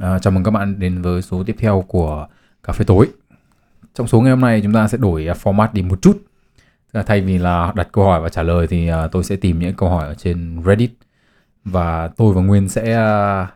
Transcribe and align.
À, 0.00 0.18
chào 0.18 0.30
mừng 0.30 0.44
các 0.44 0.50
bạn 0.50 0.78
đến 0.78 1.02
với 1.02 1.22
số 1.22 1.44
tiếp 1.44 1.56
theo 1.58 1.84
của 1.88 2.26
Cà 2.62 2.72
phê 2.72 2.84
tối. 2.84 3.08
Trong 3.94 4.06
số 4.06 4.20
ngày 4.20 4.30
hôm 4.30 4.40
nay 4.40 4.60
chúng 4.62 4.72
ta 4.72 4.88
sẽ 4.88 4.98
đổi 4.98 5.26
à, 5.26 5.34
format 5.42 5.68
đi 5.72 5.82
một 5.82 6.02
chút. 6.02 6.22
Tức 6.92 6.98
là 6.98 7.02
thay 7.02 7.20
vì 7.20 7.38
là 7.38 7.72
đặt 7.76 7.88
câu 7.92 8.04
hỏi 8.04 8.20
và 8.20 8.28
trả 8.28 8.42
lời 8.42 8.66
thì 8.66 8.88
à, 8.88 9.06
tôi 9.12 9.24
sẽ 9.24 9.36
tìm 9.36 9.58
những 9.58 9.74
câu 9.74 9.88
hỏi 9.88 10.06
ở 10.06 10.14
trên 10.14 10.62
Reddit 10.66 10.90
và 11.64 12.08
tôi 12.08 12.34
và 12.34 12.42
Nguyên 12.42 12.68
sẽ 12.68 12.94
à, 12.94 13.46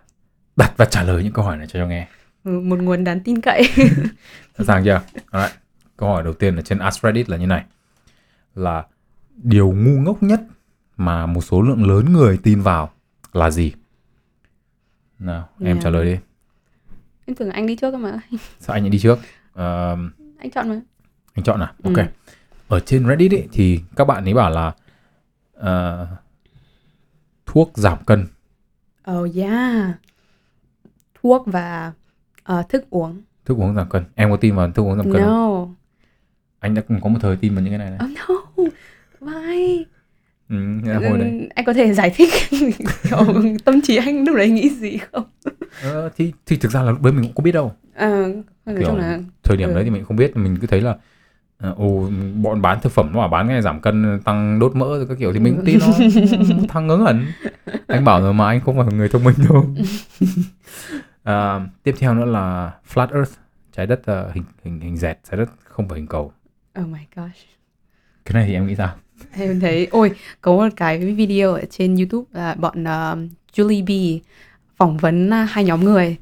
đặt 0.56 0.72
và 0.76 0.84
trả 0.84 1.02
lời 1.02 1.22
những 1.24 1.32
câu 1.32 1.44
hỏi 1.44 1.56
này 1.56 1.66
cho 1.66 1.78
nhau 1.78 1.88
nghe. 1.88 2.08
Ừ, 2.44 2.60
một 2.60 2.78
nguồn 2.78 3.04
đáng 3.04 3.20
tin 3.20 3.40
cậy. 3.40 3.62
Sẵn 4.58 4.66
sàng 4.66 4.84
chưa? 4.84 5.00
Alright. 5.30 5.58
Câu 5.96 6.08
hỏi 6.08 6.22
đầu 6.22 6.32
tiên 6.32 6.56
ở 6.56 6.62
trên 6.62 6.78
Ask 6.78 7.02
Reddit 7.02 7.28
là 7.28 7.36
như 7.36 7.46
này. 7.46 7.64
Là 8.54 8.84
điều 9.36 9.72
ngu 9.72 10.00
ngốc 10.00 10.22
nhất 10.22 10.40
mà 10.96 11.26
một 11.26 11.40
số 11.40 11.62
lượng 11.62 11.88
lớn 11.88 12.12
người 12.12 12.38
tin 12.42 12.60
vào 12.60 12.90
là 13.32 13.50
gì? 13.50 13.72
Nào, 15.18 15.48
em 15.60 15.66
Yeah. 15.66 15.82
trả 15.84 15.90
lời 15.90 16.04
đi. 16.04 16.18
Em 17.26 17.34
tưởng 17.36 17.50
anh 17.50 17.66
đi 17.66 17.76
trước 17.76 17.90
cơ 17.90 17.98
mà. 17.98 18.20
Sao 18.58 18.74
anh 18.74 18.82
lại 18.82 18.90
đi 18.90 18.98
trước? 18.98 19.18
Ờ, 19.52 19.96
Anh 20.38 20.50
chọn 20.54 20.68
mà. 20.68 20.80
anh 21.34 21.44
chọn 21.44 21.60
à? 21.60 21.74
Ừ. 21.82 21.90
Ok. 21.96 22.06
Ở 22.68 22.80
trên 22.80 23.08
Reddit 23.08 23.32
ấy, 23.32 23.48
thì 23.52 23.80
các 23.96 24.04
bạn 24.04 24.24
ấy 24.24 24.34
bảo 24.34 24.50
là 24.50 24.72
ờ, 25.54 26.06
thuốc 27.46 27.70
giảm 27.74 27.98
cân. 28.04 28.26
Oh 29.10 29.36
yeah. 29.36 29.84
Thuốc 31.22 31.42
và 31.46 31.92
ờ, 32.42 32.62
thức 32.68 32.84
uống. 32.90 33.22
Thức 33.44 33.58
uống 33.58 33.74
giảm 33.74 33.88
cân. 33.88 34.04
Em 34.14 34.30
có 34.30 34.36
tin 34.36 34.54
vào 34.54 34.72
thuốc 34.72 34.86
uống 34.86 34.96
giảm 34.96 35.12
cân 35.12 35.22
không? 35.22 35.30
No. 35.30 35.66
Anh 36.58 36.74
đã 36.74 36.82
có 37.02 37.08
một 37.08 37.18
thời 37.22 37.36
tin 37.36 37.54
vào 37.54 37.64
những 37.64 37.70
cái 37.72 37.78
này 37.78 37.90
này. 37.90 37.98
Oh 38.04 38.10
no. 38.28 38.62
Why? 39.20 39.84
Ừ, 40.48 40.56
hồi 41.08 41.18
đấy. 41.18 41.48
Anh 41.54 41.64
có 41.64 41.72
thể 41.72 41.92
giải 41.92 42.10
thích 42.16 42.30
kiểu 43.02 43.18
tâm 43.64 43.80
trí 43.82 43.96
anh 43.96 44.24
lúc 44.24 44.36
đấy 44.36 44.50
nghĩ 44.50 44.68
gì 44.70 44.98
không? 45.12 45.24
Ờ, 45.82 46.10
thì, 46.16 46.32
thì 46.46 46.56
thực 46.56 46.72
ra 46.72 46.82
là 46.82 46.90
lúc 46.90 47.02
đấy 47.02 47.12
mình 47.12 47.22
cũng 47.24 47.34
có 47.34 47.42
biết 47.42 47.52
đâu. 47.52 47.72
Nói 48.66 48.76
Kiểu 48.78 48.96
là 48.96 49.18
thời 49.42 49.56
điểm 49.56 49.68
Ừ. 49.68 49.74
đấy 49.74 49.84
thì 49.84 49.90
mình 49.90 50.04
không 50.04 50.16
biết 50.16 50.36
mình 50.36 50.56
cứ 50.60 50.66
thấy 50.66 50.80
là 50.80 50.96
ờ, 51.58 51.74
ồ 51.76 52.10
bọn 52.42 52.62
bán 52.62 52.80
thực 52.80 52.92
phẩm 52.92 53.10
nó 53.12 53.18
bảo 53.18 53.28
bán 53.28 53.46
cái 53.46 53.52
này 53.54 53.62
giảm 53.62 53.80
cân 53.80 54.20
tăng 54.24 54.58
đốt 54.58 54.76
mỡ 54.76 54.86
rồi 54.86 55.06
các 55.08 55.18
kiểu 55.18 55.32
thì 55.32 55.38
mình 55.38 55.56
cũng 55.56 55.64
tin 55.64 55.78
nó 55.80 55.92
thằng 56.68 56.86
ngớ 56.86 56.96
ngẩn 56.96 57.26
anh 57.86 58.04
bảo 58.04 58.20
rồi 58.22 58.34
mà 58.34 58.46
anh 58.46 58.60
không 58.60 58.76
phải 58.76 58.94
người 58.94 59.08
thông 59.08 59.24
minh 59.24 59.34
đâu 59.48 59.66
à, 61.22 61.60
tiếp 61.82 61.94
theo 61.98 62.14
nữa 62.14 62.24
là 62.24 62.72
flat 62.94 63.06
earth 63.14 63.32
trái 63.76 63.86
đất 63.86 64.00
ờ, 64.04 64.30
hình 64.34 64.44
hình 64.64 64.80
hình 64.80 64.96
dẹt 64.96 65.18
trái 65.30 65.38
đất 65.38 65.48
không 65.64 65.88
phải 65.88 65.98
hình 65.98 66.06
cầu 66.08 66.32
Oh 66.80 66.88
my 66.88 67.00
gosh. 67.16 67.36
cái 68.24 68.34
này 68.34 68.44
thì 68.46 68.52
em 68.54 68.66
nghĩ 68.66 68.74
sao 68.74 68.94
Em 69.32 69.60
thấy, 69.60 69.86
ôi, 69.90 70.10
có 70.40 70.52
một 70.52 70.68
cái 70.76 70.98
video 70.98 71.54
ở 71.54 71.62
trên 71.70 71.96
YouTube 71.96 72.24
là 72.32 72.54
bọn 72.54 72.84
ờ, 72.84 73.16
Julie 73.54 73.84
B 73.84 74.22
phỏng 74.76 74.96
vấn 74.96 75.30
ờ, 75.30 75.42
hai 75.44 75.64
nhóm 75.64 75.84
người, 75.84 76.16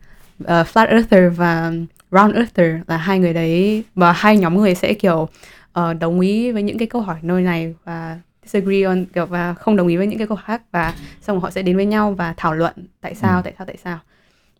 ờ, 0.44 0.62
Flat 0.62 0.86
Earther 0.88 1.32
và 1.36 1.72
Round 2.10 2.34
Earther 2.34 2.76
là 2.86 2.96
hai 2.96 3.18
người 3.18 3.34
đấy 3.34 3.84
và 3.94 4.12
hai 4.12 4.36
nhóm 4.36 4.56
người 4.56 4.74
sẽ 4.74 4.94
kiểu 4.94 5.28
ờ, 5.72 5.94
đồng 5.94 6.20
ý 6.20 6.52
với 6.52 6.62
những 6.62 6.78
cái 6.78 6.88
câu 6.88 7.02
hỏi 7.02 7.16
nơi 7.22 7.42
này 7.42 7.74
và 7.84 8.18
disagree 8.44 8.82
on 8.82 9.04
kiểu 9.04 9.26
và 9.26 9.54
không 9.54 9.76
đồng 9.76 9.88
ý 9.88 9.96
với 9.96 10.06
những 10.06 10.18
cái 10.18 10.26
câu 10.28 10.36
khác 10.36 10.62
và 10.72 10.94
xong 11.20 11.36
rồi 11.36 11.40
họ 11.40 11.50
sẽ 11.50 11.62
đến 11.62 11.76
với 11.76 11.86
nhau 11.86 12.12
và 12.12 12.34
thảo 12.36 12.54
luận 12.54 12.74
tại 13.00 13.14
sao, 13.14 13.38
Ừ. 13.38 13.42
tại 13.44 13.52
sao, 13.58 13.66
tại 13.66 13.76
sao. 13.84 13.98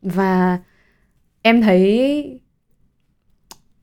Và 0.02 0.58
em 1.42 1.62
thấy 1.62 2.40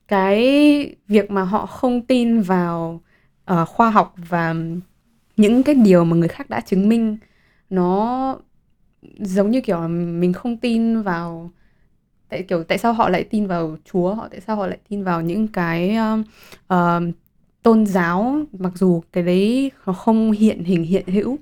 cái 0.08 0.96
việc 1.08 1.30
mà 1.30 1.42
họ 1.42 1.66
không 1.66 2.02
tin 2.06 2.40
vào 2.40 3.00
ờ, 3.48 3.64
khoa 3.64 3.90
học 3.90 4.14
và 4.16 4.54
những 5.36 5.62
cái 5.62 5.74
điều 5.74 6.04
mà 6.04 6.16
người 6.16 6.28
khác 6.28 6.50
đã 6.50 6.60
chứng 6.60 6.88
minh 6.88 7.16
nó 7.70 8.36
giống 9.18 9.50
như 9.50 9.60
kiểu 9.60 9.88
mình 9.88 10.32
không 10.32 10.56
tin 10.56 11.02
vào 11.02 11.50
tại 12.28 12.42
kiểu 12.42 12.64
tại 12.64 12.78
sao 12.78 12.92
họ 12.92 13.08
lại 13.08 13.24
tin 13.24 13.46
vào 13.46 13.76
Chúa 13.92 14.14
họ 14.14 14.28
tại 14.30 14.40
sao 14.40 14.56
họ 14.56 14.66
lại 14.66 14.78
tin 14.88 15.04
vào 15.04 15.20
những 15.22 15.48
cái 15.48 15.96
um, 15.96 16.22
um, 16.68 17.12
tôn 17.62 17.86
giáo 17.86 18.40
mặc 18.58 18.72
dù 18.74 19.02
cái 19.12 19.24
đấy 19.24 19.70
nó 19.86 19.92
không 19.92 20.30
hiện 20.32 20.64
hình 20.64 20.84
hiện 20.84 21.06
hữu 21.06 21.38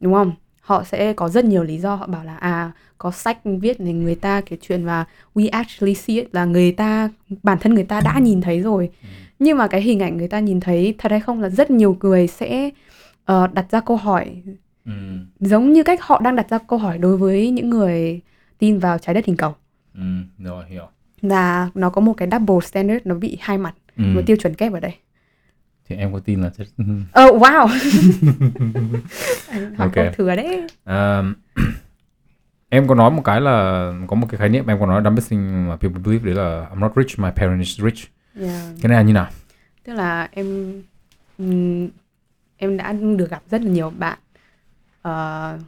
đúng 0.00 0.14
không? 0.14 0.32
Họ 0.60 0.84
sẽ 0.84 1.12
có 1.12 1.28
rất 1.28 1.44
nhiều 1.44 1.62
lý 1.64 1.78
do 1.78 1.94
họ 1.94 2.06
bảo 2.06 2.24
là 2.24 2.36
à 2.36 2.72
có 2.98 3.10
sách 3.10 3.38
viết 3.44 3.80
này 3.80 3.92
người 3.92 4.14
ta 4.14 4.40
kể 4.40 4.56
chuyện 4.60 4.84
và 4.84 5.04
we 5.34 5.48
actually 5.52 5.94
see 5.94 6.16
it 6.16 6.28
là 6.32 6.44
người 6.44 6.72
ta 6.72 7.10
bản 7.42 7.58
thân 7.60 7.74
người 7.74 7.84
ta 7.84 8.00
đã 8.00 8.18
nhìn 8.18 8.40
thấy 8.40 8.60
rồi 8.60 8.90
nhưng 9.38 9.58
mà 9.58 9.66
cái 9.68 9.82
hình 9.82 10.00
ảnh 10.00 10.16
người 10.16 10.28
ta 10.28 10.40
nhìn 10.40 10.60
thấy 10.60 10.94
thật 10.98 11.10
hay 11.10 11.20
không 11.20 11.40
là 11.40 11.48
rất 11.48 11.70
nhiều 11.70 11.96
người 12.00 12.26
sẽ 12.26 12.70
ờ, 13.24 13.46
đặt 13.46 13.66
ra 13.70 13.80
câu 13.80 13.96
hỏi 13.96 14.42
ừ. 14.84 14.92
giống 15.40 15.72
như 15.72 15.82
cách 15.82 16.02
họ 16.02 16.20
đang 16.20 16.36
đặt 16.36 16.50
ra 16.50 16.58
câu 16.68 16.78
hỏi 16.78 16.98
đối 16.98 17.16
với 17.16 17.50
những 17.50 17.70
người 17.70 18.20
tin 18.58 18.78
vào 18.78 18.98
trái 18.98 19.14
đất 19.14 19.24
hình 19.26 19.36
cầu 19.36 19.54
Ừ. 19.94 20.02
rồi 20.38 20.64
hiểu 20.68 20.86
là 21.22 21.70
nó 21.74 21.90
có 21.90 22.00
một 22.00 22.12
cái 22.12 22.28
double 22.32 22.66
standard 22.66 23.06
nó 23.06 23.14
bị 23.14 23.38
hai 23.40 23.58
mặt 23.58 23.74
ừ. 23.96 24.02
một 24.14 24.20
tiêu 24.26 24.36
chuẩn 24.36 24.54
kép 24.54 24.72
ở 24.72 24.80
đây 24.80 24.94
thì 25.88 25.96
em 25.96 26.12
có 26.12 26.18
tin 26.20 26.42
là 26.42 26.50
chất... 26.56 26.66
ờ 27.12 27.26
wow 27.26 27.66
Anh 29.48 29.74
hỏi 29.74 29.88
Ok. 29.88 29.92
câu 29.94 30.04
thừa 30.16 30.36
đấy 30.36 30.66
À, 30.84 31.22
em 32.68 32.88
có 32.88 32.94
nói 32.94 33.10
một 33.10 33.22
cái 33.24 33.40
là 33.40 33.92
có 34.06 34.16
một 34.16 34.26
cái 34.30 34.38
khái 34.38 34.48
niệm 34.48 34.66
em 34.66 34.80
có 34.80 34.86
nói 34.86 35.02
dumbest 35.04 35.30
thing 35.30 35.68
mà 35.68 35.76
people 35.76 36.00
believe 36.04 36.24
đấy 36.26 36.34
là 36.34 36.68
I'm 36.74 36.78
not 36.78 36.92
rich, 36.96 37.18
my 37.18 37.30
parents 37.36 37.58
is 37.68 37.80
rich. 37.84 38.10
Yeah. 38.40 38.62
Cái 38.82 38.88
này 38.88 38.96
là 38.96 39.02
như 39.02 39.12
nào? 39.12 39.26
tức 39.84 39.92
là 39.94 40.28
em 40.32 40.82
em 42.56 42.76
đã 42.76 42.92
được 42.92 43.30
gặp 43.30 43.42
rất 43.50 43.62
là 43.62 43.70
nhiều 43.70 43.90
bạn 43.90 44.18
Ờ, 45.02 45.58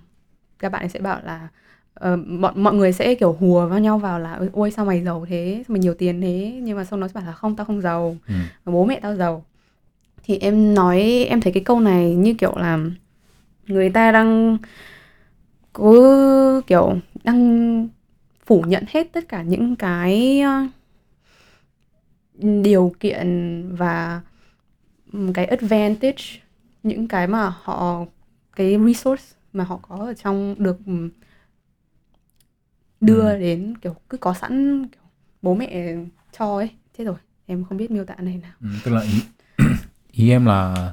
các 0.58 0.72
bạn 0.72 0.82
ấy 0.82 0.88
sẽ 0.88 1.00
bảo 1.00 1.20
là 1.24 1.48
ờ, 1.94 2.16
bọn 2.16 2.62
mọi 2.62 2.74
người 2.74 2.92
sẽ 2.92 3.14
kiểu 3.14 3.32
hùa 3.40 3.66
vào 3.68 3.78
nhau 3.78 3.98
vào 3.98 4.18
là 4.20 4.40
"Ôi, 4.52 4.70
sao 4.70 4.84
mày 4.84 5.02
giàu 5.04 5.26
thế 5.28 5.64
sao 5.68 5.72
mày 5.74 5.80
nhiều 5.80 5.94
tiền 5.94 6.20
thế 6.20 6.60
nhưng 6.62 6.76
mà 6.76 6.84
xong 6.84 7.00
nó 7.00 7.08
sẽ 7.08 7.12
bảo 7.14 7.24
là 7.24 7.32
không 7.32 7.56
tao 7.56 7.64
không 7.64 7.80
giàu 7.80 8.16
Ừ. 8.28 8.34
bố 8.64 8.84
mẹ 8.84 9.00
tao 9.02 9.16
giàu 9.16 9.44
thì 10.22 10.38
em 10.38 10.74
nói 10.74 11.00
em 11.28 11.40
thấy 11.40 11.52
cái 11.52 11.62
câu 11.64 11.80
này 11.80 12.14
như 12.14 12.34
kiểu 12.34 12.56
là 12.56 12.78
người 13.66 13.90
ta 13.90 14.12
đang 14.12 14.58
cứ 15.74 16.62
kiểu 16.66 16.96
đang 17.24 17.88
phủ 18.46 18.64
nhận 18.66 18.84
hết 18.88 19.12
tất 19.12 19.28
cả 19.28 19.42
những 19.42 19.76
cái 19.76 20.42
điều 22.38 22.93
kiện 23.00 23.28
và 23.76 24.21
cái 25.34 25.44
advantage 25.47 26.25
những 26.82 27.09
cái 27.09 27.26
mà 27.26 27.53
họ 27.62 28.04
cái 28.56 28.76
resource 28.87 29.25
mà 29.53 29.65
họ 29.65 29.78
có 29.88 29.97
ở 29.97 30.15
trong 30.15 30.54
được 30.59 30.78
ừm, 30.87 31.10
đưa 33.00 33.32
Ừ. 33.32 33.38
đến 33.41 33.75
kiểu 33.82 33.94
cứ 34.09 34.19
có 34.19 34.34
sẵn 34.34 34.87
kiểu 34.87 35.03
bố 35.43 35.54
mẹ 35.54 35.94
cho 36.38 36.56
ấy 36.56 36.71
chết 36.98 37.04
rồi 37.04 37.16
em 37.47 37.65
không 37.65 37.78
biết 37.78 37.91
miêu 37.91 38.04
tả 38.04 38.15
này 38.19 38.41
nào 38.43 38.53
Ừ, 38.62 38.69
tức 38.84 38.91
là 38.91 39.00
ý, 39.00 39.21
ý 40.12 40.31
em 40.31 40.47
là 40.47 40.93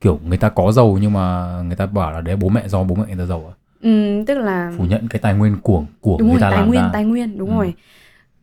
kiểu 0.00 0.20
người 0.28 0.38
ta 0.38 0.48
có 0.48 0.72
giàu 0.72 0.98
nhưng 1.02 1.12
mà 1.12 1.48
người 1.66 1.76
ta 1.76 1.86
bảo 1.86 2.12
là 2.12 2.20
đấy 2.20 2.36
bố 2.36 2.48
mẹ 2.48 2.68
do 2.68 2.84
bố 2.84 2.94
mẹ 2.94 3.04
người 3.06 3.16
ta 3.18 3.26
giàu 3.26 3.46
à? 3.48 3.54
Ừm, 3.80 4.24
tức 4.26 4.38
là 4.38 4.72
Phủ 4.78 4.84
nhận 4.84 5.08
cái 5.08 5.20
tài 5.22 5.34
nguyên 5.34 5.56
của 5.62 5.84
của 6.00 6.18
đúng 6.18 6.28
người 6.28 6.30
rồi 6.30 6.40
ta 6.40 6.50
tài 6.50 6.60
làm 6.60 6.68
nguyên 6.68 6.82
ra. 6.82 6.90
tài 6.92 7.04
nguyên 7.04 7.38
đúng 7.38 7.50
Ừ. 7.50 7.56
rồi 7.56 7.74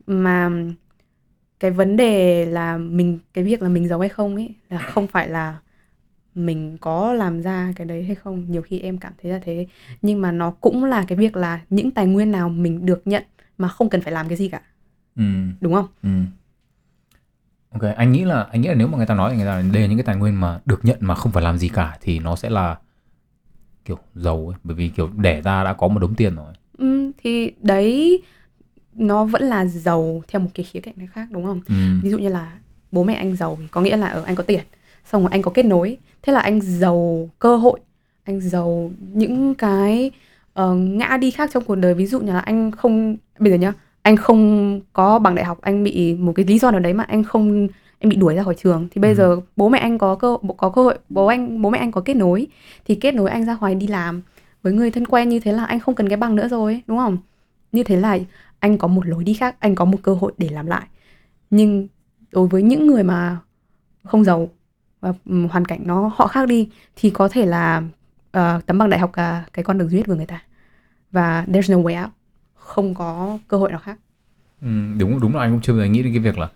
mà 0.07 0.49
cái 1.59 1.71
vấn 1.71 1.97
đề 1.97 2.45
là 2.45 2.77
mình 2.77 3.19
cái 3.33 3.43
việc 3.43 3.61
là 3.61 3.69
mình 3.69 3.87
giàu 3.87 3.99
hay 3.99 4.09
không 4.09 4.35
ấy 4.35 4.49
là 4.69 4.77
không 4.77 5.07
phải 5.07 5.29
là 5.29 5.57
mình 6.35 6.77
có 6.81 7.13
làm 7.13 7.41
ra 7.41 7.73
cái 7.75 7.87
đấy 7.87 8.03
hay 8.03 8.15
không. 8.15 8.45
Nhiều 8.51 8.61
khi 8.61 8.79
em 8.79 8.97
cảm 8.97 9.13
thấy 9.21 9.31
là 9.31 9.39
thế. 9.43 9.67
Nhưng 10.01 10.21
mà 10.21 10.31
nó 10.31 10.51
cũng 10.51 10.83
là 10.83 11.05
cái 11.07 11.17
việc 11.17 11.35
là 11.35 11.59
những 11.69 11.91
tài 11.91 12.05
nguyên 12.05 12.31
nào 12.31 12.49
mình 12.49 12.85
được 12.85 13.01
nhận 13.05 13.23
mà 13.57 13.67
không 13.67 13.89
cần 13.89 14.01
phải 14.01 14.13
làm 14.13 14.27
cái 14.27 14.37
gì 14.37 14.49
cả. 14.49 14.61
Ừ, 15.15 15.23
đúng 15.61 15.73
không? 15.73 15.87
Ừ. 16.03 16.09
Ok, 17.71 17.95
anh 17.95 18.11
nghĩ 18.11 18.23
là 18.23 18.47
anh 18.51 18.61
nghĩ 18.61 18.67
là 18.67 18.73
nếu 18.73 18.87
mà 18.87 18.97
người 18.97 19.05
ta 19.05 19.15
nói 19.15 19.35
người 19.35 19.45
ta 19.45 19.55
là 19.55 19.61
những 19.61 19.97
cái 19.97 20.03
tài 20.03 20.15
nguyên 20.15 20.41
mà 20.41 20.59
được 20.65 20.85
nhận 20.85 20.97
mà 21.01 21.15
không 21.15 21.31
phải 21.31 21.43
làm 21.43 21.57
gì 21.57 21.69
cả 21.69 21.97
thì 22.01 22.19
nó 22.19 22.35
sẽ 22.35 22.49
là 22.49 22.77
kiểu 23.85 23.97
giàu 24.15 24.47
ấy, 24.51 24.59
bởi 24.63 24.75
vì 24.75 24.89
kiểu 24.89 25.09
đẻ 25.17 25.41
ra 25.41 25.63
đã 25.63 25.73
có 25.73 25.87
một 25.87 25.99
đống 25.99 26.15
tiền 26.15 26.35
rồi. 26.35 26.53
Ừm, 26.77 27.11
thì 27.17 27.51
đấy 27.61 28.21
nó 28.99 29.25
vẫn 29.25 29.43
là 29.43 29.65
giàu 29.65 30.21
theo 30.27 30.41
một 30.41 30.49
cái 30.53 30.63
khía 30.63 30.79
cạnh 30.79 30.95
khác 31.13 31.27
đúng 31.31 31.45
không? 31.45 31.61
Ừ. 31.67 31.73
ví 32.03 32.09
dụ 32.09 32.17
như 32.17 32.29
là 32.29 32.51
bố 32.91 33.03
mẹ 33.03 33.13
anh 33.13 33.35
giàu 33.35 33.57
có 33.71 33.81
nghĩa 33.81 33.97
là 33.97 34.07
ở 34.07 34.23
anh 34.23 34.35
có 34.35 34.43
tiền 34.43 34.63
xong 35.05 35.21
rồi 35.21 35.29
anh 35.31 35.41
có 35.41 35.51
kết 35.53 35.63
nối. 35.65 35.97
Thế 36.21 36.33
là 36.33 36.39
anh 36.39 36.61
giàu 36.61 37.29
cơ 37.39 37.55
hội 37.57 37.79
anh 38.23 38.41
giàu 38.41 38.91
những 39.13 39.55
cái 39.55 40.11
ờ, 40.53 40.73
ngã 40.75 41.17
đi 41.21 41.31
khác 41.31 41.49
trong 41.53 41.63
cuộc 41.63 41.75
đời. 41.75 41.93
Ví 41.93 42.05
dụ 42.05 42.19
như 42.19 42.31
là 42.33 42.39
anh 42.39 42.71
không 42.71 43.17
bây 43.39 43.51
giờ 43.51 43.57
nhá 43.57 43.73
anh 44.01 44.15
không 44.15 44.81
có 44.93 45.19
bằng 45.19 45.35
đại 45.35 45.45
học 45.45 45.57
anh 45.61 45.83
bị 45.83 46.13
một 46.13 46.33
cái 46.35 46.45
lý 46.45 46.59
do 46.59 46.71
nào 46.71 46.79
đấy 46.79 46.93
mà 46.93 47.03
anh 47.03 47.23
không 47.23 47.67
anh 47.99 48.09
bị 48.09 48.15
đuổi 48.15 48.35
ra 48.35 48.43
khỏi 48.43 48.55
trường. 48.63 48.87
Thì 48.91 49.01
bây 49.01 49.11
Ừ. 49.11 49.15
giờ 49.15 49.39
bố 49.55 49.69
mẹ 49.69 49.79
anh 49.79 49.97
có 49.97 50.15
cơ 50.15 50.37
có 50.57 50.69
cơ 50.69 50.83
hội 50.83 50.97
bố 51.09 51.25
anh 51.25 51.61
bố 51.61 51.69
mẹ 51.69 51.79
anh 51.79 51.91
có 51.91 52.01
kết 52.01 52.13
nối 52.13 52.47
thì 52.85 52.95
kết 52.95 53.11
nối 53.13 53.29
anh 53.29 53.45
ra 53.45 53.55
ngoài 53.59 53.75
đi 53.75 53.87
làm. 53.87 54.21
Với 54.63 54.73
người 54.73 54.91
thân 54.91 55.07
quen 55.07 55.29
như 55.29 55.39
thế 55.39 55.51
là 55.51 55.65
anh 55.65 55.79
không 55.79 55.95
cần 55.95 56.09
cái 56.09 56.17
bằng 56.17 56.35
nữa 56.35 56.47
rồi 56.47 56.81
đúng 56.87 56.97
không? 56.97 57.17
Như 57.71 57.83
thế 57.83 57.95
là 57.95 58.17
anh 58.59 58.77
có 58.77 58.87
một 58.87 59.05
lối 59.05 59.23
đi 59.23 59.33
khác 59.33 59.55
anh 59.59 59.75
có 59.75 59.85
một 59.85 59.97
cơ 60.03 60.13
hội 60.13 60.31
để 60.37 60.49
làm 60.49 60.65
lại. 60.65 60.87
Nhưng 61.49 61.87
đối 62.31 62.47
với 62.47 62.63
những 62.63 62.87
người 62.87 63.03
mà 63.03 63.37
không 64.03 64.23
giàu 64.23 64.49
và 65.01 65.13
hoàn 65.49 65.65
cảnh 65.65 65.79
nó 65.85 66.11
họ 66.15 66.27
khác 66.27 66.47
đi 66.47 66.69
thì 66.95 67.09
có 67.09 67.29
thể 67.29 67.45
là 67.45 67.83
ờ, 68.31 68.61
tấm 68.65 68.77
bằng 68.77 68.89
đại 68.89 68.99
học 68.99 69.11
là 69.15 69.45
cái 69.53 69.63
con 69.63 69.77
đường 69.77 69.89
duy 69.89 69.97
nhất 69.97 70.07
của 70.07 70.15
người 70.15 70.25
ta. 70.25 70.43
Và 71.11 71.45
there's 71.47 71.77
no 71.77 71.89
way 71.89 72.03
out. 72.03 72.11
Không 72.55 72.93
có 72.93 73.37
cơ 73.47 73.57
hội 73.57 73.71
nào 73.71 73.79
khác. 73.79 73.97
Ừ, 74.61 74.67
đúng 74.97 75.19
đúng 75.19 75.35
là 75.35 75.41
anh 75.41 75.51
cũng 75.51 75.61
chưa 75.61 75.73
bao 75.73 75.81
giờ 75.81 75.85
nghĩ 75.85 76.03
đến 76.03 76.13
cái 76.13 76.19
việc 76.19 76.37
là 76.37 76.49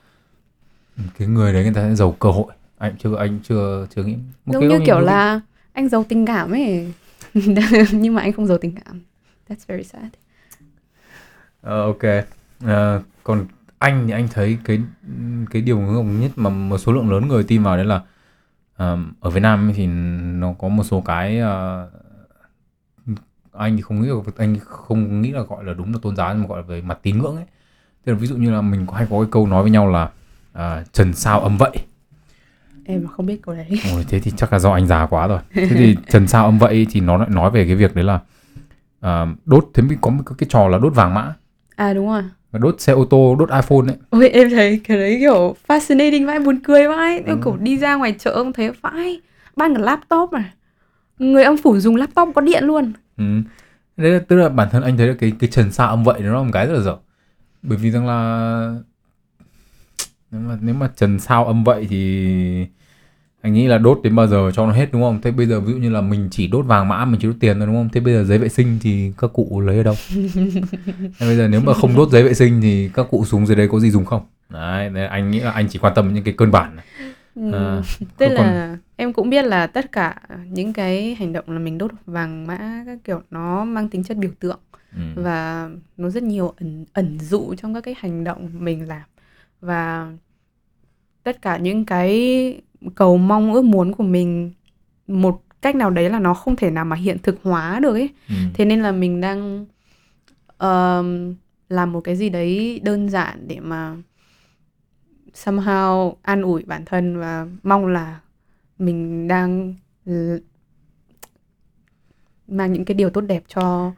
cái 1.17 1.27
người 1.27 1.53
đấy 1.53 1.63
người 1.63 1.73
ta 1.73 1.81
sẽ 1.81 1.95
giàu 1.95 2.11
cơ 2.11 2.29
hội. 2.31 2.53
Anh 2.77 2.95
chưa 2.99 3.15
anh 3.15 3.39
chưa 3.43 3.87
chưa 3.95 4.03
nghĩ. 4.03 4.15
Một 4.45 4.53
giống 4.53 4.67
như 4.67 4.79
kiểu 4.85 4.99
là 4.99 5.41
anh 5.73 5.89
giàu 5.89 6.05
tình 6.09 6.25
cảm 6.25 6.51
ấy. 6.51 6.93
Nhưng 7.91 8.13
mà 8.13 8.21
anh 8.21 8.33
không 8.33 8.47
giàu 8.47 8.57
tình 8.57 8.75
cảm. 8.85 9.01
That's 9.49 9.65
very 9.67 9.83
sad 9.83 10.22
uh, 11.67 11.69
ok. 11.69 12.03
Uh, 12.63 13.03
còn 13.23 13.45
anh 13.79 14.07
thì 14.07 14.13
anh 14.13 14.27
thấy 14.31 14.57
cái 14.63 14.81
cái 15.51 15.61
điều 15.61 15.79
ngưỡng 15.79 16.19
nhất 16.19 16.31
mà 16.35 16.49
một 16.49 16.77
số 16.77 16.91
lượng 16.91 17.11
lớn 17.11 17.27
người 17.27 17.43
tin 17.43 17.63
vào 17.63 17.77
đấy 17.77 17.85
là 17.85 17.95
uh, 17.95 18.99
ở 19.19 19.29
Việt 19.29 19.39
Nam 19.41 19.71
thì 19.75 19.87
nó 19.87 20.53
có 20.59 20.67
một 20.67 20.83
số 20.83 21.01
cái 21.01 21.41
uh, 21.41 22.03
anh 23.53 23.75
thì 23.75 23.81
không 23.81 24.01
nghĩ 24.01 24.07
là 24.07 24.15
anh 24.37 24.57
không 24.65 25.21
nghĩ 25.21 25.31
là 25.31 25.41
gọi 25.41 25.63
là 25.63 25.73
đúng 25.73 25.93
là 25.93 25.99
tôn 26.01 26.15
giáo 26.15 26.35
mà 26.35 26.47
gọi 26.47 26.57
là 26.57 26.65
về 26.67 26.81
mặt 26.81 26.99
tín 27.01 27.17
ngưỡng 27.17 27.35
ấy. 27.35 27.45
Tức 28.03 28.11
là 28.11 28.17
ví 28.17 28.27
dụ 28.27 28.35
như 28.35 28.51
là 28.51 28.61
mình 28.61 28.85
có 28.87 28.97
hay 28.97 29.07
có 29.09 29.19
cái 29.19 29.27
câu 29.31 29.47
nói 29.47 29.61
với 29.61 29.71
nhau 29.71 29.87
là 29.87 30.09
uh, 30.57 30.93
trần 30.93 31.13
sao 31.13 31.39
âm 31.39 31.57
vậy? 31.57 31.77
Em 32.85 33.03
mà 33.03 33.09
không 33.09 33.25
biết 33.25 33.41
câu 33.41 33.55
đấy. 33.55 33.79
Ôi, 33.93 34.05
thế 34.09 34.19
thì 34.19 34.31
chắc 34.37 34.53
là 34.53 34.59
do 34.59 34.71
anh 34.71 34.87
già 34.87 35.05
quá 35.05 35.27
rồi. 35.27 35.39
Thế 35.53 35.67
thì 35.69 35.97
trần 36.09 36.27
sao 36.27 36.45
âm 36.45 36.59
vậy? 36.59 36.87
thì 36.91 36.99
nó 36.99 37.17
lại 37.17 37.29
nói 37.29 37.51
về 37.51 37.65
cái 37.65 37.75
việc 37.75 37.95
đấy 37.95 38.05
là 38.05 38.19
uh, 39.05 39.37
đốt 39.45 39.69
thế 39.73 39.83
mới 39.83 39.97
có 40.01 40.11
một 40.11 40.23
cái 40.37 40.47
trò 40.49 40.67
là 40.67 40.77
đốt 40.77 40.95
vàng 40.95 41.13
mã 41.13 41.33
à 41.75 41.93
đúng 41.93 42.07
rồi. 42.07 42.23
Đốt 42.51 42.81
xe 42.81 42.93
ô 42.93 43.05
tô 43.05 43.35
đốt 43.39 43.49
iphone 43.49 43.87
ấy. 43.87 43.97
Ôi 44.09 44.29
em 44.29 44.49
thấy 44.49 44.81
cái 44.83 44.97
đấy 44.97 45.17
kiểu 45.19 45.55
fascinating 45.67 46.27
vãi 46.27 46.39
buồn 46.39 46.59
cười 46.63 46.87
vãi. 46.87 47.15
Em 47.25 47.37
ừ. 47.37 47.41
kiểu 47.43 47.57
đi 47.57 47.77
ra 47.77 47.95
ngoài 47.95 48.15
chợ 48.19 48.31
ông 48.31 48.53
thấy 48.53 48.71
vãi. 48.81 49.21
Ban 49.55 49.75
cả 49.75 49.81
laptop 49.81 50.33
mà. 50.33 50.53
Người 51.19 51.43
âm 51.43 51.57
phủ 51.57 51.79
dùng 51.79 51.95
laptop 51.95 52.29
có 52.35 52.41
điện 52.41 52.63
luôn. 52.63 52.93
Ừ. 53.17 53.23
đấy 53.97 54.11
là, 54.11 54.19
tức 54.27 54.35
là 54.35 54.49
bản 54.49 54.67
thân 54.71 54.83
anh 54.83 54.97
thấy 54.97 55.07
là 55.07 55.13
cái 55.19 55.31
cái 55.39 55.49
trần 55.49 55.71
sao 55.71 55.87
âm 55.87 56.03
vậy 56.03 56.19
nó 56.21 56.33
là 56.33 56.43
một 56.43 56.49
cái 56.53 56.67
rất 56.67 56.73
là 56.73 56.81
dở. 56.81 56.97
Bởi 57.61 57.77
vì 57.77 57.91
rằng 57.91 58.07
là 58.07 58.75
nếu 60.31 60.41
mà 60.41 60.57
nếu 60.61 60.75
mà 60.75 60.89
trần 60.95 61.19
sao 61.19 61.45
âm 61.45 61.63
vậy 61.63 61.87
thì 61.89 62.67
anh 63.43 63.53
nghĩ 63.53 63.67
là 63.67 63.77
đốt 63.77 63.99
đến 64.03 64.15
bao 64.15 64.27
giờ 64.27 64.51
cho 64.53 64.65
nó 64.65 64.71
hết 64.71 64.89
đúng 64.91 65.01
không? 65.01 65.21
Thế 65.21 65.31
bây 65.31 65.45
giờ 65.45 65.59
ví 65.59 65.73
dụ 65.73 65.79
như 65.79 65.89
là 65.89 66.01
mình 66.01 66.27
chỉ 66.31 66.47
đốt 66.47 66.65
vàng 66.65 66.87
mã 66.87 67.05
mình 67.05 67.19
chỉ 67.21 67.27
đốt 67.27 67.35
tiền 67.39 67.57
thôi 67.57 67.67
đúng 67.67 67.75
không? 67.75 67.89
Thế 67.93 68.01
bây 68.01 68.13
giờ 68.13 68.23
giấy 68.23 68.37
vệ 68.37 68.49
sinh 68.49 68.77
thì 68.81 69.11
các 69.17 69.33
cụ 69.33 69.61
lấy 69.61 69.77
ở 69.77 69.83
đâu? 69.83 69.95
Thế 71.19 71.25
bây 71.25 71.35
giờ 71.35 71.47
nếu 71.47 71.61
mà 71.61 71.73
không 71.73 71.95
đốt 71.95 72.09
giấy 72.09 72.23
vệ 72.23 72.33
sinh 72.33 72.61
thì 72.61 72.89
các 72.93 73.07
cụ 73.11 73.25
xuống 73.25 73.45
dưới 73.45 73.55
đấy 73.55 73.67
có 73.71 73.79
gì 73.79 73.91
dùng 73.91 74.05
không? 74.05 74.21
Đấy 74.49 74.89
nên 74.89 75.09
anh 75.09 75.31
nghĩ 75.31 75.39
là 75.39 75.51
anh 75.51 75.67
chỉ 75.69 75.79
quan 75.79 75.93
tâm 75.95 76.05
đến 76.05 76.13
những 76.13 76.23
cái 76.23 76.33
cơn 76.37 76.51
bản 76.51 76.75
này. 76.75 76.85
À, 77.53 77.81
tức 78.17 78.27
là 78.27 78.41
còn... 78.41 78.77
em 78.95 79.13
cũng 79.13 79.29
biết 79.29 79.45
là 79.45 79.67
tất 79.67 79.91
cả 79.91 80.21
những 80.47 80.73
cái 80.73 81.15
hành 81.15 81.33
động 81.33 81.45
là 81.47 81.59
mình 81.59 81.77
đốt 81.77 81.91
vàng 82.05 82.47
mã 82.47 82.83
các 82.85 82.99
kiểu 83.03 83.21
nó 83.31 83.65
mang 83.65 83.89
tính 83.89 84.03
chất 84.03 84.17
biểu 84.17 84.31
tượng 84.39 84.59
ừ. 84.95 85.01
và 85.15 85.69
nó 85.97 86.09
rất 86.09 86.23
nhiều 86.23 86.53
ẩn 86.57 86.85
ẩn 86.93 87.19
dụ 87.19 87.55
trong 87.55 87.73
các 87.73 87.81
cái 87.81 87.95
hành 87.97 88.23
động 88.23 88.49
mình 88.53 88.87
làm. 88.87 89.03
Và 89.61 90.11
tất 91.23 91.41
cả 91.41 91.57
những 91.57 91.85
cái 91.85 92.61
cầu 92.95 93.17
mong 93.17 93.53
ước 93.53 93.65
muốn 93.65 93.93
của 93.93 94.03
mình 94.03 94.51
một 95.07 95.41
cách 95.61 95.75
nào 95.75 95.89
đấy 95.89 96.09
là 96.09 96.19
nó 96.19 96.33
không 96.33 96.55
thể 96.55 96.71
nào 96.71 96.85
mà 96.85 96.95
hiện 96.95 97.17
thực 97.23 97.39
hóa 97.43 97.79
được 97.79 97.93
ấy. 97.93 98.09
Ừ. 98.29 98.35
thế 98.53 98.65
nên 98.65 98.81
là 98.81 98.91
mình 98.91 99.21
đang 99.21 99.65
uh, 100.63 101.35
làm 101.69 101.91
một 101.91 102.01
cái 102.01 102.15
gì 102.15 102.29
đấy 102.29 102.81
đơn 102.83 103.09
giản 103.09 103.47
để 103.47 103.59
mà 103.59 103.95
somehow 105.33 106.13
an 106.21 106.41
ủi 106.41 106.63
bản 106.63 106.85
thân 106.85 107.19
và 107.19 107.47
mong 107.63 107.87
là 107.87 108.19
mình 108.79 109.27
đang 109.27 109.73
mang 112.47 112.73
những 112.73 112.85
cái 112.85 112.95
điều 112.95 113.09
tốt 113.09 113.21
đẹp 113.21 113.43
cho 113.47 113.91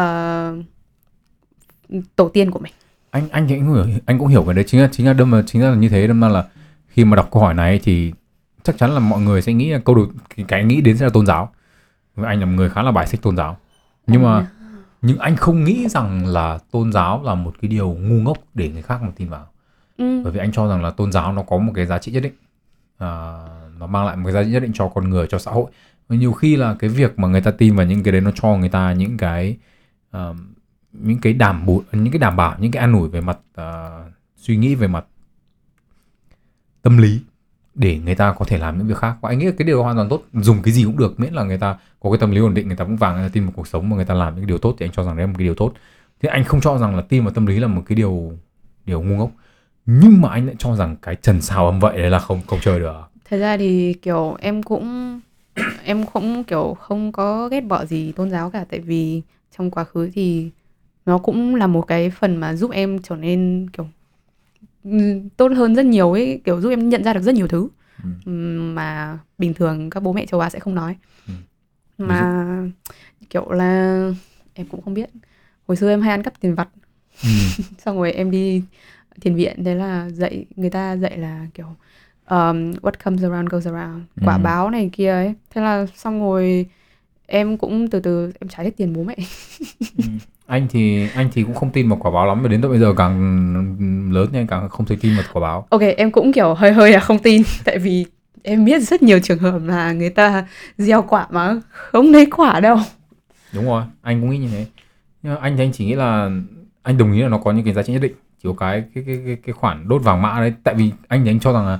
uh, 0.00 0.64
tổ 2.16 2.28
tiên 2.28 2.50
của 2.50 2.58
mình. 2.58 2.72
Anh 3.10 3.28
anh 3.28 3.48
cũng 3.48 3.74
hiểu 3.74 3.84
anh 4.06 4.18
cũng 4.18 4.28
hiểu 4.28 4.44
cái 4.44 4.54
đấy. 4.54 4.64
Chính 4.68 4.80
là 4.80 4.88
chính 4.92 5.06
là 5.06 5.12
đâm 5.12 5.32
là 5.32 5.42
chính 5.46 5.62
là 5.62 5.74
như 5.74 5.88
thế 5.88 6.06
đâm 6.06 6.20
ra 6.20 6.28
là 6.28 6.44
khi 6.88 7.04
mà 7.04 7.16
đọc 7.16 7.28
câu 7.30 7.42
hỏi 7.42 7.54
này 7.54 7.80
thì 7.82 8.12
chắc 8.68 8.78
chắn 8.78 8.90
là 8.90 8.98
mọi 9.00 9.20
người 9.20 9.42
sẽ 9.42 9.52
nghĩ 9.52 9.70
là 9.70 9.78
câu 9.78 9.94
đầu 9.94 10.06
cái, 10.48 10.64
nghĩ 10.64 10.80
đến 10.80 10.96
sẽ 10.96 11.04
là 11.04 11.10
tôn 11.10 11.26
giáo. 11.26 11.52
Anh 12.16 12.40
là 12.40 12.46
một 12.46 12.52
người 12.56 12.70
khá 12.70 12.82
là 12.82 12.90
bài 12.90 13.06
xích 13.06 13.22
tôn 13.22 13.36
giáo. 13.36 13.58
Nhưng 14.06 14.22
mà 14.22 14.50
nhưng 15.02 15.18
anh 15.18 15.36
không 15.36 15.64
nghĩ 15.64 15.88
rằng 15.88 16.26
là 16.26 16.58
tôn 16.70 16.92
giáo 16.92 17.22
là 17.22 17.34
một 17.34 17.54
cái 17.60 17.68
điều 17.68 17.88
ngu 17.88 18.20
ngốc 18.20 18.38
để 18.54 18.68
người 18.68 18.82
khác 18.82 19.02
mà 19.02 19.08
tin 19.16 19.28
vào. 19.28 19.46
Ừ. 19.98 20.22
bởi 20.22 20.32
vì 20.32 20.40
anh 20.40 20.52
cho 20.52 20.68
rằng 20.68 20.82
là 20.82 20.90
tôn 20.90 21.12
giáo 21.12 21.32
nó 21.32 21.42
có 21.42 21.58
một 21.58 21.72
cái 21.74 21.86
giá 21.86 21.98
trị 21.98 22.12
nhất 22.12 22.22
định. 22.22 22.32
À, 22.98 23.38
nó 23.78 23.86
mang 23.86 24.06
lại 24.06 24.16
một 24.16 24.22
cái 24.24 24.32
giá 24.32 24.42
trị 24.42 24.50
nhất 24.50 24.60
định 24.60 24.72
cho 24.74 24.88
con 24.88 25.10
người 25.10 25.26
cho 25.30 25.38
xã 25.38 25.50
hội. 25.50 25.70
Và 26.08 26.16
nhiều 26.16 26.32
khi 26.32 26.56
là 26.56 26.76
cái 26.78 26.90
việc 26.90 27.18
mà 27.18 27.28
người 27.28 27.40
ta 27.40 27.50
tin 27.50 27.76
vào 27.76 27.86
những 27.86 28.02
cái 28.02 28.12
đấy 28.12 28.20
nó 28.20 28.30
cho 28.30 28.56
người 28.56 28.68
ta 28.68 28.92
những 28.92 29.16
cái 29.16 29.56
uh, 30.16 30.36
những 30.92 31.20
cái 31.20 31.32
đảm 31.32 31.66
bù 31.66 31.82
những 31.92 32.12
cái 32.12 32.18
đảm 32.18 32.36
bảo 32.36 32.56
những 32.58 32.72
cái 32.72 32.80
an 32.80 32.92
ủi 32.92 33.08
về 33.08 33.20
mặt 33.20 33.38
uh, 33.60 34.12
suy 34.36 34.56
nghĩ 34.56 34.74
về 34.74 34.88
mặt 34.88 35.04
tâm 36.82 36.98
lý 36.98 37.20
để 37.78 37.98
người 37.98 38.14
ta 38.14 38.32
có 38.38 38.44
thể 38.44 38.58
làm 38.58 38.78
những 38.78 38.86
việc 38.86 38.96
khác. 38.96 39.16
Và 39.20 39.28
anh 39.28 39.38
nghĩ 39.38 39.46
cái 39.58 39.66
điều 39.66 39.82
hoàn 39.82 39.96
toàn 39.96 40.08
tốt, 40.08 40.22
dùng 40.32 40.62
cái 40.62 40.72
gì 40.72 40.84
cũng 40.84 40.96
được, 40.96 41.20
miễn 41.20 41.32
là 41.32 41.42
người 41.42 41.58
ta 41.58 41.76
có 42.00 42.10
cái 42.10 42.18
tâm 42.18 42.30
lý 42.30 42.40
ổn 42.40 42.54
định, 42.54 42.68
người 42.68 42.76
ta 42.76 42.84
vững 42.84 42.96
vàng, 42.96 43.14
người 43.14 43.28
ta 43.28 43.32
tin 43.32 43.44
vào 43.44 43.52
cuộc 43.56 43.68
sống 43.68 43.88
mà 43.88 43.96
người 43.96 44.04
ta 44.04 44.14
làm 44.14 44.36
những 44.36 44.46
điều 44.46 44.58
tốt 44.58 44.76
thì 44.78 44.86
anh 44.86 44.92
cho 44.92 45.02
rằng 45.02 45.16
đấy 45.16 45.26
là 45.26 45.26
một 45.26 45.34
cái 45.38 45.44
điều 45.44 45.54
tốt. 45.54 45.72
Thế 46.22 46.28
anh 46.28 46.44
không 46.44 46.60
cho 46.60 46.78
rằng 46.78 46.96
là 46.96 47.02
tin 47.02 47.24
vào 47.24 47.32
tâm 47.34 47.46
lý 47.46 47.58
là 47.58 47.66
một 47.66 47.82
cái 47.86 47.96
điều 47.96 48.32
điều 48.86 49.02
ngu 49.02 49.16
ngốc. 49.16 49.30
Nhưng 49.86 50.20
mà 50.20 50.28
anh 50.28 50.46
lại 50.46 50.54
cho 50.58 50.76
rằng 50.76 50.96
cái 51.02 51.14
trần 51.14 51.40
sao 51.42 51.66
âm 51.66 51.80
vậy 51.80 51.98
đấy 51.98 52.10
là 52.10 52.18
không 52.18 52.40
không 52.46 52.58
chơi 52.62 52.80
được. 52.80 52.94
Thật 53.30 53.38
ra 53.38 53.56
thì, 53.56 53.92
kiểu, 53.92 54.36
em 54.40 54.62
cũng 54.62 55.20
em 55.84 56.06
cũng, 56.06 56.44
kiểu, 56.44 56.76
không 56.80 57.12
có 57.12 57.48
ghét 57.48 57.60
bỏ 57.60 57.84
gì 57.84 58.12
tôn 58.12 58.30
giáo 58.30 58.50
cả. 58.50 58.64
Tại 58.70 58.80
vì 58.80 59.22
trong 59.58 59.70
quá 59.70 59.84
khứ 59.84 60.10
thì 60.14 60.50
nó 61.06 61.18
cũng 61.18 61.54
là 61.54 61.66
một 61.66 61.82
cái 61.82 62.10
phần 62.10 62.36
mà 62.36 62.54
giúp 62.54 62.70
em 62.70 62.98
trở 63.02 63.16
nên, 63.16 63.66
kiểu 63.72 63.86
tốt 65.36 65.52
hơn 65.56 65.74
rất 65.74 65.86
nhiều 65.86 66.12
ấy 66.12 66.40
kiểu 66.44 66.60
giúp 66.60 66.70
em 66.70 66.88
nhận 66.88 67.04
ra 67.04 67.12
được 67.12 67.22
rất 67.22 67.34
nhiều 67.34 67.48
thứ. 67.48 67.68
Ừ. 68.24 68.30
mà 68.74 69.18
bình 69.38 69.54
thường 69.54 69.90
các 69.90 70.02
bố 70.02 70.12
mẹ 70.12 70.26
châu 70.26 70.40
Á 70.40 70.50
sẽ 70.50 70.58
không 70.58 70.74
nói. 70.74 70.96
Ừ. 71.26 71.34
mà 71.98 72.32
kiểu 73.30 73.50
là 73.50 74.00
em 74.54 74.66
cũng 74.66 74.82
không 74.82 74.94
biết. 74.94 75.10
Hồi 75.66 75.76
xưa 75.76 75.90
em 75.90 76.00
hay 76.00 76.10
ăn 76.10 76.22
cắp 76.22 76.40
tiền 76.40 76.54
vặt. 76.54 76.68
Ừ. 77.22 77.28
xong 77.84 77.96
rồi 77.96 78.12
em 78.12 78.30
đi 78.30 78.62
thiền 79.20 79.34
viện 79.34 79.64
thế 79.64 79.74
là 79.74 80.08
dạy 80.10 80.44
người 80.56 80.70
ta 80.70 80.96
dạy 80.96 81.18
là 81.18 81.46
kiểu 81.54 81.66
um, 82.28 82.70
what 82.70 82.92
comes 83.04 83.22
around 83.22 83.48
goes 83.48 83.66
around. 83.66 84.02
Quả 84.24 84.36
ừ. 84.36 84.40
báo 84.42 84.70
này 84.70 84.90
kia 84.92 85.10
ấy. 85.10 85.34
Thế 85.50 85.60
là 85.60 85.86
xong 85.94 86.20
rồi 86.20 86.66
em 87.26 87.56
cũng 87.56 87.88
từ 87.88 88.00
từ 88.00 88.32
em 88.40 88.48
trả 88.48 88.62
hết 88.62 88.70
tiền 88.76 88.92
bố 88.92 89.02
mẹ. 89.02 89.16
Ừ 89.98 90.04
anh 90.48 90.66
thì 90.70 91.08
anh 91.14 91.28
thì 91.32 91.42
cũng 91.42 91.54
không 91.54 91.70
tin 91.70 91.88
vào 91.88 91.98
quả 91.98 92.10
báo 92.10 92.26
lắm 92.26 92.42
mà 92.42 92.48
đến 92.48 92.62
tận 92.62 92.70
bây 92.70 92.80
giờ 92.80 92.94
càng 92.96 94.12
lớn 94.12 94.28
thì 94.32 94.38
anh 94.38 94.46
càng 94.46 94.68
không 94.68 94.86
thấy 94.86 94.96
tin 95.00 95.14
vào 95.14 95.24
quả 95.32 95.40
báo. 95.40 95.66
Ok 95.70 95.80
em 95.96 96.10
cũng 96.10 96.32
kiểu 96.32 96.54
hơi 96.54 96.72
hơi 96.72 96.92
là 96.92 97.00
không 97.00 97.18
tin 97.18 97.42
tại 97.64 97.78
vì 97.78 98.06
em 98.42 98.64
biết 98.64 98.82
rất 98.82 99.02
nhiều 99.02 99.18
trường 99.20 99.38
hợp 99.38 99.58
là 99.64 99.92
người 99.92 100.10
ta 100.10 100.46
gieo 100.78 101.02
quả 101.02 101.26
mà 101.30 101.60
không 101.70 102.12
lấy 102.12 102.26
quả 102.36 102.60
đâu. 102.60 102.76
Đúng 103.54 103.64
rồi 103.64 103.82
anh 104.02 104.20
cũng 104.20 104.30
nghĩ 104.30 104.38
như 104.38 104.48
thế. 104.48 104.66
Nhưng 105.22 105.36
anh 105.36 105.56
thì 105.56 105.62
anh 105.62 105.72
chỉ 105.72 105.84
nghĩ 105.84 105.94
là 105.94 106.30
anh 106.82 106.98
đồng 106.98 107.12
ý 107.12 107.22
là 107.22 107.28
nó 107.28 107.38
có 107.38 107.52
những 107.52 107.64
cái 107.64 107.74
giá 107.74 107.82
trị 107.82 107.92
nhất 107.92 108.02
định 108.02 108.14
chỉ 108.42 108.48
có 108.48 108.52
cái 108.58 108.84
cái 108.94 109.04
cái 109.06 109.20
cái, 109.26 109.36
cái 109.46 109.52
khoản 109.52 109.88
đốt 109.88 110.02
vàng 110.02 110.22
mã 110.22 110.40
đấy. 110.40 110.52
Tại 110.64 110.74
vì 110.74 110.92
anh 111.08 111.24
thì 111.24 111.30
anh 111.30 111.40
cho 111.40 111.52
rằng 111.52 111.66
là 111.66 111.78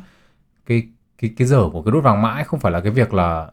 cái 0.67 0.83
cái 1.19 1.31
cái 1.37 1.47
dở 1.47 1.63
của 1.73 1.83
cái 1.83 1.93
đốt 1.93 2.05
vàng 2.05 2.23
mã 2.23 2.31
ấy 2.31 2.45
không 2.45 2.61
phải 2.61 2.73
là 2.73 2.81
cái 2.81 2.93
việc 2.93 3.15
là 3.15 3.47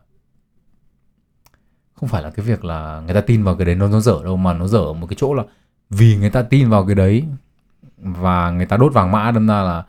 không 1.96 2.10
phải 2.10 2.24
là 2.24 2.30
cái 2.30 2.46
việc 2.46 2.66
là 2.66 3.02
người 3.06 3.14
ta 3.14 3.22
tin 3.22 3.44
vào 3.44 3.56
cái 3.56 3.66
đấy 3.66 3.75
nó 3.75 3.88
nó 3.88 4.00
dở 4.00 4.20
đâu 4.24 4.38
mà 4.38 4.54
nó 4.54 4.68
dở 4.68 4.80
ở 4.80 4.94
một 4.94 5.08
cái 5.08 5.16
chỗ 5.20 5.34
là 5.34 5.44
vì 5.90 6.16
người 6.16 6.30
ta 6.30 6.42
tin 6.42 6.70
vào 6.70 6.86
cái 6.86 6.96
đấy 6.96 7.24
và 7.98 8.52
người 8.52 8.66
ta 8.66 8.78
đốt 8.78 8.94
vàng 8.94 9.12
mã 9.12 9.32
đâm 9.32 9.48
ra 9.48 9.62
là 9.62 9.84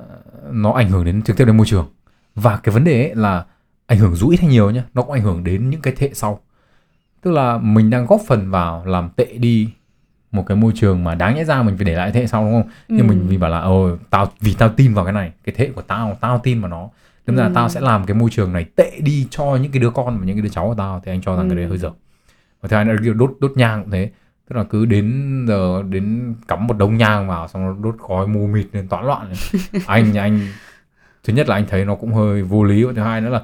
uh, 0.00 0.06
nó 0.50 0.72
ảnh 0.72 0.90
hưởng 0.90 1.04
đến 1.04 1.22
trực 1.22 1.36
tiếp 1.36 1.44
đến 1.44 1.56
môi 1.56 1.66
trường. 1.66 1.88
Và 2.34 2.56
cái 2.56 2.74
vấn 2.74 2.84
đề 2.84 3.02
ấy 3.02 3.14
là 3.14 3.44
ảnh 3.86 3.98
hưởng 3.98 4.14
dù 4.14 4.28
ít 4.28 4.40
hay 4.40 4.50
nhiều 4.50 4.70
nhá 4.70 4.84
nó 4.94 5.02
cũng 5.02 5.12
ảnh 5.12 5.22
hưởng 5.22 5.44
đến 5.44 5.70
những 5.70 5.80
cái 5.80 5.94
thế 5.96 6.06
hệ 6.06 6.14
sau. 6.14 6.40
Tức 7.22 7.30
là 7.30 7.58
mình 7.58 7.90
đang 7.90 8.06
góp 8.06 8.20
phần 8.26 8.50
vào 8.50 8.84
làm 8.86 9.08
tệ 9.16 9.24
đi 9.24 9.70
một 10.32 10.44
cái 10.46 10.56
môi 10.56 10.72
trường 10.74 11.04
mà 11.04 11.14
đáng 11.14 11.34
nhẽ 11.34 11.44
ra 11.44 11.62
mình 11.62 11.76
phải 11.76 11.84
để 11.84 11.94
lại 11.94 12.10
thế 12.12 12.20
hệ 12.20 12.26
sau 12.26 12.44
đúng 12.44 12.62
không? 12.62 12.70
Ừ. 12.88 12.94
nhưng 12.96 13.06
mình 13.06 13.26
vì 13.28 13.36
bảo 13.36 13.50
là 13.50 13.60
ồ 13.60 13.96
tao 14.10 14.32
vì 14.40 14.54
tao 14.58 14.68
tin 14.68 14.94
vào 14.94 15.04
cái 15.04 15.14
này 15.14 15.32
cái 15.44 15.54
thế 15.58 15.64
hệ 15.64 15.72
của 15.72 15.82
tao 15.82 16.16
tao 16.20 16.38
tin 16.38 16.60
vào 16.60 16.70
nó 16.70 16.88
Tức 17.26 17.34
là 17.34 17.46
ừ. 17.46 17.52
tao 17.54 17.68
sẽ 17.68 17.80
làm 17.80 18.06
cái 18.06 18.14
môi 18.14 18.30
trường 18.30 18.52
này 18.52 18.64
tệ 18.76 19.00
đi 19.00 19.26
cho 19.30 19.58
những 19.62 19.72
cái 19.72 19.80
đứa 19.80 19.90
con 19.90 20.18
và 20.18 20.24
những 20.24 20.36
cái 20.36 20.42
đứa 20.42 20.48
cháu 20.48 20.68
của 20.68 20.74
tao 20.74 21.00
thì 21.04 21.12
anh 21.12 21.20
cho 21.22 21.36
rằng 21.36 21.48
ừ. 21.48 21.50
cái 21.50 21.56
đấy 21.56 21.66
hơi 21.66 21.78
dở. 21.78 21.90
Và 22.60 22.68
thứ 22.68 22.76
hai 22.76 22.84
là 22.84 22.94
đốt 23.16 23.36
đốt 23.40 23.52
nhang 23.56 23.82
cũng 23.82 23.90
thế. 23.90 24.10
Tức 24.48 24.56
là 24.56 24.64
cứ 24.64 24.84
đến 24.84 25.44
giờ 25.48 25.82
đến 25.82 26.34
cắm 26.48 26.66
một 26.66 26.78
đống 26.78 26.96
nhang 26.96 27.28
vào 27.28 27.48
xong 27.48 27.62
nó 27.62 27.76
đốt 27.82 27.94
khói 27.98 28.26
mù 28.26 28.46
mịt 28.46 28.66
lên 28.72 28.88
toán 28.88 29.04
loạn 29.06 29.32
anh 29.86 30.14
anh 30.14 30.40
thứ 31.24 31.32
nhất 31.32 31.48
là 31.48 31.54
anh 31.54 31.66
thấy 31.68 31.84
nó 31.84 31.94
cũng 31.94 32.12
hơi 32.14 32.42
vô 32.42 32.64
lý 32.64 32.84
và 32.84 32.92
thứ 32.92 33.02
hai 33.02 33.20
nữa 33.20 33.28
là 33.28 33.42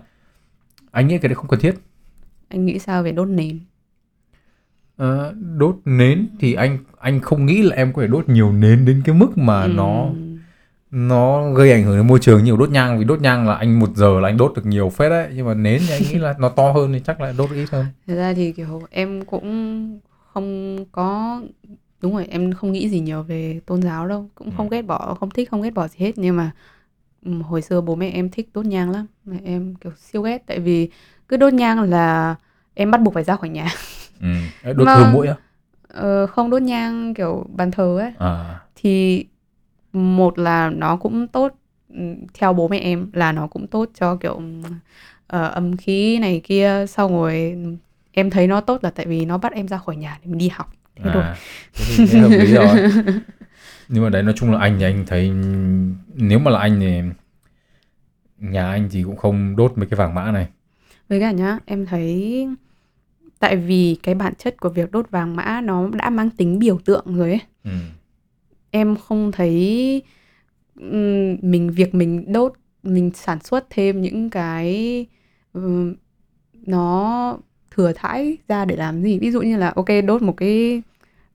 anh 0.90 1.08
nghĩ 1.08 1.18
cái 1.18 1.28
đấy 1.28 1.34
không 1.34 1.48
cần 1.48 1.60
thiết. 1.60 1.74
Anh 2.48 2.66
nghĩ 2.66 2.78
sao 2.78 3.02
về 3.02 3.12
đốt 3.12 3.28
nến? 3.28 3.60
À, 4.96 5.32
đốt 5.56 5.76
nến 5.84 6.28
thì 6.40 6.54
anh 6.54 6.78
anh 6.98 7.20
không 7.20 7.46
nghĩ 7.46 7.62
là 7.62 7.76
em 7.76 7.92
có 7.92 8.02
thể 8.02 8.08
đốt 8.08 8.28
nhiều 8.28 8.52
nến 8.52 8.84
đến 8.84 9.02
cái 9.04 9.14
mức 9.14 9.38
mà 9.38 9.62
ừ. 9.62 9.68
nó 9.68 10.10
nó 10.92 11.50
gây 11.52 11.72
ảnh 11.72 11.84
hưởng 11.84 11.96
đến 11.96 12.06
môi 12.06 12.18
trường 12.18 12.44
nhiều 12.44 12.56
đốt 12.56 12.70
nhang 12.70 12.98
vì 12.98 13.04
đốt 13.04 13.20
nhang 13.20 13.48
là 13.48 13.54
anh 13.54 13.78
một 13.78 13.90
giờ 13.96 14.20
là 14.20 14.28
anh 14.28 14.36
đốt 14.36 14.52
được 14.56 14.66
nhiều 14.66 14.90
phết 14.90 15.10
đấy. 15.10 15.28
Nhưng 15.34 15.46
mà 15.46 15.54
nến 15.54 15.80
thì 15.86 15.92
anh 15.94 16.02
nghĩ 16.02 16.14
là 16.18 16.34
nó 16.38 16.48
to 16.48 16.72
hơn 16.72 16.92
thì 16.92 17.00
chắc 17.06 17.20
là 17.20 17.32
đốt 17.38 17.50
ít 17.50 17.66
hơn. 17.72 17.86
Thật 18.06 18.14
ra 18.14 18.32
thì 18.34 18.52
kiểu 18.52 18.82
em 18.90 19.24
cũng 19.24 20.00
không 20.32 20.76
có 20.92 21.40
đúng 22.00 22.12
rồi 22.14 22.26
em 22.30 22.52
không 22.52 22.72
nghĩ 22.72 22.88
gì 22.88 23.00
nhiều 23.00 23.22
về 23.22 23.60
tôn 23.66 23.82
giáo 23.82 24.08
đâu. 24.08 24.28
Cũng 24.34 24.48
Ừ. 24.50 24.54
không 24.56 24.68
ghét 24.68 24.82
bỏ 24.82 25.16
không 25.20 25.30
thích 25.30 25.50
không 25.50 25.62
ghét 25.62 25.70
bỏ 25.70 25.88
gì 25.88 25.96
hết. 25.98 26.12
Nhưng 26.18 26.36
mà 26.36 26.50
ừm, 27.24 27.42
hồi 27.42 27.62
xưa 27.62 27.80
bố 27.80 27.94
mẹ 27.94 28.10
em 28.10 28.30
thích 28.30 28.48
đốt 28.54 28.66
nhang 28.66 28.90
lắm. 28.90 29.06
Mà 29.24 29.36
em 29.44 29.74
kiểu 29.74 29.92
siêu 29.98 30.22
ghét. 30.22 30.42
Tại 30.46 30.58
vì 30.58 30.88
cứ 31.28 31.36
đốt 31.36 31.52
nhang 31.52 31.80
là 31.80 32.34
em 32.74 32.90
bắt 32.90 33.00
buộc 33.00 33.14
phải 33.14 33.24
ra 33.24 33.36
khỏi 33.36 33.48
nhà. 33.48 33.68
Ừ. 34.20 34.28
Đốt 34.74 34.86
Mà- 34.86 34.94
hương 34.94 35.12
mũi 35.12 35.26
á? 35.26 35.34
ờ, 35.88 36.26
không 36.26 36.50
đốt 36.50 36.62
nhang 36.62 37.14
kiểu 37.14 37.46
bàn 37.56 37.70
thờ 37.70 37.98
ấy. 38.00 38.12
À. 38.18 38.60
Thì 38.74 39.24
một 39.92 40.38
là 40.38 40.70
nó 40.70 40.96
cũng 40.96 41.28
tốt 41.28 41.52
ừm, 41.94 42.16
theo 42.34 42.52
bố 42.52 42.68
mẹ 42.68 42.78
em 42.78 43.10
là 43.12 43.32
nó 43.32 43.46
cũng 43.46 43.66
tốt 43.66 43.90
cho 43.94 44.16
kiểu 44.16 44.34
ừm, 44.34 44.62
ờ, 45.26 45.48
âm 45.48 45.76
khí 45.76 46.18
này 46.18 46.40
kia. 46.44 46.86
Xong 46.88 47.12
rồi 47.12 47.56
em 48.12 48.30
thấy 48.30 48.46
nó 48.46 48.60
tốt 48.60 48.84
là 48.84 48.90
tại 48.90 49.06
vì 49.06 49.24
nó 49.24 49.38
bắt 49.38 49.52
em 49.52 49.68
ra 49.68 49.78
khỏi 49.78 49.96
nhà 49.96 50.18
để 50.22 50.30
mình 50.30 50.38
đi 50.38 50.48
học. 50.48 50.72
Thế 51.04 51.10
à 51.10 51.36
thế 51.74 51.84
thì 51.88 52.06
thế 52.06 52.18
hợp 52.18 52.28
lý 52.28 52.52
rồi. 52.54 52.90
Nhưng 53.88 54.02
mà 54.04 54.10
đấy 54.10 54.22
nói 54.22 54.34
chung 54.36 54.52
là 54.52 54.58
anh 54.58 54.76
thì 54.78 54.84
anh 54.84 55.04
thấy 55.06 55.32
nếu 56.14 56.38
mà 56.38 56.50
là 56.50 56.58
anh 56.58 56.80
thì 56.80 57.00
nhà 58.38 58.70
anh 58.70 58.88
thì 58.92 59.02
cũng 59.02 59.16
không 59.16 59.56
đốt 59.56 59.72
mấy 59.76 59.86
cái 59.86 59.96
vàng 59.96 60.14
mã 60.14 60.30
này. 60.30 60.48
Với 61.08 61.20
cả 61.20 61.30
nhá 61.30 61.58
em 61.66 61.86
thấy 61.86 62.48
tại 63.38 63.56
vì 63.56 63.96
cái 64.02 64.14
bản 64.14 64.34
chất 64.34 64.60
của 64.60 64.68
việc 64.68 64.92
đốt 64.92 65.10
vàng 65.10 65.36
mã 65.36 65.60
nó 65.64 65.88
đã 65.92 66.10
mang 66.10 66.30
tính 66.30 66.58
biểu 66.58 66.78
tượng 66.84 67.16
rồi 67.16 67.30
ấy. 67.30 67.40
Ừ. 67.64 67.70
em 68.72 68.96
không 68.96 69.32
thấy 69.32 70.02
mình 71.42 71.70
việc 71.74 71.94
mình 71.94 72.32
đốt 72.32 72.52
mình 72.82 73.10
sản 73.14 73.38
xuất 73.40 73.66
thêm 73.70 74.00
những 74.02 74.30
cái 74.30 75.06
nó 76.66 77.38
thừa 77.70 77.92
thãi 77.92 78.36
ra 78.48 78.64
để 78.64 78.76
làm 78.76 79.02
gì? 79.02 79.18
Ví 79.18 79.30
dụ 79.30 79.40
như 79.42 79.56
là 79.56 79.72
ok 79.76 79.86
đốt 80.06 80.22
một 80.22 80.36
cái 80.36 80.82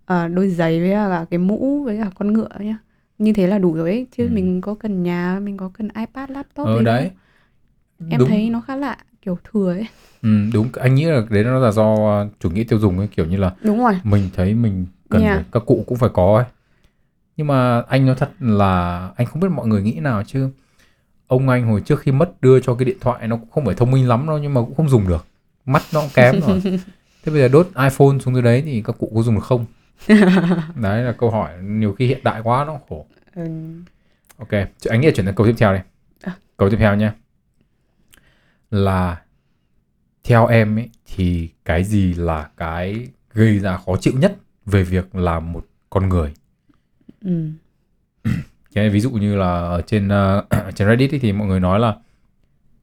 ờ, 0.06 0.28
đôi 0.28 0.50
giày 0.50 0.80
với 0.80 0.92
cả 0.92 1.26
cái 1.30 1.38
mũ 1.38 1.84
với 1.84 1.98
cả 1.98 2.10
con 2.16 2.34
ngựa 2.34 2.50
nhá. 2.60 2.78
Như 3.18 3.34
thế 3.34 3.48
là 3.48 3.58
đủ 3.60 3.74
rồi 3.74 3.90
ấy 3.90 4.08
chứ 4.18 4.24
Ừ. 4.24 4.30
mình 4.34 4.62
có 4.62 4.76
cần 4.76 5.04
nhà 5.04 5.40
mình 5.44 5.58
có 5.58 5.72
cần 5.74 5.88
ipad 6.00 6.30
laptop 6.30 6.66
ờ 6.68 6.78
gì 6.80 6.86
đấy. 6.86 7.12
Đâu 8.00 8.10
em 8.10 8.20
đúng. 8.20 8.30
thấy 8.30 8.50
nó 8.50 8.62
khá 8.62 8.76
lạ 8.76 8.98
kiểu 9.22 9.38
thừa 9.44 9.74
ấy. 9.74 9.86
Ừ, 10.22 10.30
đúng. 10.54 10.68
Anh 10.74 10.96
nghĩ 10.96 11.06
là 11.06 11.22
đấy 11.30 11.44
nó 11.44 11.60
là 11.60 11.72
do 11.72 11.94
uh, 11.94 12.32
chủ 12.40 12.50
nghĩa 12.50 12.64
tiêu 12.64 12.80
dùng 12.80 12.98
ấy 12.98 13.08
kiểu 13.08 13.26
như 13.26 13.38
là 13.38 13.54
đúng 13.64 13.80
rồi. 13.80 13.94
mình 14.04 14.30
thấy 14.36 14.54
mình 14.54 14.86
cần 15.10 15.22
Yeah. 15.22 15.46
các 15.52 15.64
cụ 15.66 15.84
cũng 15.88 15.98
phải 15.98 16.10
có 16.14 16.36
ấy 16.36 16.46
nhưng 17.38 17.48
mà 17.48 17.82
anh 17.82 18.06
nói 18.06 18.16
thật 18.20 18.30
là 18.40 19.10
anh 19.16 19.28
không 19.28 19.40
biết 19.40 19.48
mọi 19.52 19.68
người 19.68 19.82
nghĩ 19.82 20.00
nào 20.00 20.24
chứ. 20.24 20.50
Ông 21.28 21.50
anh 21.50 21.68
hồi 21.68 21.82
trước 21.86 22.00
khi 22.00 22.12
mất 22.12 22.42
đưa 22.42 22.60
cho 22.60 22.76
cái 22.76 22.86
điện 22.86 22.98
thoại 23.02 23.28
nó 23.28 23.36
cũng 23.38 23.50
không 23.52 23.66
phải 23.66 23.76
thông 23.76 23.92
minh 23.92 24.08
lắm 24.08 24.28
đâu 24.28 24.38
nhưng 24.38 24.54
mà 24.54 24.62
cũng 24.62 24.76
không 24.76 24.90
dùng 24.90 25.08
được. 25.08 25.26
Mắt 25.66 25.84
nó 25.94 26.02
cũng 26.02 26.10
kém 26.14 26.42
rồi. 26.42 26.62
Thế 27.24 27.32
bây 27.32 27.42
giờ 27.42 27.48
đốt 27.48 27.68
iPhone 27.68 28.20
xuống 28.20 28.34
dưới 28.34 28.42
đấy 28.44 28.62
thì 28.66 28.82
các 28.86 28.96
cụ 29.00 29.12
có 29.16 29.22
dùng 29.22 29.36
được 29.36 29.44
không? 29.44 29.66
Đấy 30.76 31.04
là 31.04 31.12
câu 31.18 31.32
hỏi 31.32 31.52
nhiều 31.64 31.94
khi 31.94 32.08
hiện 32.08 32.24
đại 32.24 32.42
quá 32.44 32.66
nó 32.66 32.80
khổ. 32.90 33.06
Ừ. 33.36 33.44
ok 34.38 34.50
anh 34.90 35.02
nghĩ 35.02 35.08
là 35.08 35.14
chuyển 35.16 35.26
sang 35.26 35.36
câu 35.36 35.48
tiếp 35.48 35.56
theo 35.58 35.74
đây 35.74 35.82
À. 36.22 36.34
câu 36.58 36.70
tiếp 36.70 36.78
theo 36.80 36.96
nha 36.96 37.14
là 38.72 39.22
theo 40.24 40.48
em 40.48 40.78
ấy 40.78 40.90
thì 41.16 41.50
cái 41.66 41.84
gì 41.84 42.14
là 42.14 42.50
cái 42.58 43.08
gây 43.34 43.60
ra 43.60 43.78
khó 43.86 43.98
chịu 43.98 44.14
nhất 44.18 44.36
về 44.66 44.84
việc 44.84 45.16
làm 45.16 45.54
một 45.54 45.66
con 45.90 46.10
người 46.10 46.34
Ừ. 47.28 47.50
Cái 48.74 48.90
ví 48.90 49.00
dụ 49.00 49.10
như 49.12 49.36
là 49.36 49.52
ở 49.52 49.82
trên 49.82 50.10
ờ, 50.10 50.46
trên 50.76 50.88
Reddit 50.88 51.14
ấy 51.14 51.20
thì 51.20 51.32
mọi 51.32 51.48
người 51.48 51.60
nói 51.60 51.80
là 51.80 51.96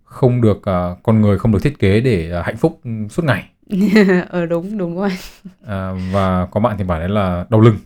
không 0.04 0.40
được 0.40 0.62
ờ, 0.62 0.96
con 1.02 1.20
người 1.20 1.38
không 1.38 1.52
được 1.52 1.58
thiết 1.62 1.78
kế 1.78 2.00
để 2.00 2.30
ờ, 2.30 2.42
hạnh 2.42 2.56
phúc 2.56 2.80
suốt 3.10 3.24
ngày. 3.24 3.48
Ờ 4.28 4.46
đúng 4.46 4.78
đúng 4.78 4.96
rồi. 4.96 5.10
À, 5.66 5.92
và 6.12 6.46
có 6.46 6.60
bạn 6.60 6.78
thì 6.78 6.84
bảo 6.84 6.98
đấy 6.98 7.08
là 7.08 7.46
đau 7.48 7.60
lưng. 7.60 7.76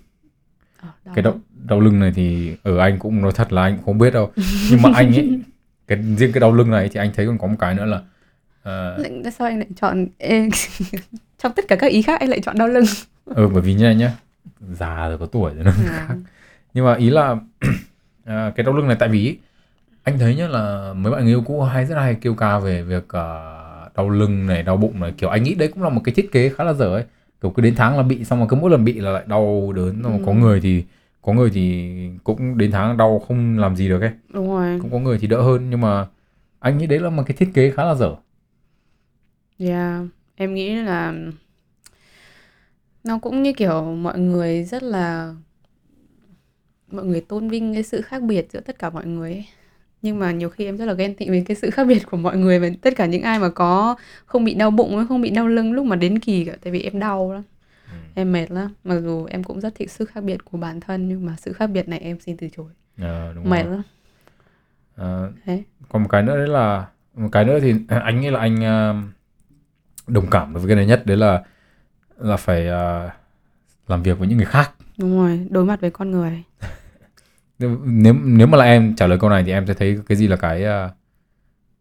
Ờ, 0.83 0.89
cái 1.15 1.23
đau 1.23 1.41
đau 1.65 1.81
lưng 1.81 2.01
này 2.01 2.13
thì 2.15 2.57
ở 2.63 2.79
anh 2.79 2.99
cũng 2.99 3.23
nói 3.23 3.33
thật 3.35 3.53
là 3.53 3.63
anh 3.63 3.77
cũng 3.77 3.85
không 3.85 3.99
biết 3.99 4.13
đâu. 4.13 4.33
Nhưng 4.71 4.83
mà 4.83 4.91
anh 4.95 5.15
ấy 5.15 5.41
cái 5.87 5.99
riêng 6.17 6.33
cái 6.33 6.41
đau 6.41 6.53
lưng 6.53 6.71
này 6.71 6.89
thì 6.93 7.01
anh 7.01 7.11
thấy 7.15 7.27
còn 7.27 7.39
có 7.39 7.47
một 7.47 7.57
cái 7.59 7.75
nữa 7.75 7.85
là 7.85 8.03
Tại 9.25 9.33
sao 9.33 9.49
anh 9.49 9.59
lại 9.59 9.69
chọn 9.77 10.07
trong 11.39 11.53
tất 11.53 11.65
cả 11.69 11.77
các 11.77 11.87
ý 11.87 12.03
khác 12.03 12.21
anh 12.21 12.29
lại 12.29 12.41
chọn 12.41 12.59
đau 12.59 12.69
lưng? 12.69 12.85
Ừ 13.25 13.49
bởi 13.53 13.63
vì 13.63 13.75
nha 13.75 13.93
nhá 13.93 14.13
già 14.73 15.09
rồi 15.09 15.19
có 15.19 15.27
tuổi 15.27 15.55
rồi 15.55 15.65
nó 15.65 15.71
à, 15.91 16.09
nhưng 16.75 16.85
mà 16.85 16.95
ý 16.95 17.11
là 17.11 17.37
à, 18.25 18.53
cái 18.57 18.65
đau 18.65 18.75
lưng 18.77 18.89
này 18.89 18.97
tại 19.01 19.09
vì 19.09 19.39
anh 20.05 20.19
thấy 20.19 20.37
nhá 20.37 20.49
là 20.49 20.93
mấy 20.97 21.13
bạn 21.13 21.23
người 21.25 21.33
yêu 21.33 21.43
cũ 21.47 21.63
hay 21.63 21.87
rất 21.87 21.95
hay 21.97 22.15
kêu 22.15 22.35
ca 22.35 22.59
về 22.59 22.83
việc 22.83 23.09
à, 23.09 23.25
đau 23.97 24.11
lưng 24.11 24.47
này 24.47 24.63
đau 24.63 24.77
bụng 24.77 25.01
này 25.01 25.13
kiểu 25.19 25.31
anh 25.31 25.43
nghĩ 25.43 25.55
đấy 25.55 25.69
cũng 25.69 25.83
là 25.83 25.89
một 25.89 26.01
cái 26.05 26.15
thiết 26.15 26.33
kế 26.33 26.49
khá 26.49 26.65
là 26.65 26.73
dở 26.73 26.87
ấy 26.87 27.05
kiểu 27.43 27.51
cứ 27.51 27.63
đến 27.63 27.75
tháng 27.77 27.97
là 27.97 28.03
bị 28.03 28.25
xong 28.25 28.39
rồi 28.39 28.49
cứ 28.51 28.57
mỗi 28.57 28.71
lần 28.71 28.85
bị 28.85 29.01
là 29.01 29.11
lại 29.11 29.25
đau 29.27 29.73
đớn 29.77 30.03
xong 30.03 30.13
rồi 30.13 30.21
có 30.27 30.33
Ừ. 30.33 30.37
người 30.39 30.61
thì 30.61 30.85
có 31.23 31.33
người 31.33 31.51
thì 31.51 31.93
cũng 32.25 32.59
đến 32.59 32.71
tháng 32.73 32.97
đau 32.97 33.19
không 33.29 33.59
làm 33.59 33.77
gì 33.77 33.89
được 33.89 34.01
ấy 34.01 34.11
đúng 34.33 34.49
rồi 34.51 34.79
cũng 34.83 34.91
có 34.93 34.99
người 34.99 35.19
thì 35.19 35.27
đỡ 35.27 35.43
hơn 35.43 35.71
nhưng 35.71 35.81
mà 35.81 36.07
anh 36.61 36.79
nghĩ 36.79 36.87
đấy 36.87 37.01
là 37.01 37.11
một 37.11 37.23
cái 37.27 37.37
thiết 37.37 37.51
kế 37.55 37.71
khá 37.71 37.85
là 37.85 37.95
dở 37.95 38.17
yeah. 39.59 40.07
em 40.37 40.55
nghĩ 40.55 40.75
là 40.75 41.13
nó 43.05 43.19
cũng 43.19 43.43
như 43.43 43.53
kiểu 43.53 43.83
mọi 43.95 44.19
người 44.19 44.65
rất 44.65 44.83
là 44.83 45.35
mọi 46.91 47.05
người 47.05 47.21
tôn 47.21 47.49
vinh 47.49 47.75
cái 47.75 47.83
sự 47.83 48.01
khác 48.01 48.23
biệt 48.23 48.47
giữa 48.53 48.61
tất 48.61 48.79
cả 48.79 48.91
mọi 48.91 49.07
người 49.07 49.33
ấy. 49.33 49.47
nhưng 50.03 50.19
mà 50.19 50.33
nhiều 50.33 50.49
khi 50.51 50.65
em 50.65 50.77
rất 50.77 50.85
là 50.87 50.93
ghen 50.93 51.15
tị 51.15 51.29
với 51.29 51.45
cái 51.49 51.57
sự 51.57 51.71
khác 51.71 51.85
biệt 51.85 52.07
của 52.11 52.17
mọi 52.17 52.37
người 52.37 52.59
và 52.61 52.69
tất 52.83 52.97
cả 52.97 53.07
những 53.07 53.23
ai 53.23 53.39
mà 53.39 53.49
có 53.49 53.97
không 54.27 54.45
bị 54.45 54.55
đau 54.55 54.71
bụng 54.71 55.07
không 55.09 55.21
bị 55.21 55.31
đau 55.31 55.47
lưng 55.49 55.73
lúc 55.73 55.87
mà 55.87 55.97
đến 55.97 56.19
kỳ 56.19 56.45
cả 56.45 56.57
tại 56.63 56.73
vì 56.73 56.83
em 56.83 56.99
đau 57.01 57.33
lắm 57.33 57.43
em 58.15 58.33
mệt 58.33 58.51
lắm 58.51 58.75
mặc 58.85 59.01
dù 59.01 59.25
em 59.25 59.45
cũng 59.45 59.61
rất 59.61 59.75
thích 59.75 59.91
sự 59.91 60.05
khác 60.05 60.21
biệt 60.25 60.45
của 60.45 60.59
bản 60.59 60.81
thân 60.81 61.09
nhưng 61.09 61.27
mà 61.27 61.35
sự 61.39 61.53
khác 61.53 61.67
biệt 61.67 61.89
này 61.89 61.99
em 61.99 62.21
xin 62.21 62.37
từ 62.37 62.49
chối 62.57 62.67
Ờ, 62.99 63.33
đúng 63.35 63.51
mệt 63.51 63.63
rồi. 63.67 63.73
lắm 64.97 65.33
Thế. 65.45 65.63
còn 65.89 66.03
một 66.03 66.09
cái 66.09 66.23
nữa 66.23 66.37
đấy 66.37 66.49
là 66.49 66.87
một 67.15 67.29
cái 67.33 67.45
nữa 67.45 67.61
thì 67.61 67.75
anh 67.89 68.21
nghĩ 68.21 68.31
là 68.31 68.41
anh 68.41 68.65
ờ, 68.65 68.95
đồng 70.07 70.27
cảm 70.31 70.53
với 70.53 70.67
cái 70.67 70.77
này 70.77 70.87
nhất 70.87 71.03
đấy 71.07 71.17
là 71.17 71.43
là 72.19 72.37
phải 72.37 72.67
ờ, 72.69 73.11
làm 73.89 74.03
việc 74.03 74.19
với 74.19 74.29
những 74.29 74.37
người 74.37 74.47
khác 74.47 74.71
đúng 74.99 75.19
rồi 75.19 75.47
đối 75.51 75.65
mặt 75.65 75.81
với 75.81 75.91
con 75.91 76.11
người 76.11 76.43
nếu 77.59 78.17
nếu 78.25 78.47
mà 78.47 78.59
là 78.59 78.65
em 78.65 78.95
trả 78.97 79.07
lời 79.07 79.19
câu 79.21 79.31
này 79.31 79.43
thì 79.45 79.53
em 79.53 79.67
sẽ 79.67 79.75
thấy 79.75 79.99
cái 80.07 80.17
gì 80.17 80.29
là 80.29 80.37
cái 80.37 80.65
ờ, 80.65 80.91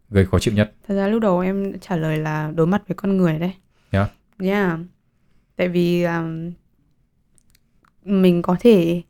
gây 0.09 0.25
khó 0.25 0.39
chịu 0.39 0.53
nhất 0.53 0.74
Thật 0.88 0.95
ra 0.95 1.07
lúc 1.07 1.21
đầu 1.21 1.39
em 1.39 1.79
trả 1.79 1.95
lời 1.95 2.17
là 2.17 2.51
đối 2.55 2.67
mặt 2.67 2.83
với 2.88 2.95
con 2.95 3.17
người 3.17 3.39
đấy. 3.39 3.53
Yeah. 3.91 4.12
Yeah. 4.39 4.79
Tại 5.55 5.67
vì 5.67 6.03
um, 6.03 6.51
mình 8.05 8.41
có 8.41 8.55
thể 8.59 9.01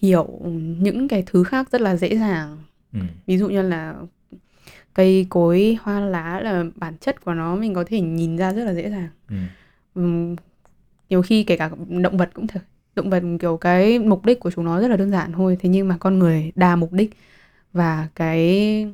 hiểu 0.00 0.40
những 0.80 1.08
cái 1.08 1.22
thứ 1.26 1.44
khác 1.44 1.70
rất 1.70 1.80
là 1.80 1.96
dễ 1.96 2.16
dàng. 2.16 2.58
ừ. 2.92 3.00
Ví 3.26 3.38
dụ 3.38 3.48
như 3.48 3.62
là 3.62 3.94
cây 4.94 5.26
cối, 5.30 5.78
hoa 5.82 6.00
lá 6.00 6.40
là 6.40 6.64
bản 6.74 6.98
chất 6.98 7.24
của 7.24 7.34
nó 7.34 7.56
mình 7.56 7.74
có 7.74 7.84
thể 7.86 8.00
nhìn 8.00 8.36
ra 8.36 8.52
rất 8.52 8.64
là 8.64 8.74
dễ 8.74 8.90
dàng. 8.90 9.08
Ừ. 9.28 9.36
Ừm, 9.94 10.36
nhiều 11.08 11.22
khi 11.22 11.44
kể 11.44 11.56
cả 11.56 11.70
động 11.88 12.16
vật 12.16 12.30
cũng 12.34 12.46
thế. 12.46 12.60
Động 12.96 13.10
vật 13.10 13.22
kiểu 13.40 13.56
cái 13.56 13.98
mục 13.98 14.24
đích 14.24 14.40
của 14.40 14.50
chúng 14.50 14.64
nó 14.64 14.80
rất 14.80 14.88
là 14.88 14.96
đơn 14.96 15.10
giản 15.10 15.32
thôi. 15.32 15.56
Thế 15.60 15.68
nhưng 15.68 15.88
mà 15.88 15.96
con 16.00 16.18
người 16.18 16.52
đa 16.54 16.76
mục 16.76 16.92
đích 16.92 17.10
và 17.72 18.08
cái 18.14 18.86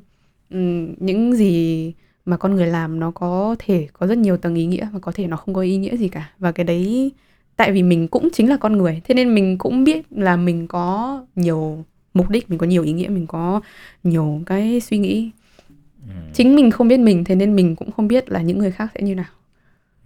những 0.98 1.32
gì 1.34 1.92
mà 2.26 2.36
con 2.36 2.54
người 2.54 2.66
làm 2.66 3.00
nó 3.00 3.10
có 3.10 3.56
thể 3.58 3.88
có 3.92 4.06
rất 4.06 4.18
nhiều 4.18 4.36
tầng 4.36 4.54
ý 4.54 4.66
nghĩa 4.66 4.88
và 4.92 4.98
có 4.98 5.12
thể 5.14 5.26
nó 5.26 5.36
không 5.36 5.54
có 5.54 5.60
ý 5.60 5.76
nghĩa 5.76 5.96
gì 5.96 6.08
cả 6.08 6.30
và 6.38 6.52
cái 6.52 6.64
đấy 6.64 7.12
tại 7.56 7.72
vì 7.72 7.82
mình 7.82 8.08
cũng 8.08 8.28
chính 8.32 8.48
là 8.48 8.56
con 8.56 8.76
người 8.78 9.00
thế 9.04 9.14
nên 9.14 9.34
mình 9.34 9.58
cũng 9.58 9.84
biết 9.84 10.06
là 10.10 10.36
mình 10.36 10.66
có 10.66 11.24
nhiều 11.36 11.84
mục 12.14 12.30
đích 12.30 12.50
mình 12.50 12.58
có 12.58 12.66
nhiều 12.66 12.82
ý 12.82 12.92
nghĩa 12.92 13.08
mình 13.08 13.26
có 13.26 13.60
nhiều 14.04 14.40
cái 14.46 14.80
suy 14.80 14.98
nghĩ 14.98 15.30
Ừ. 16.08 16.12
chính 16.34 16.54
mình 16.56 16.70
không 16.70 16.88
biết 16.88 16.96
mình 17.00 17.24
thế 17.24 17.34
nên 17.34 17.56
mình 17.56 17.76
cũng 17.76 17.90
không 17.90 18.08
biết 18.08 18.30
là 18.30 18.42
những 18.42 18.58
người 18.58 18.70
khác 18.70 18.88
sẽ 18.94 19.02
như 19.02 19.14
nào 19.14 19.30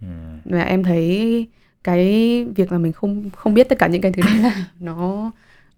Ừ. 0.01 0.07
và 0.45 0.61
em 0.63 0.83
thấy 0.83 1.47
cái 1.83 2.45
việc 2.55 2.71
là 2.71 2.77
mình 2.77 2.93
không 2.93 3.29
không 3.35 3.53
biết 3.53 3.69
tất 3.69 3.79
cả 3.79 3.87
những 3.87 4.01
cái 4.01 4.11
thứ 4.11 4.21
đấy 4.21 4.37
là 4.37 4.65
nó 4.79 5.31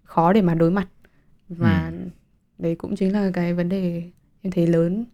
khó 0.04 0.32
để 0.32 0.42
mà 0.42 0.54
đối 0.54 0.70
mặt. 0.70 0.86
Và 1.48 1.92
đấy 2.58 2.74
cũng 2.74 2.96
chính 2.96 3.12
là 3.12 3.30
cái 3.34 3.54
vấn 3.54 3.68
đề 3.68 4.02
em 4.42 4.50
thấy 4.50 4.66
lớn 4.66 5.04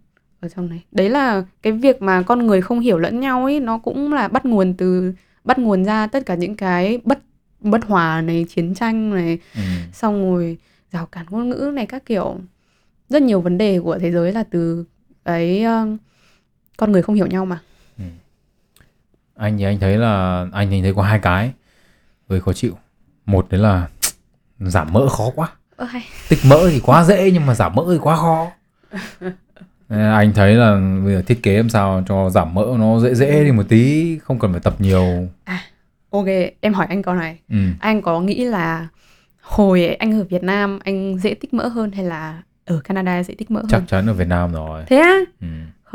ở 0.40 0.48
trong 0.48 0.68
này. 0.68 0.84
Đấy 0.92 1.10
là 1.10 1.44
cái 1.62 1.72
việc 1.72 2.02
mà 2.02 2.22
con 2.22 2.46
người 2.46 2.60
không 2.60 2.80
hiểu 2.80 2.98
lẫn 2.98 3.20
nhau 3.20 3.44
ấy 3.44 3.60
nó 3.60 3.78
cũng 3.78 4.12
là 4.12 4.28
bắt 4.28 4.46
nguồn 4.46 4.74
từ 4.74 5.12
bắt 5.44 5.58
nguồn 5.58 5.84
ra 5.84 6.06
tất 6.06 6.26
cả 6.26 6.34
những 6.34 6.56
cái 6.56 6.98
bất 7.04 7.18
bất 7.60 7.84
hòa 7.84 8.20
này 8.20 8.46
chiến 8.48 8.74
tranh 8.74 9.14
này. 9.14 9.38
Ừ. 9.54 9.60
xong 9.92 10.20
rồi 10.20 10.58
rào 10.92 11.06
cản 11.06 11.26
ngôn 11.30 11.48
ngữ 11.48 11.70
này 11.74 11.86
các 11.86 12.06
kiểu. 12.06 12.36
Rất 13.08 13.22
nhiều 13.22 13.40
vấn 13.40 13.58
đề 13.58 13.80
của 13.80 13.98
thế 13.98 14.12
giới 14.12 14.32
là 14.32 14.44
từ 14.50 14.84
cái 15.24 15.64
um, 15.64 15.96
con 16.76 16.92
người 16.92 17.02
không 17.02 17.14
hiểu 17.14 17.26
nhau 17.26 17.46
mà 17.46 17.60
anh 19.36 19.58
thì 19.58 19.64
anh 19.64 19.78
thấy 19.78 19.96
là 19.98 20.46
anh 20.52 20.70
thì 20.70 20.82
thấy 20.82 20.94
có 20.94 21.02
hai 21.02 21.18
cái 21.18 21.52
gây 22.28 22.40
khó 22.40 22.52
chịu. 22.52 22.78
Một 23.26 23.46
đấy 23.50 23.60
là 23.60 23.88
giảm 24.58 24.92
mỡ 24.92 25.08
khó 25.08 25.30
quá. 25.34 25.48
Ơ 25.76 25.84
hay 25.84 26.02
tích 26.28 26.38
mỡ 26.46 26.70
thì 26.70 26.80
quá 26.80 27.04
dễ 27.04 27.30
nhưng 27.30 27.46
mà 27.46 27.54
giảm 27.54 27.74
mỡ 27.74 27.84
thì 27.92 27.98
quá 28.02 28.16
khó. 28.16 28.50
Anh 29.88 30.32
thấy 30.34 30.54
là 30.54 30.80
bây 31.04 31.14
giờ 31.14 31.22
thiết 31.26 31.42
kế 31.42 31.56
làm 31.56 31.68
sao 31.68 32.04
cho 32.08 32.30
giảm 32.30 32.54
mỡ 32.54 32.66
nó 32.78 33.00
dễ 33.00 33.14
dễ 33.14 33.44
đi 33.44 33.52
một 33.52 33.62
tí 33.68 34.18
không 34.18 34.38
cần 34.38 34.52
phải 34.52 34.60
tập 34.60 34.74
nhiều. 34.78 35.28
Ok 36.10 36.26
em 36.60 36.74
hỏi 36.74 36.86
anh 36.88 37.02
câu 37.02 37.14
này. 37.14 37.38
Ừ. 37.48 37.56
anh 37.80 38.02
có 38.02 38.20
nghĩ 38.20 38.44
là 38.44 38.88
hồi 39.40 39.86
anh 39.86 40.20
ở 40.20 40.24
Việt 40.24 40.42
Nam 40.42 40.78
anh 40.84 41.18
dễ 41.18 41.34
tích 41.34 41.54
mỡ 41.54 41.68
hơn 41.68 41.92
hay 41.92 42.04
là 42.04 42.42
ở 42.64 42.80
Canada 42.84 43.22
dễ 43.22 43.34
tích 43.34 43.50
mỡ 43.50 43.60
hơn? 43.60 43.68
chắc 43.70 43.82
chắn 43.88 44.06
ở 44.06 44.12
Việt 44.12 44.28
Nam 44.28 44.52
rồi. 44.52 44.84
Thế 44.86 44.96
á? 44.96 45.14
Ừ. 45.40 45.46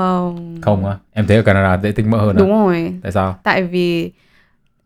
không 0.02 0.62
không 0.62 0.86
á 0.86 0.98
em 1.14 1.28
thấy 1.28 1.38
ở 1.38 1.44
Canada 1.44 1.78
dễ 1.84 1.92
tính 1.92 2.12
mỡ 2.12 2.18
hơn 2.18 2.36
đúng 2.38 2.52
à? 2.52 2.64
rồi 2.64 2.94
tại 3.04 3.12
sao 3.12 3.40
tại 3.44 3.64
vì 3.64 4.12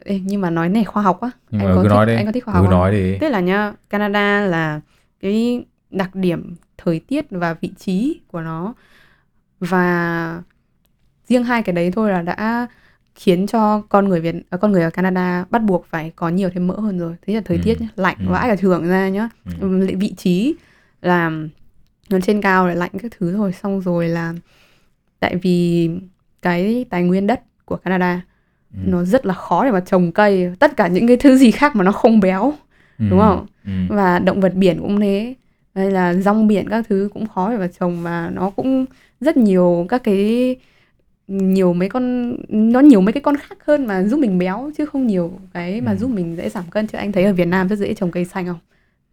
Ê, 0.03 0.19
nhưng 0.23 0.41
mà 0.41 0.49
nói 0.49 0.69
này 0.69 0.83
khoa 0.83 1.03
học 1.03 1.21
á 1.21 1.29
nhưng 1.51 1.61
anh 1.61 1.69
mà 1.69 1.75
có 1.75 1.83
cứ 1.83 1.89
thích, 1.89 1.95
nói 1.95 2.05
đi 2.05 2.15
anh 2.15 2.25
có 2.25 2.31
thích 2.31 2.45
khoa 2.45 2.53
học 2.53 2.61
cứ 2.63 2.67
không? 2.67 2.79
nói 2.79 2.91
đi 2.91 3.17
tức 3.21 3.29
là 3.29 3.39
nhá 3.39 3.73
Canada 3.89 4.41
là 4.41 4.81
cái 5.19 5.65
đặc 5.91 6.15
điểm 6.15 6.55
thời 6.77 6.99
tiết 6.99 7.25
và 7.29 7.53
vị 7.53 7.71
trí 7.77 8.19
của 8.27 8.41
nó 8.41 8.73
và 9.59 10.41
riêng 11.27 11.43
hai 11.43 11.63
cái 11.63 11.73
đấy 11.73 11.91
thôi 11.91 12.11
là 12.11 12.21
đã 12.21 12.67
khiến 13.15 13.47
cho 13.47 13.81
con 13.89 14.09
người 14.09 14.21
Việt 14.21 14.35
à, 14.49 14.57
con 14.57 14.71
người 14.71 14.83
ở 14.83 14.89
Canada 14.89 15.45
bắt 15.49 15.61
buộc 15.63 15.85
phải 15.89 16.11
có 16.15 16.29
nhiều 16.29 16.49
thêm 16.53 16.67
mỡ 16.67 16.73
hơn 16.79 16.99
rồi. 16.99 17.15
Thế 17.27 17.33
là 17.33 17.41
thời 17.45 17.57
Ừ. 17.57 17.61
tiết 17.63 17.81
nhá, 17.81 17.87
lạnh 17.95 18.17
Ừ. 18.19 18.25
vãi 18.29 18.49
cả 18.49 18.55
trường 18.55 18.87
ra 18.87 19.09
nhá. 19.09 19.29
Ừ. 19.61 19.87
Vị 19.99 20.13
trí 20.17 20.55
là 21.01 21.31
trên 22.23 22.41
cao 22.41 22.67
là 22.67 22.73
lạnh 22.75 22.91
các 23.01 23.11
thứ 23.19 23.37
rồi 23.37 23.53
xong 23.53 23.81
rồi 23.81 24.07
là 24.07 24.33
tại 25.19 25.35
vì 25.35 25.89
cái 26.41 26.85
tài 26.89 27.03
nguyên 27.03 27.27
đất 27.27 27.41
của 27.65 27.75
Canada 27.75 28.21
Ừ. 28.73 28.79
nó 28.85 29.03
rất 29.03 29.25
là 29.25 29.33
khó 29.33 29.65
để 29.65 29.71
mà 29.71 29.79
trồng 29.79 30.11
cây 30.11 30.51
tất 30.59 30.77
cả 30.77 30.87
những 30.87 31.07
cái 31.07 31.17
thứ 31.17 31.37
gì 31.37 31.51
khác 31.51 31.75
mà 31.75 31.83
nó 31.83 31.91
không 31.91 32.19
béo 32.19 32.53
Ừ. 32.99 33.05
đúng 33.09 33.19
không? 33.19 33.45
ừ. 33.65 33.71
và 33.89 34.19
động 34.19 34.41
vật 34.41 34.53
biển 34.55 34.79
cũng 34.81 34.99
thế 34.99 35.33
hay 35.75 35.91
là 35.91 36.13
rong 36.13 36.47
biển 36.47 36.69
các 36.69 36.85
thứ 36.89 37.09
cũng 37.13 37.27
khó 37.27 37.51
để 37.51 37.57
mà 37.57 37.67
trồng 37.79 38.03
và 38.03 38.29
nó 38.33 38.49
cũng 38.49 38.85
rất 39.21 39.37
nhiều 39.37 39.85
các 39.89 40.03
cái 40.03 40.55
nhiều 41.27 41.73
mấy 41.73 41.89
con 41.89 42.35
nó 42.49 42.79
nhiều 42.79 43.01
mấy 43.01 43.13
cái 43.13 43.21
con 43.21 43.35
khác 43.37 43.57
hơn 43.65 43.87
mà 43.87 44.03
giúp 44.03 44.19
mình 44.19 44.37
béo 44.37 44.71
chứ 44.77 44.85
không 44.85 45.07
nhiều 45.07 45.39
cái 45.53 45.81
mà 45.81 45.91
Ừ. 45.91 45.97
giúp 45.97 46.09
mình 46.09 46.35
dễ 46.35 46.49
giảm 46.49 46.63
cân 46.69 46.87
chứ 46.87 46.97
anh 46.97 47.11
thấy 47.11 47.23
ở 47.23 47.33
Việt 47.33 47.47
Nam 47.47 47.67
rất 47.67 47.75
dễ 47.75 47.93
trồng 47.93 48.11
cây 48.11 48.25
xanh 48.25 48.45
không 48.47 48.59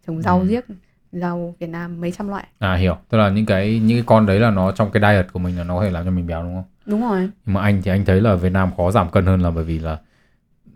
trồng 0.06 0.22
rau 0.22 0.40
Ừ. 0.40 0.46
riếc 0.46 0.64
rau 1.12 1.54
Việt 1.58 1.66
Nam 1.66 2.00
mấy 2.00 2.10
trăm 2.10 2.28
loại. 2.28 2.44
À 2.58 2.74
hiểu. 2.74 2.96
Tức 3.08 3.18
là 3.18 3.28
những 3.28 3.46
cái 3.46 3.80
những 3.84 3.96
cái 3.98 4.04
con 4.06 4.26
đấy 4.26 4.40
là 4.40 4.50
nó 4.50 4.72
trong 4.72 4.90
cái 4.90 5.02
diet 5.02 5.32
của 5.32 5.38
mình 5.38 5.58
là 5.58 5.64
nó 5.64 5.76
có 5.76 5.84
thể 5.84 5.90
làm 5.90 6.04
cho 6.04 6.10
mình 6.10 6.26
béo 6.26 6.42
đúng 6.42 6.54
không? 6.54 6.64
Đúng 6.86 7.02
rồi. 7.02 7.28
Nhưng 7.46 7.54
mà 7.54 7.60
anh 7.60 7.82
thì 7.84 7.90
anh 7.90 8.04
thấy 8.04 8.20
là 8.20 8.34
Việt 8.34 8.52
Nam 8.52 8.70
khó 8.76 8.90
giảm 8.90 9.10
cân 9.10 9.26
hơn 9.26 9.40
là 9.40 9.50
bởi 9.50 9.64
vì 9.64 9.78
là 9.78 9.96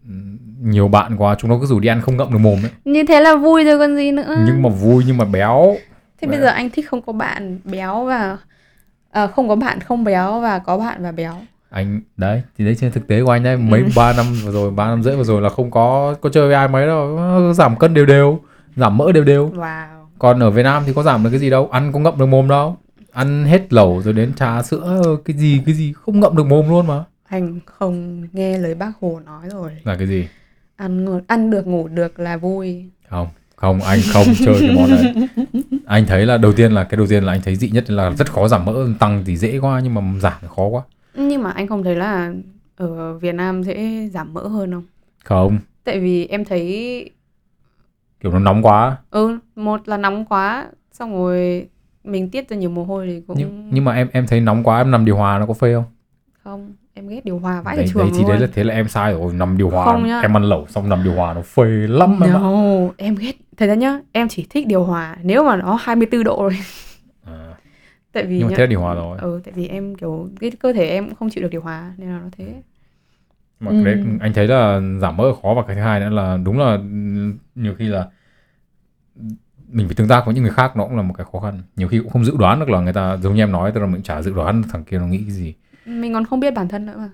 ừm, 0.08 0.38
nhiều 0.62 0.88
bạn 0.88 1.16
quá 1.16 1.36
chúng 1.38 1.50
nó 1.50 1.58
cứ 1.60 1.66
rủ 1.66 1.80
đi 1.80 1.88
ăn 1.88 2.00
không 2.00 2.16
ngậm 2.16 2.32
được 2.32 2.38
mồm 2.38 2.64
ấy. 2.64 2.70
Như 2.84 3.04
thế 3.08 3.20
là 3.20 3.36
vui 3.36 3.64
rồi 3.64 3.78
còn 3.78 3.96
gì 3.96 4.12
nữa. 4.12 4.36
Nhưng 4.46 4.62
mà 4.62 4.68
vui 4.68 5.04
nhưng 5.06 5.16
mà 5.16 5.24
béo. 5.24 5.76
Thế 6.20 6.28
bây 6.28 6.40
giờ 6.40 6.46
anh 6.46 6.70
thích 6.70 6.88
không 6.88 7.02
có 7.02 7.12
bạn 7.12 7.58
béo 7.64 8.04
và 8.04 8.36
à, 9.10 9.26
không 9.26 9.48
có 9.48 9.56
bạn 9.56 9.80
không 9.80 10.04
béo 10.04 10.40
và 10.40 10.58
có 10.58 10.78
bạn 10.78 11.02
và 11.02 11.12
béo? 11.12 11.34
Anh 11.70 12.00
đấy 12.16 12.42
thì 12.58 12.64
đấy 12.64 12.76
trên 12.80 12.92
thực 12.92 13.08
tế 13.08 13.22
của 13.22 13.30
anh 13.30 13.42
đấy 13.42 13.56
mấy 13.56 13.84
ba 13.96 14.12
năm 14.12 14.26
vừa 14.44 14.52
rồi 14.52 14.70
ba 14.70 14.86
năm 14.86 15.02
rưỡi 15.02 15.16
vừa 15.16 15.24
rồi 15.24 15.42
là 15.42 15.48
không 15.48 15.70
có 15.70 16.14
có 16.20 16.28
chơi 16.28 16.46
với 16.46 16.56
ai 16.56 16.68
mấy 16.68 16.86
đâu. 16.86 17.18
Giảm 17.54 17.76
cân 17.78 17.94
đều 17.94 18.06
đều 18.06 18.40
giảm 18.76 18.96
mỡ 18.96 19.12
đều 19.12 19.24
đều. 19.24 19.50
Wow 19.50 19.95
còn 20.18 20.42
ở 20.42 20.50
Việt 20.50 20.62
Nam 20.62 20.82
thì 20.86 20.92
có 20.92 21.02
giảm 21.02 21.24
được 21.24 21.30
cái 21.30 21.38
gì 21.38 21.50
đâu 21.50 21.68
ăn 21.68 21.92
có 21.92 21.98
ngậm 21.98 22.18
được 22.18 22.26
mồm 22.26 22.48
đâu. 22.48 22.76
Ăn 23.12 23.44
hết 23.44 23.72
lẩu 23.72 24.02
rồi 24.02 24.14
đến 24.14 24.34
trà 24.34 24.62
sữa 24.62 25.02
cái 25.24 25.36
gì 25.36 25.60
cái 25.66 25.74
gì 25.74 25.92
không 25.92 26.20
ngậm 26.20 26.36
được 26.36 26.46
mồm 26.46 26.68
luôn 26.68 26.86
mà. 26.86 27.04
Anh 27.28 27.60
không 27.64 28.26
nghe 28.32 28.58
lời 28.58 28.74
bác 28.74 28.92
Hồ 29.00 29.20
nói 29.26 29.48
rồi. 29.50 29.70
Là 29.84 29.96
cái 29.96 30.06
gì? 30.06 30.28
Ăn 30.76 31.20
ăn 31.26 31.50
được 31.50 31.66
ngủ 31.66 31.88
được 31.88 32.20
là 32.20 32.36
vui. 32.36 32.84
Không 33.08 33.28
không 33.56 33.80
anh 33.80 33.98
không 34.12 34.26
chơi 34.44 34.56
cái 34.60 34.76
món 34.76 34.90
đấy 34.90 35.28
anh 35.86 36.06
thấy 36.06 36.26
là 36.26 36.36
đầu 36.36 36.52
tiên 36.52 36.72
là 36.72 36.84
cái 36.84 36.96
đầu 36.96 37.06
tiên 37.06 37.24
là 37.24 37.32
anh 37.32 37.40
thấy 37.44 37.56
dị 37.56 37.70
nhất 37.70 37.90
là 37.90 38.10
rất 38.10 38.32
khó 38.32 38.48
giảm 38.48 38.64
mỡ 38.64 38.86
tăng 38.98 39.22
thì 39.26 39.36
dễ 39.36 39.58
quá 39.58 39.80
nhưng 39.84 39.94
mà 39.94 40.02
giảm 40.20 40.32
thì 40.40 40.48
khó 40.56 40.66
quá. 40.66 40.82
Nhưng 41.14 41.42
mà 41.42 41.50
anh 41.50 41.66
không 41.66 41.82
thấy 41.82 41.96
là 41.96 42.32
ở 42.76 43.18
Việt 43.18 43.34
Nam 43.34 43.62
dễ 43.62 44.08
giảm 44.12 44.34
mỡ 44.34 44.48
hơn 44.48 44.72
không? 44.72 44.84
Không. 45.24 45.58
Tại 45.84 46.00
vì 46.00 46.26
em 46.26 46.44
thấy 46.44 47.10
kiểu 48.20 48.32
nó 48.32 48.38
nóng 48.38 48.62
quá. 48.62 48.96
Ừ 49.10 49.38
một 49.56 49.88
là 49.88 49.96
nóng 49.96 50.24
quá 50.24 50.66
xong 50.92 51.12
rồi 51.12 51.68
mình 52.04 52.30
tiết 52.30 52.48
ra 52.48 52.56
nhiều 52.56 52.70
mồ 52.70 52.84
hôi 52.84 53.06
thì 53.06 53.20
cũng 53.26 53.36
nhưng 53.38 53.68
nhưng 53.70 53.84
mà 53.84 53.92
em 53.92 54.08
em 54.12 54.26
thấy 54.26 54.40
nóng 54.40 54.62
quá 54.64 54.78
em 54.78 54.90
nằm 54.90 55.04
điều 55.04 55.16
hòa 55.16 55.38
nó 55.38 55.46
có 55.46 55.54
phê 55.54 55.74
không? 55.74 55.84
Không 56.44 56.72
em 56.94 57.08
ghét 57.08 57.24
điều 57.24 57.38
hòa 57.38 57.62
vãi 57.62 57.76
đấy, 57.76 57.86
trường 57.92 58.02
đấy 58.02 58.10
thì 58.14 58.18
luôn. 58.18 58.28
đấy 58.28 58.38
là 58.38 58.46
thế 58.54 58.64
là 58.64 58.74
em 58.74 58.88
sai 58.88 59.12
rồi 59.12 59.32
nằm 59.34 59.58
điều 59.58 59.70
hòa 59.70 59.84
Không 59.84 60.04
nhá. 60.06 60.20
em 60.22 60.36
ăn 60.36 60.42
lẩu 60.42 60.66
xong 60.68 60.88
nằm 60.88 61.04
điều 61.04 61.14
hòa 61.14 61.34
nó 61.34 61.42
phê 61.42 61.64
lắm 61.88 62.20
em 62.20 62.34
ạ. 62.36 62.40
No, 62.40 62.52
em 62.96 63.14
ghét 63.14 63.32
thật 63.56 63.66
ra 63.66 63.74
nhá 63.74 64.00
em 64.12 64.28
chỉ 64.28 64.46
thích 64.50 64.66
điều 64.66 64.84
hòa 64.84 65.16
nếu 65.22 65.44
mà 65.44 65.56
nó 65.56 65.78
24 65.80 66.24
độ 66.24 66.42
rồi 66.42 66.56
à, 67.26 67.54
tại 68.12 68.24
vì 68.26 68.38
nhưng 68.38 68.46
mà 68.46 68.50
nhá, 68.50 68.56
thế 68.56 68.62
là 68.62 68.66
điều 68.66 68.80
hòa 68.80 68.94
rồi. 68.94 69.18
ừ 69.20 69.40
tại 69.44 69.52
vì 69.56 69.68
em 69.68 69.94
kiểu 69.94 70.28
cái 70.40 70.50
cơ 70.50 70.72
thể 70.72 70.86
em 70.88 71.06
cũng 71.06 71.14
không 71.14 71.30
chịu 71.30 71.42
được 71.42 71.48
điều 71.50 71.60
hòa 71.62 71.92
nên 71.96 72.08
là 72.08 72.18
nó 72.18 72.28
thế 72.38 72.44
mà 73.60 73.70
Ừ. 73.72 73.84
đấy 73.84 73.98
anh 74.20 74.32
thấy 74.32 74.48
là 74.48 74.80
giảm 75.00 75.16
mỡ 75.16 75.32
khó 75.42 75.54
và 75.56 75.62
cái 75.66 75.76
thứ 75.76 75.82
hai 75.82 76.00
nữa 76.00 76.08
là 76.10 76.36
đúng 76.44 76.58
là 76.58 76.78
nhiều 77.54 77.74
khi 77.78 77.86
là 77.88 78.08
mình 79.68 79.86
phải 79.88 79.94
tương 79.94 80.08
tác 80.08 80.26
với 80.26 80.34
những 80.34 80.44
người 80.44 80.52
khác 80.52 80.76
nó 80.76 80.84
cũng 80.84 80.96
là 80.96 81.02
một 81.02 81.14
cái 81.18 81.26
khó 81.32 81.40
khăn 81.40 81.62
nhiều 81.76 81.88
khi 81.88 81.98
cũng 81.98 82.10
không 82.10 82.24
dự 82.24 82.36
đoán 82.38 82.60
được 82.60 82.68
là 82.68 82.80
người 82.80 82.92
ta 82.92 83.16
giống 83.16 83.34
như 83.34 83.42
em 83.42 83.52
nói 83.52 83.72
tức 83.72 83.80
là 83.80 83.86
mình 83.86 84.02
chả 84.02 84.22
dự 84.22 84.34
đoán 84.34 84.62
thằng 84.72 84.84
kia 84.84 84.98
nó 84.98 85.06
nghĩ 85.06 85.18
cái 85.18 85.30
gì 85.30 85.54
mình 85.86 86.12
còn 86.14 86.24
không 86.24 86.40
biết 86.40 86.54
bản 86.54 86.68
thân 86.68 86.86
nữa 86.86 86.94
mà 86.98 87.10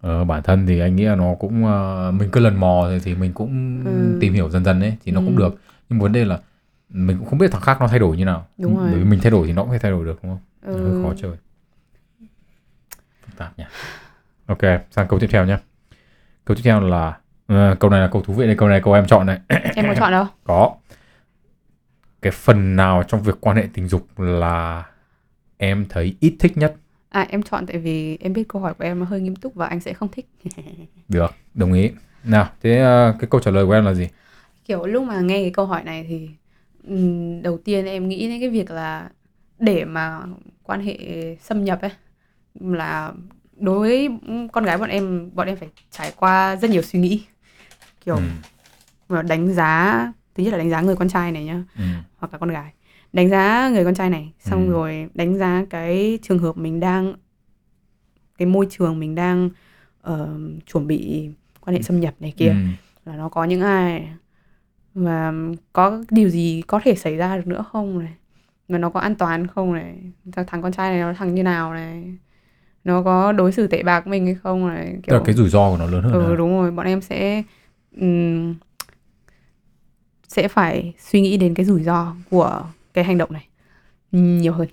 ờ, 0.00 0.24
bản 0.24 0.42
thân 0.42 0.66
thì 0.66 0.80
anh 0.80 0.96
nghĩ 0.96 1.04
là 1.04 1.14
nó 1.14 1.34
cũng 1.38 1.64
ờ, 1.66 2.12
mình 2.18 2.28
cứ 2.32 2.40
lần 2.40 2.56
mò 2.60 2.86
thì, 2.90 2.98
thì 3.04 3.14
mình 3.14 3.32
cũng 3.32 3.82
Ừ. 3.84 4.16
tìm 4.20 4.32
hiểu 4.32 4.50
dần 4.50 4.64
dần 4.64 4.80
ấy 4.80 4.96
thì 5.04 5.12
nó 5.12 5.20
cũng 5.20 5.36
Ừ. 5.36 5.38
được 5.38 5.60
nhưng 5.88 6.00
vấn 6.00 6.12
đề 6.12 6.24
là 6.24 6.38
mình 6.88 7.18
cũng 7.18 7.28
không 7.28 7.38
biết 7.38 7.50
thằng 7.52 7.60
khác 7.62 7.76
nó 7.80 7.88
thay 7.88 7.98
đổi 7.98 8.16
như 8.16 8.24
nào 8.24 8.46
Đúng 8.58 8.76
rồi. 8.76 8.88
bởi 8.90 8.98
vì 8.98 9.04
mình 9.04 9.20
thay 9.22 9.30
đổi 9.30 9.46
thì 9.46 9.52
nó 9.52 9.62
cũng 9.62 9.70
phải 9.70 9.78
thay 9.78 9.90
đổi 9.90 10.04
được 10.04 10.18
đúng 10.22 10.32
không 10.32 10.74
ừ. 10.74 10.82
hơi 10.82 10.94
khó 11.02 11.14
chơi 11.16 11.32
phức 13.26 13.36
tạp 13.36 13.58
nhỉ 13.58 13.64
ok 14.46 14.58
sang 14.90 15.08
câu 15.08 15.18
tiếp 15.18 15.28
theo 15.30 15.46
nhé. 15.46 15.58
Câu 16.44 16.56
tiếp 16.56 16.62
theo 16.64 16.80
là 16.80 17.18
ờ, 17.46 17.76
câu 17.80 17.90
này 17.90 18.00
là 18.00 18.08
câu 18.08 18.22
thú 18.22 18.34
vị 18.34 18.46
đây 18.46 18.56
câu 18.56 18.68
này 18.68 18.80
câu 18.80 18.94
em 18.94 19.06
chọn 19.06 19.26
này. 19.26 19.40
Em 19.48 19.86
có 19.88 19.94
chọn 19.94 20.12
đâu? 20.12 20.26
Có. 20.44 20.74
Cái 22.22 22.32
phần 22.32 22.76
nào 22.76 23.02
trong 23.08 23.22
việc 23.22 23.36
quan 23.40 23.56
hệ 23.56 23.68
tình 23.74 23.88
dục 23.88 24.20
là 24.20 24.84
em 25.56 25.86
thấy 25.88 26.16
ít 26.20 26.36
thích 26.38 26.56
nhất? 26.56 26.74
À 27.08 27.26
em 27.30 27.42
chọn 27.42 27.66
tại 27.66 27.78
vì 27.78 28.18
em 28.20 28.32
biết 28.32 28.44
câu 28.48 28.62
hỏi 28.62 28.74
của 28.74 28.84
em 28.84 29.02
hơi 29.02 29.20
nghiêm 29.20 29.36
túc 29.36 29.54
và 29.54 29.66
anh 29.66 29.80
sẽ 29.80 29.92
không 29.92 30.08
thích. 30.08 30.26
được 31.08 31.30
đồng 31.54 31.72
ý. 31.72 31.90
Nào 32.24 32.48
thế 32.62 32.78
ờ, 32.78 33.14
cái 33.18 33.28
câu 33.30 33.40
trả 33.40 33.50
lời 33.50 33.66
của 33.66 33.72
em 33.72 33.84
là 33.84 33.94
gì? 33.94 34.08
Kiểu 34.64 34.86
lúc 34.86 35.04
mà 35.04 35.20
nghe 35.20 35.42
cái 35.42 35.50
câu 35.50 35.66
hỏi 35.66 35.84
này 35.84 36.06
thì 36.08 36.28
ừm, 36.88 37.42
đầu 37.42 37.58
tiên 37.58 37.86
em 37.86 38.08
nghĩ 38.08 38.28
đến 38.28 38.40
cái 38.40 38.48
việc 38.48 38.70
là 38.70 39.10
để 39.58 39.84
mà 39.84 40.20
quan 40.62 40.80
hệ 40.80 40.96
xâm 41.40 41.64
nhập 41.64 41.80
ấy 41.80 41.90
là 42.60 43.12
đối 43.56 43.78
với 43.78 44.08
con 44.52 44.64
gái 44.64 44.78
bọn 44.78 44.88
em 44.90 45.30
bọn 45.34 45.46
em 45.46 45.56
phải 45.56 45.68
trải 45.90 46.12
qua 46.16 46.56
rất 46.56 46.70
nhiều 46.70 46.82
suy 46.82 46.98
nghĩ 47.00 47.24
kiểu 48.04 48.14
ừ. 48.16 48.22
mà 49.08 49.22
đánh 49.22 49.52
giá 49.52 50.12
thứ 50.34 50.42
nhất 50.42 50.50
là 50.52 50.58
đánh 50.58 50.70
giá 50.70 50.80
người 50.80 50.96
con 50.96 51.08
trai 51.08 51.32
này 51.32 51.44
nhá 51.44 51.62
Ừ. 51.76 51.82
hoặc 52.16 52.32
là 52.32 52.38
con 52.38 52.48
gái 52.50 52.72
đánh 53.12 53.28
giá 53.30 53.68
người 53.68 53.84
con 53.84 53.94
trai 53.94 54.10
này 54.10 54.32
xong 54.40 54.66
Ừ. 54.66 54.72
rồi 54.72 55.08
đánh 55.14 55.38
giá 55.38 55.64
cái 55.70 56.18
trường 56.22 56.38
hợp 56.38 56.56
mình 56.56 56.80
đang 56.80 57.14
cái 58.38 58.46
môi 58.46 58.66
trường 58.70 58.98
mình 58.98 59.14
đang 59.14 59.50
ờ, 60.02 60.38
chuẩn 60.66 60.86
bị 60.86 61.30
quan 61.60 61.76
hệ 61.76 61.82
xâm 61.82 62.00
nhập 62.00 62.14
này 62.20 62.32
kia 62.36 62.48
Ừ. 62.48 62.54
là 63.10 63.16
nó 63.16 63.28
có 63.28 63.44
những 63.44 63.60
ai 63.60 64.08
và 64.94 65.32
có 65.72 66.04
điều 66.10 66.28
gì 66.28 66.62
có 66.66 66.80
thể 66.84 66.94
xảy 66.94 67.16
ra 67.16 67.36
được 67.36 67.46
nữa 67.46 67.64
không 67.72 67.98
này 67.98 68.12
và 68.68 68.78
nó 68.78 68.90
có 68.90 69.00
an 69.00 69.14
toàn 69.14 69.46
không 69.46 69.74
này 69.74 69.98
thằng 70.46 70.62
con 70.62 70.72
trai 70.72 70.90
này 70.90 71.00
nó 71.00 71.12
thằng 71.12 71.34
như 71.34 71.42
nào 71.42 71.74
này 71.74 72.14
nó 72.86 73.02
có 73.02 73.32
đối 73.32 73.52
xử 73.52 73.66
tệ 73.66 73.82
bạc 73.82 74.06
mình 74.06 74.26
hay 74.26 74.34
không 74.34 74.68
này 74.68 74.96
tức 75.06 75.16
là 75.16 75.22
cái 75.24 75.34
rủi 75.34 75.48
ro 75.48 75.70
của 75.70 75.76
nó 75.76 75.86
lớn 75.86 76.02
hơn 76.02 76.12
ừ 76.12 76.30
hả? 76.30 76.36
đúng 76.36 76.50
rồi 76.50 76.70
bọn 76.70 76.86
em 76.86 77.00
sẽ 77.00 77.42
ừm, 78.00 78.54
sẽ 80.28 80.48
phải 80.48 80.94
suy 80.98 81.20
nghĩ 81.20 81.36
đến 81.36 81.54
cái 81.54 81.66
rủi 81.66 81.82
ro 81.82 82.14
của 82.30 82.62
cái 82.94 83.04
hành 83.04 83.18
động 83.18 83.32
này 83.32 83.46
nhiều 84.12 84.52
hơn. 84.52 84.68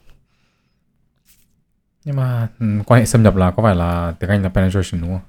Nhưng 2.05 2.15
mà 2.15 2.47
quan 2.85 2.99
hệ 2.99 3.05
xâm 3.05 3.23
nhập 3.23 3.35
là 3.35 3.51
có 3.51 3.63
phải 3.63 3.75
là 3.75 4.13
tiếng 4.19 4.29
Anh 4.29 4.43
là 4.43 4.49
penetration 4.49 5.01
đúng 5.01 5.09
không? 5.11 5.21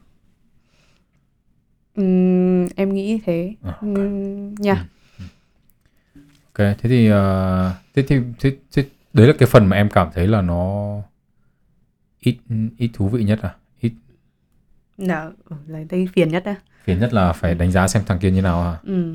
Ừm, 1.94 2.66
em 2.76 2.94
nghĩ 2.94 3.20
thế. 3.26 3.54
À, 3.62 3.72
nha. 4.58 4.86
Ok 6.52 6.58
thế 6.58 6.76
thì 6.82 7.08
ờ, 7.08 7.72
thế 7.94 8.02
thì 8.08 8.20
thế, 8.40 8.52
thế, 8.72 8.84
đấy 9.12 9.26
là 9.26 9.32
cái 9.38 9.46
phần 9.46 9.66
mà 9.66 9.76
em 9.76 9.88
cảm 9.90 10.08
thấy 10.14 10.26
là 10.26 10.42
nó 10.42 10.96
ít 12.24 12.36
ít 12.78 12.90
thú 12.94 13.08
vị 13.08 13.24
nhất 13.24 13.38
à? 13.42 13.54
Ít. 13.80 13.92
Là 14.96 15.30
là 15.66 15.84
đây 15.90 16.08
phiền 16.12 16.28
nhất 16.28 16.44
á. 16.44 16.54
Phiền 16.84 17.00
nhất 17.00 17.12
là 17.12 17.32
phải 17.32 17.54
đánh 17.54 17.70
giá 17.72 17.88
xem 17.88 18.02
thằng 18.06 18.18
kia 18.18 18.30
như 18.30 18.42
nào 18.42 18.62
à? 18.62 18.78
Ừ. 18.82 19.14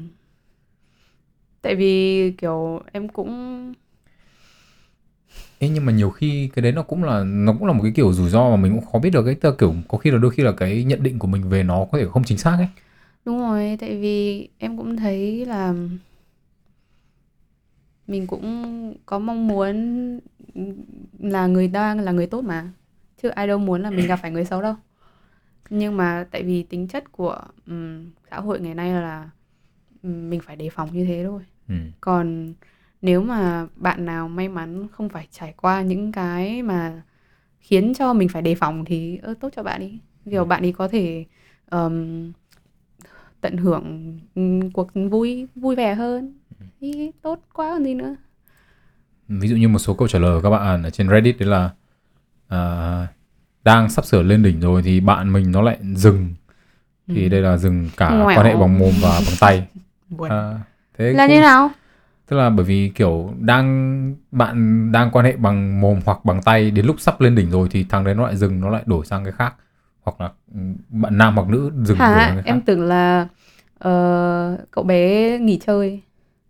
tại 1.62 1.76
vì 1.76 2.32
kiểu 2.32 2.82
em 2.92 3.08
cũng 3.10 3.74
Ê, 5.60 5.70
nhưng 5.70 5.86
mà 5.86 5.92
nhiều 5.92 6.10
khi 6.10 6.50
cái 6.56 6.64
đấy 6.64 6.72
nó 6.72 6.84
cũng 6.84 7.04
là 7.04 7.24
nó 7.24 7.54
cũng 7.54 7.68
là 7.68 7.74
một 7.74 7.84
cái 7.84 7.92
kiểu 7.96 8.14
rủi 8.14 8.30
ro 8.30 8.50
mà 8.50 8.56
mình 8.56 8.76
cũng 8.76 8.86
khó 8.92 9.00
biết 9.00 9.10
được 9.10 9.26
là 9.42 9.52
kiểu 9.58 9.76
có 9.88 9.98
khi 9.98 10.12
là 10.12 10.18
đôi 10.18 10.32
khi 10.32 10.44
là 10.44 10.52
cái 10.52 10.84
nhận 10.84 11.04
định 11.04 11.20
của 11.20 11.28
mình 11.28 11.50
về 11.50 11.64
nó 11.64 11.86
có 11.92 11.98
thể 11.98 12.06
không 12.12 12.24
chính 12.24 12.38
xác 12.38 12.56
ấy. 12.58 12.68
Đúng 13.26 13.40
rồi 13.40 13.78
tại 13.80 13.98
vì 13.98 14.50
em 14.58 14.78
cũng 14.78 14.98
thấy 14.98 15.46
là 15.46 15.74
mình 18.08 18.28
cũng 18.28 18.94
có 19.06 19.20
mong 19.20 19.48
muốn 19.48 19.76
là 21.20 21.48
người 21.48 21.68
đang 21.68 22.00
là 22.00 22.12
người 22.12 22.28
tốt 22.28 22.42
mà 22.42 22.72
chứ 23.22 23.30
ai 23.30 23.48
đâu 23.48 23.58
muốn 23.58 23.82
là 23.82 23.90
mình 23.92 24.08
gặp 24.08 24.16
phải 24.22 24.32
người 24.32 24.46
xấu 24.46 24.62
đâu. 24.62 24.76
Nhưng 25.70 25.98
mà 25.98 26.26
tại 26.32 26.44
vì 26.44 26.64
tính 26.64 26.88
chất 26.88 27.12
của 27.12 27.42
ừm, 27.68 28.12
xã 28.30 28.40
hội 28.40 28.60
ngày 28.60 28.76
nay 28.76 28.94
là 28.94 29.30
mình 30.04 30.40
phải 30.40 30.56
đề 30.56 30.70
phòng 30.70 30.90
như 30.94 31.06
thế 31.06 31.24
thôi. 31.26 31.42
Ừ. 31.68 31.76
còn 32.02 32.54
nếu 33.02 33.22
mà 33.22 33.68
bạn 33.76 34.06
nào 34.06 34.28
may 34.28 34.50
mắn 34.50 34.88
không 34.92 35.10
phải 35.10 35.28
trải 35.32 35.54
qua 35.58 35.82
những 35.82 36.12
cái 36.12 36.64
mà 36.64 37.02
khiến 37.60 37.94
cho 37.94 38.14
mình 38.14 38.30
phải 38.30 38.42
đề 38.42 38.56
phòng 38.56 38.86
thì 38.86 39.18
ơ, 39.18 39.34
tốt 39.40 39.50
cho 39.56 39.64
bạn 39.64 39.80
đi. 39.80 40.00
Kiểu 40.32 40.46
bạn 40.46 40.62
ấy 40.62 40.72
có 40.72 40.88
thể 40.88 41.26
ờm, 41.66 42.32
tận 43.42 43.58
hưởng 43.58 44.20
cuộc 44.74 44.92
vui 44.94 45.48
vui 45.56 45.76
vẻ 45.76 45.96
hơn. 45.96 46.40
Thì 46.82 47.12
tốt 47.22 47.40
quá 47.54 47.74
còn 47.74 47.84
gì 47.84 47.94
nữa. 47.94 48.16
Ví 49.28 49.48
dụ 49.48 49.56
như 49.56 49.68
một 49.68 49.80
số 49.80 49.94
câu 49.94 50.08
trả 50.08 50.20
lời 50.20 50.38
của 50.38 50.42
các 50.44 50.50
bạn 50.50 50.84
ở 50.84 50.90
trên 50.90 51.10
Reddit 51.10 51.40
đấy 51.40 51.50
là 51.50 51.70
à, 52.50 53.08
đang 53.64 53.90
sắp 53.90 54.06
sửa 54.06 54.22
lên 54.24 54.44
đỉnh 54.44 54.60
rồi 54.60 54.82
thì 54.82 55.00
bạn 55.00 55.34
mình 55.34 55.52
nó 55.52 55.62
lại 55.62 55.78
dừng. 55.96 56.34
Thì 57.08 57.24
Ừ. 57.24 57.30
đây 57.30 57.42
là 57.42 57.58
dừng 57.58 57.90
cả 57.98 58.10
Ngoẻo. 58.10 58.38
quan 58.38 58.46
hệ 58.46 58.56
bằng 58.56 58.80
mồm 58.80 58.94
và 59.02 59.10
bằng 59.26 59.36
tay. 59.40 59.68
À, 60.30 60.54
thế 60.98 61.14
là 61.14 61.28
cũng- 61.28 61.36
như 61.36 61.42
nào? 61.42 61.70
Tức 62.28 62.38
là 62.38 62.50
bởi 62.50 62.66
vì 62.66 62.92
kiểu 62.96 63.34
đang 63.40 64.16
bạn 64.32 64.92
đang 64.92 65.12
quan 65.12 65.26
hệ 65.26 65.36
bằng 65.36 65.82
mồm 65.82 66.00
hoặc 66.06 66.26
bằng 66.26 66.42
tay 66.42 66.72
đến 66.72 66.86
lúc 66.86 66.96
sắp 67.00 67.22
lên 67.22 67.36
đỉnh 67.36 67.52
rồi 67.52 67.68
thì 67.72 67.84
thằng 67.90 68.04
đấy 68.04 68.16
nó 68.16 68.24
lại 68.26 68.36
dừng 68.36 68.62
nó 68.62 68.70
lại 68.70 68.82
đổi 68.86 69.06
sang 69.06 69.24
cái 69.24 69.34
khác. 69.38 69.54
Hoặc 70.02 70.22
là 70.22 70.30
ừ, 70.54 70.60
bạn 70.90 71.18
nam 71.18 71.36
hoặc 71.36 71.48
nữ 71.48 71.72
dừng 71.84 71.98
đổi 71.98 72.08
sang 72.08 72.18
hả 72.18 72.28
cái 72.28 72.36
khác. 72.36 72.42
em 72.46 72.62
tưởng 72.62 72.82
là 72.84 73.28
ờ, 73.80 74.58
cậu 74.72 74.84
bé 74.84 75.38
nghỉ 75.40 75.60
chơi. 75.68 76.02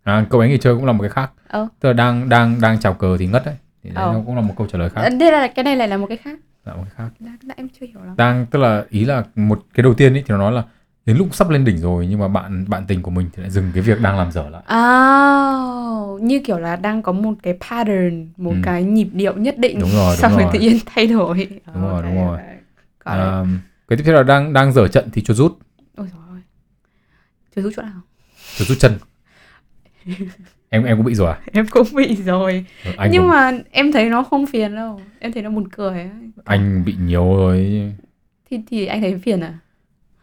À, 0.04 0.26
câu 0.30 0.40
ấy 0.40 0.48
nghỉ 0.48 0.58
chơi 0.58 0.74
cũng 0.74 0.84
là 0.84 0.92
một 0.92 1.02
cái 1.02 1.10
khác. 1.10 1.30
Ờ. 1.48 1.68
tức 1.80 1.88
là 1.88 1.92
đang 1.92 2.28
đang 2.28 2.60
đang 2.60 2.78
chào 2.80 2.94
cờ 2.94 3.16
thì 3.18 3.26
ngất 3.26 3.44
đấy 3.46 3.54
thì 3.82 3.90
đấy 3.90 4.04
Ờ. 4.04 4.12
nó 4.12 4.22
cũng 4.26 4.36
là 4.36 4.40
một 4.42 4.54
câu 4.56 4.66
trả 4.66 4.78
lời 4.78 4.90
khác 4.90 5.00
Ờ, 5.02 5.10
thế 5.20 5.30
là 5.30 5.48
cái 5.48 5.64
này 5.64 5.76
lại 5.76 5.88
là 5.88 5.96
một 5.96 6.06
cái 6.08 6.16
khác 6.16 6.38
là 6.64 6.74
một 6.74 6.82
cái 6.84 6.92
khác 6.96 7.10
là, 7.20 7.32
là 7.42 7.54
em 7.56 7.68
chưa 7.80 7.86
hiểu 7.86 8.00
lắm 8.04 8.16
đang 8.16 8.46
tức 8.46 8.58
là 8.58 8.84
ý 8.90 9.04
là 9.04 9.24
một 9.34 9.62
cái 9.74 9.82
đầu 9.82 9.94
tiên 9.94 10.12
ấy 10.12 10.22
thì 10.26 10.28
nó 10.28 10.36
nói 10.38 10.52
là 10.52 10.62
đến 11.06 11.16
lúc 11.16 11.28
sắp 11.34 11.50
lên 11.50 11.64
đỉnh 11.64 11.78
rồi 11.78 12.06
nhưng 12.06 12.18
mà 12.20 12.28
bạn 12.28 12.64
bạn 12.68 12.84
tình 12.88 13.02
của 13.02 13.10
mình 13.10 13.30
thì 13.32 13.42
lại 13.42 13.50
dừng 13.50 13.70
cái 13.74 13.82
việc 13.82 14.00
đang 14.00 14.16
làm 14.18 14.32
dở 14.32 14.48
lại 14.48 14.62
À, 14.66 14.78
như 16.20 16.40
kiểu 16.44 16.58
là 16.58 16.76
đang 16.76 17.02
có 17.02 17.12
một 17.12 17.32
cái 17.42 17.58
pattern, 17.60 18.28
một 18.36 18.50
Ừ. 18.50 18.56
cái 18.62 18.82
nhịp 18.82 19.08
điệu 19.12 19.36
nhất 19.36 19.58
định 19.58 19.78
Đúng 19.80 19.90
rồi, 19.90 20.06
đúng 20.16 20.16
xong 20.22 20.32
rồi 20.32 20.42
rồi. 20.42 20.50
tự 20.52 20.58
nhiên 20.60 20.78
thay 20.86 21.06
đổi. 21.06 21.48
Đúng 21.74 21.82
rồi, 21.82 21.92
Ok, 22.02 22.04
đúng 22.04 22.26
rồi. 22.26 22.38
à, 23.04 23.44
cái 23.88 23.96
tiếp 23.96 24.02
theo 24.06 24.14
là 24.14 24.22
đang 24.22 24.52
đang 24.52 24.72
dở 24.72 24.88
trận 24.88 25.08
thì 25.12 25.22
cho 25.22 25.34
rút 25.34 25.58
Ôi 25.96 26.06
trời 26.12 26.20
ơi. 26.30 26.40
Chưa 27.56 27.62
rút 27.62 27.72
chỗ 27.76 27.82
nào? 27.82 28.00
cho 28.58 28.64
rút 28.64 28.78
chân 28.80 28.98
em 30.70 30.84
em 30.84 30.96
cũng 30.96 31.06
bị 31.06 31.14
rồi 31.14 31.28
à 31.32 31.38
Em 31.52 31.66
cũng 31.70 31.86
bị 31.96 32.16
rồi. 32.16 32.64
Ừ, 32.84 32.90
anh 32.96 33.10
Nhưng 33.10 33.22
cũng- 33.22 33.30
mà 33.30 33.52
em 33.70 33.92
thấy 33.92 34.08
nó 34.10 34.22
không 34.22 34.46
phiền 34.46 34.74
đâu. 34.76 35.00
Em 35.18 35.32
thấy 35.32 35.42
nó 35.42 35.50
buồn 35.50 35.68
cười 35.68 35.98
ấy. 35.98 36.10
anh 36.44 36.84
bị 36.84 36.94
nhiều 37.00 37.36
rồi 37.36 37.92
Thì 38.50 38.60
thì 38.68 38.86
anh 38.86 39.00
thấy 39.00 39.18
phiền 39.18 39.40
à? 39.40 39.58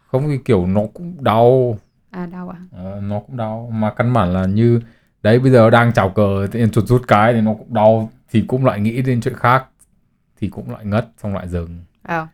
không 0.06 0.28
thì 0.28 0.38
kiểu 0.44 0.66
nó 0.66 0.80
cũng 0.94 1.24
đau 1.24 1.78
À 2.10 2.26
đau 2.26 2.48
à? 2.48 2.58
Ờ, 2.72 3.00
nó 3.02 3.20
cũng 3.20 3.36
đau 3.36 3.70
mà 3.74 3.90
căn 3.94 4.12
bản 4.12 4.32
là 4.32 4.44
như 4.46 4.80
đấy 5.22 5.38
bây 5.38 5.50
giờ 5.50 5.70
đang 5.70 5.92
chào 5.92 6.08
cờ 6.10 6.46
tự 6.52 6.58
nhiên 6.58 6.70
chuột 6.70 6.84
rút 6.86 7.02
cái 7.08 7.32
thì 7.32 7.40
nó 7.40 7.54
cũng 7.54 7.74
đau 7.74 8.10
thì 8.30 8.44
cũng 8.48 8.64
lại 8.66 8.80
nghĩ 8.80 9.02
đến 9.02 9.20
chuyện 9.20 9.34
khác 9.36 9.64
thì 10.40 10.48
cũng 10.48 10.70
lại 10.70 10.84
ngất 10.84 11.08
xong 11.22 11.34
lại 11.34 11.48
dừng 11.48 11.78
À, 12.02 12.26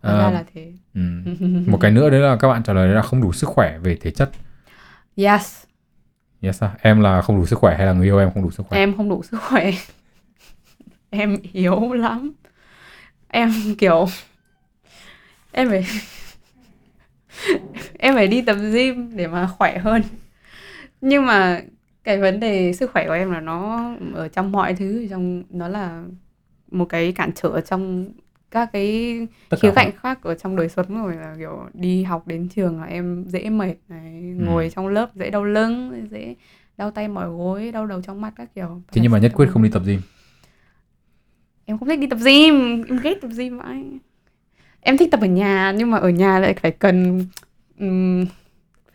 À, 0.00 0.18
ra 0.18 0.30
là 0.30 0.44
thế. 0.54 0.72
ừ. 0.94 1.00
một 1.66 1.78
cái 1.80 1.90
nữa 1.90 2.10
đấy 2.10 2.20
là 2.20 2.36
các 2.36 2.48
bạn 2.48 2.62
trả 2.62 2.72
lời 2.72 2.88
là 2.88 3.02
không 3.02 3.20
đủ 3.22 3.32
sức 3.32 3.46
khỏe 3.46 3.78
về 3.78 3.96
thể 4.00 4.10
chất 4.10 4.30
Yes, 5.16 5.64
yes 6.42 6.62
à? 6.62 6.70
em 6.82 7.00
là 7.00 7.22
không 7.22 7.36
đủ 7.36 7.46
sức 7.46 7.58
khỏe 7.58 7.76
hay 7.76 7.86
là 7.86 7.92
người 7.92 8.06
yêu 8.06 8.18
em 8.18 8.30
không 8.34 8.42
đủ 8.42 8.50
sức 8.50 8.66
khỏe 8.68 8.78
em 8.78 8.96
không 8.96 9.08
đủ 9.08 9.22
sức 9.22 9.38
khỏe. 9.42 9.70
em 11.10 11.36
yếu 11.52 11.92
lắm. 11.92 12.32
Em 13.28 13.52
kiểu, 13.78 14.06
em 15.52 15.68
phải 15.68 15.86
em 17.98 18.14
phải 18.14 18.26
đi 18.26 18.42
tập 18.42 18.56
gym 18.72 19.16
để 19.16 19.26
mà 19.26 19.46
khỏe 19.46 19.78
hơn. 19.78 20.02
Nhưng 21.00 21.26
mà 21.26 21.60
cái 22.04 22.18
vấn 22.18 22.40
đề 22.40 22.72
sức 22.72 22.90
khỏe 22.92 23.06
của 23.06 23.12
em 23.12 23.30
là 23.30 23.40
nó 23.40 23.90
ở 24.14 24.28
trong 24.28 24.52
mọi 24.52 24.74
thứ, 24.74 25.06
trong, 25.10 25.42
nó 25.50 25.68
là 25.68 26.02
một 26.70 26.84
cái 26.84 27.12
cản 27.12 27.32
trở 27.34 27.60
trong 27.60 28.12
các 28.50 28.70
cái 28.72 29.18
tất 29.48 29.56
khía 29.60 29.72
cạnh 29.74 29.90
khác 30.02 30.22
ở 30.22 30.34
trong 30.34 30.56
đời 30.56 30.68
sống 30.68 31.02
rồi 31.02 31.16
là 31.16 31.34
kiểu 31.38 31.68
đi 31.74 32.02
học 32.02 32.26
đến 32.26 32.48
trường 32.48 32.80
là 32.80 32.86
em 32.86 33.24
dễ 33.28 33.50
mệt 33.50 33.74
này 33.88 34.34
Ừ. 34.38 34.44
ngồi 34.44 34.70
trong 34.74 34.88
lớp 34.88 35.14
dễ 35.14 35.30
đau 35.30 35.44
lưng 35.44 36.06
dễ 36.10 36.34
đau 36.76 36.90
tay 36.90 37.08
mỏi 37.08 37.28
gối 37.28 37.72
đau 37.72 37.86
đầu 37.86 38.02
trong 38.02 38.20
mắt 38.20 38.32
các 38.36 38.54
kiểu. 38.54 38.82
Thế 38.92 39.02
nhưng 39.02 39.12
mà 39.12 39.18
nhất 39.18 39.32
quyết 39.34 39.46
không 39.50 39.62
đi 39.62 39.70
tập 39.70 39.82
gym? 39.86 40.00
Em 41.64 41.78
không 41.78 41.88
thích 41.88 42.00
đi 42.00 42.06
tập 42.06 42.18
gym 42.24 42.84
em 42.88 42.98
ghét 43.02 43.14
tập 43.22 43.30
gym 43.36 43.58
vậy 43.58 43.98
em 44.80 44.96
thích 44.96 45.08
tập 45.10 45.20
ở 45.20 45.26
nhà 45.26 45.72
nhưng 45.76 45.90
mà 45.90 45.98
ở 45.98 46.08
nhà 46.08 46.38
lại 46.38 46.54
phải 46.54 46.70
cần 46.70 47.26
ừm, 47.78 48.26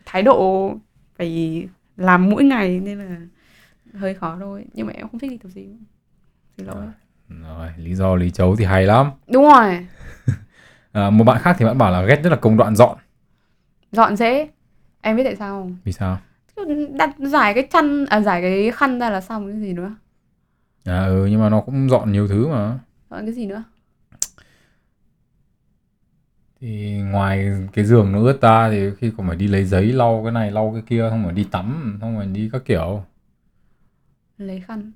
thái 0.06 0.22
độ 0.22 0.74
phải 1.18 1.68
làm 1.96 2.30
mỗi 2.30 2.44
ngày 2.44 2.80
nên 2.80 2.98
là 2.98 3.16
hơi 3.92 4.14
khó 4.14 4.36
thôi. 4.40 4.64
Nhưng 4.74 4.86
mà 4.86 4.92
em 4.92 5.08
không 5.08 5.18
thích 5.20 5.30
đi 5.30 5.38
tập 5.38 5.48
gym. 5.54 5.78
Xin 6.56 6.66
lỗi 6.66 6.86
rồi 7.42 7.68
lý 7.76 7.94
do 7.94 8.14
lý 8.14 8.30
chấu 8.30 8.56
thì 8.56 8.64
hay 8.64 8.86
lắm. 8.86 9.10
Đúng 9.26 9.44
rồi. 9.44 9.86
À, 10.92 11.10
một 11.10 11.24
bạn 11.24 11.42
khác 11.42 11.56
thì 11.58 11.64
bạn 11.64 11.78
bảo 11.78 11.92
là 11.92 12.02
ghét 12.02 12.20
nhất 12.22 12.30
là 12.30 12.36
công 12.36 12.56
đoạn 12.56 12.76
dọn. 12.76 12.98
Dọn 13.92 14.16
dễ. 14.16 14.48
Em 15.00 15.16
biết 15.16 15.24
tại 15.24 15.36
sao 15.36 15.62
không? 15.62 15.76
Vì 15.84 15.92
sao? 15.92 16.18
Đặt 16.90 17.10
giải 17.18 17.54
cái 17.54 17.68
chăn 17.72 18.06
à 18.06 18.20
giải 18.20 18.42
cái 18.42 18.70
khăn 18.70 18.98
ra 18.98 19.10
là 19.10 19.20
xong 19.20 19.52
cái 19.52 19.60
gì 19.60 19.72
nữa? 19.72 19.94
À 20.84 21.06
ừ 21.06 21.26
nhưng 21.30 21.40
mà 21.40 21.48
nó 21.48 21.60
cũng 21.60 21.90
dọn 21.90 22.12
nhiều 22.12 22.28
thứ 22.28 22.48
mà. 22.48 22.78
Dọn 23.10 23.24
cái 23.24 23.32
gì 23.32 23.46
nữa? 23.46 23.64
Thì 26.60 27.00
ngoài 27.10 27.52
cái 27.72 27.84
giường 27.84 28.12
nó 28.12 28.20
ướt 28.20 28.40
ra 28.40 28.70
thì 28.70 28.90
khi 28.98 29.12
còn 29.16 29.26
phải 29.26 29.36
đi 29.36 29.48
lấy 29.48 29.64
giấy 29.64 29.92
lau 29.92 30.20
cái 30.24 30.32
này 30.32 30.50
lau 30.50 30.70
cái 30.72 30.82
kia 30.86 31.06
xong 31.10 31.24
rồi 31.24 31.32
đi 31.32 31.44
tắm 31.50 31.98
xong 32.00 32.16
rồi 32.16 32.26
đi 32.26 32.50
các 32.52 32.62
kiểu. 32.64 33.04
Lấy 34.38 34.60
khăn 34.60 34.92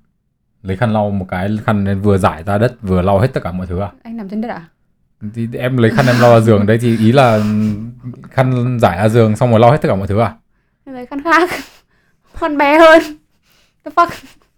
lấy 0.61 0.77
khăn 0.77 0.93
lau 0.93 1.09
một 1.09 1.25
cái 1.29 1.57
khăn 1.65 1.83
nên 1.83 2.01
vừa 2.01 2.17
giải 2.17 2.43
ra 2.43 2.57
đất 2.57 2.75
vừa 2.81 3.01
lau 3.01 3.19
hết 3.19 3.27
tất 3.33 3.41
cả 3.43 3.51
mọi 3.51 3.67
thứ 3.67 3.79
à? 3.79 3.91
Anh 4.03 4.17
nằm 4.17 4.29
trên 4.29 4.41
đất 4.41 4.47
à? 4.49 4.67
Thì 5.33 5.47
em 5.53 5.77
lấy 5.77 5.91
khăn 5.91 6.05
em 6.05 6.15
lau 6.19 6.31
ra 6.33 6.39
giường 6.39 6.65
đấy 6.65 6.77
thì 6.81 6.97
ý 6.97 7.11
là 7.11 7.39
khăn 8.31 8.77
giải 8.81 8.97
ra 8.97 9.09
giường 9.09 9.35
xong 9.35 9.51
rồi 9.51 9.59
lau 9.59 9.71
hết 9.71 9.77
tất 9.81 9.89
cả 9.89 9.95
mọi 9.95 10.07
thứ 10.07 10.19
à? 10.19 10.35
Em 10.85 10.95
lấy 10.95 11.05
khăn 11.05 11.23
khác 11.23 11.49
khăn 12.33 12.57
bé 12.57 12.79
hơn. 12.79 13.01
The 13.85 13.91
fuck? 13.95 14.09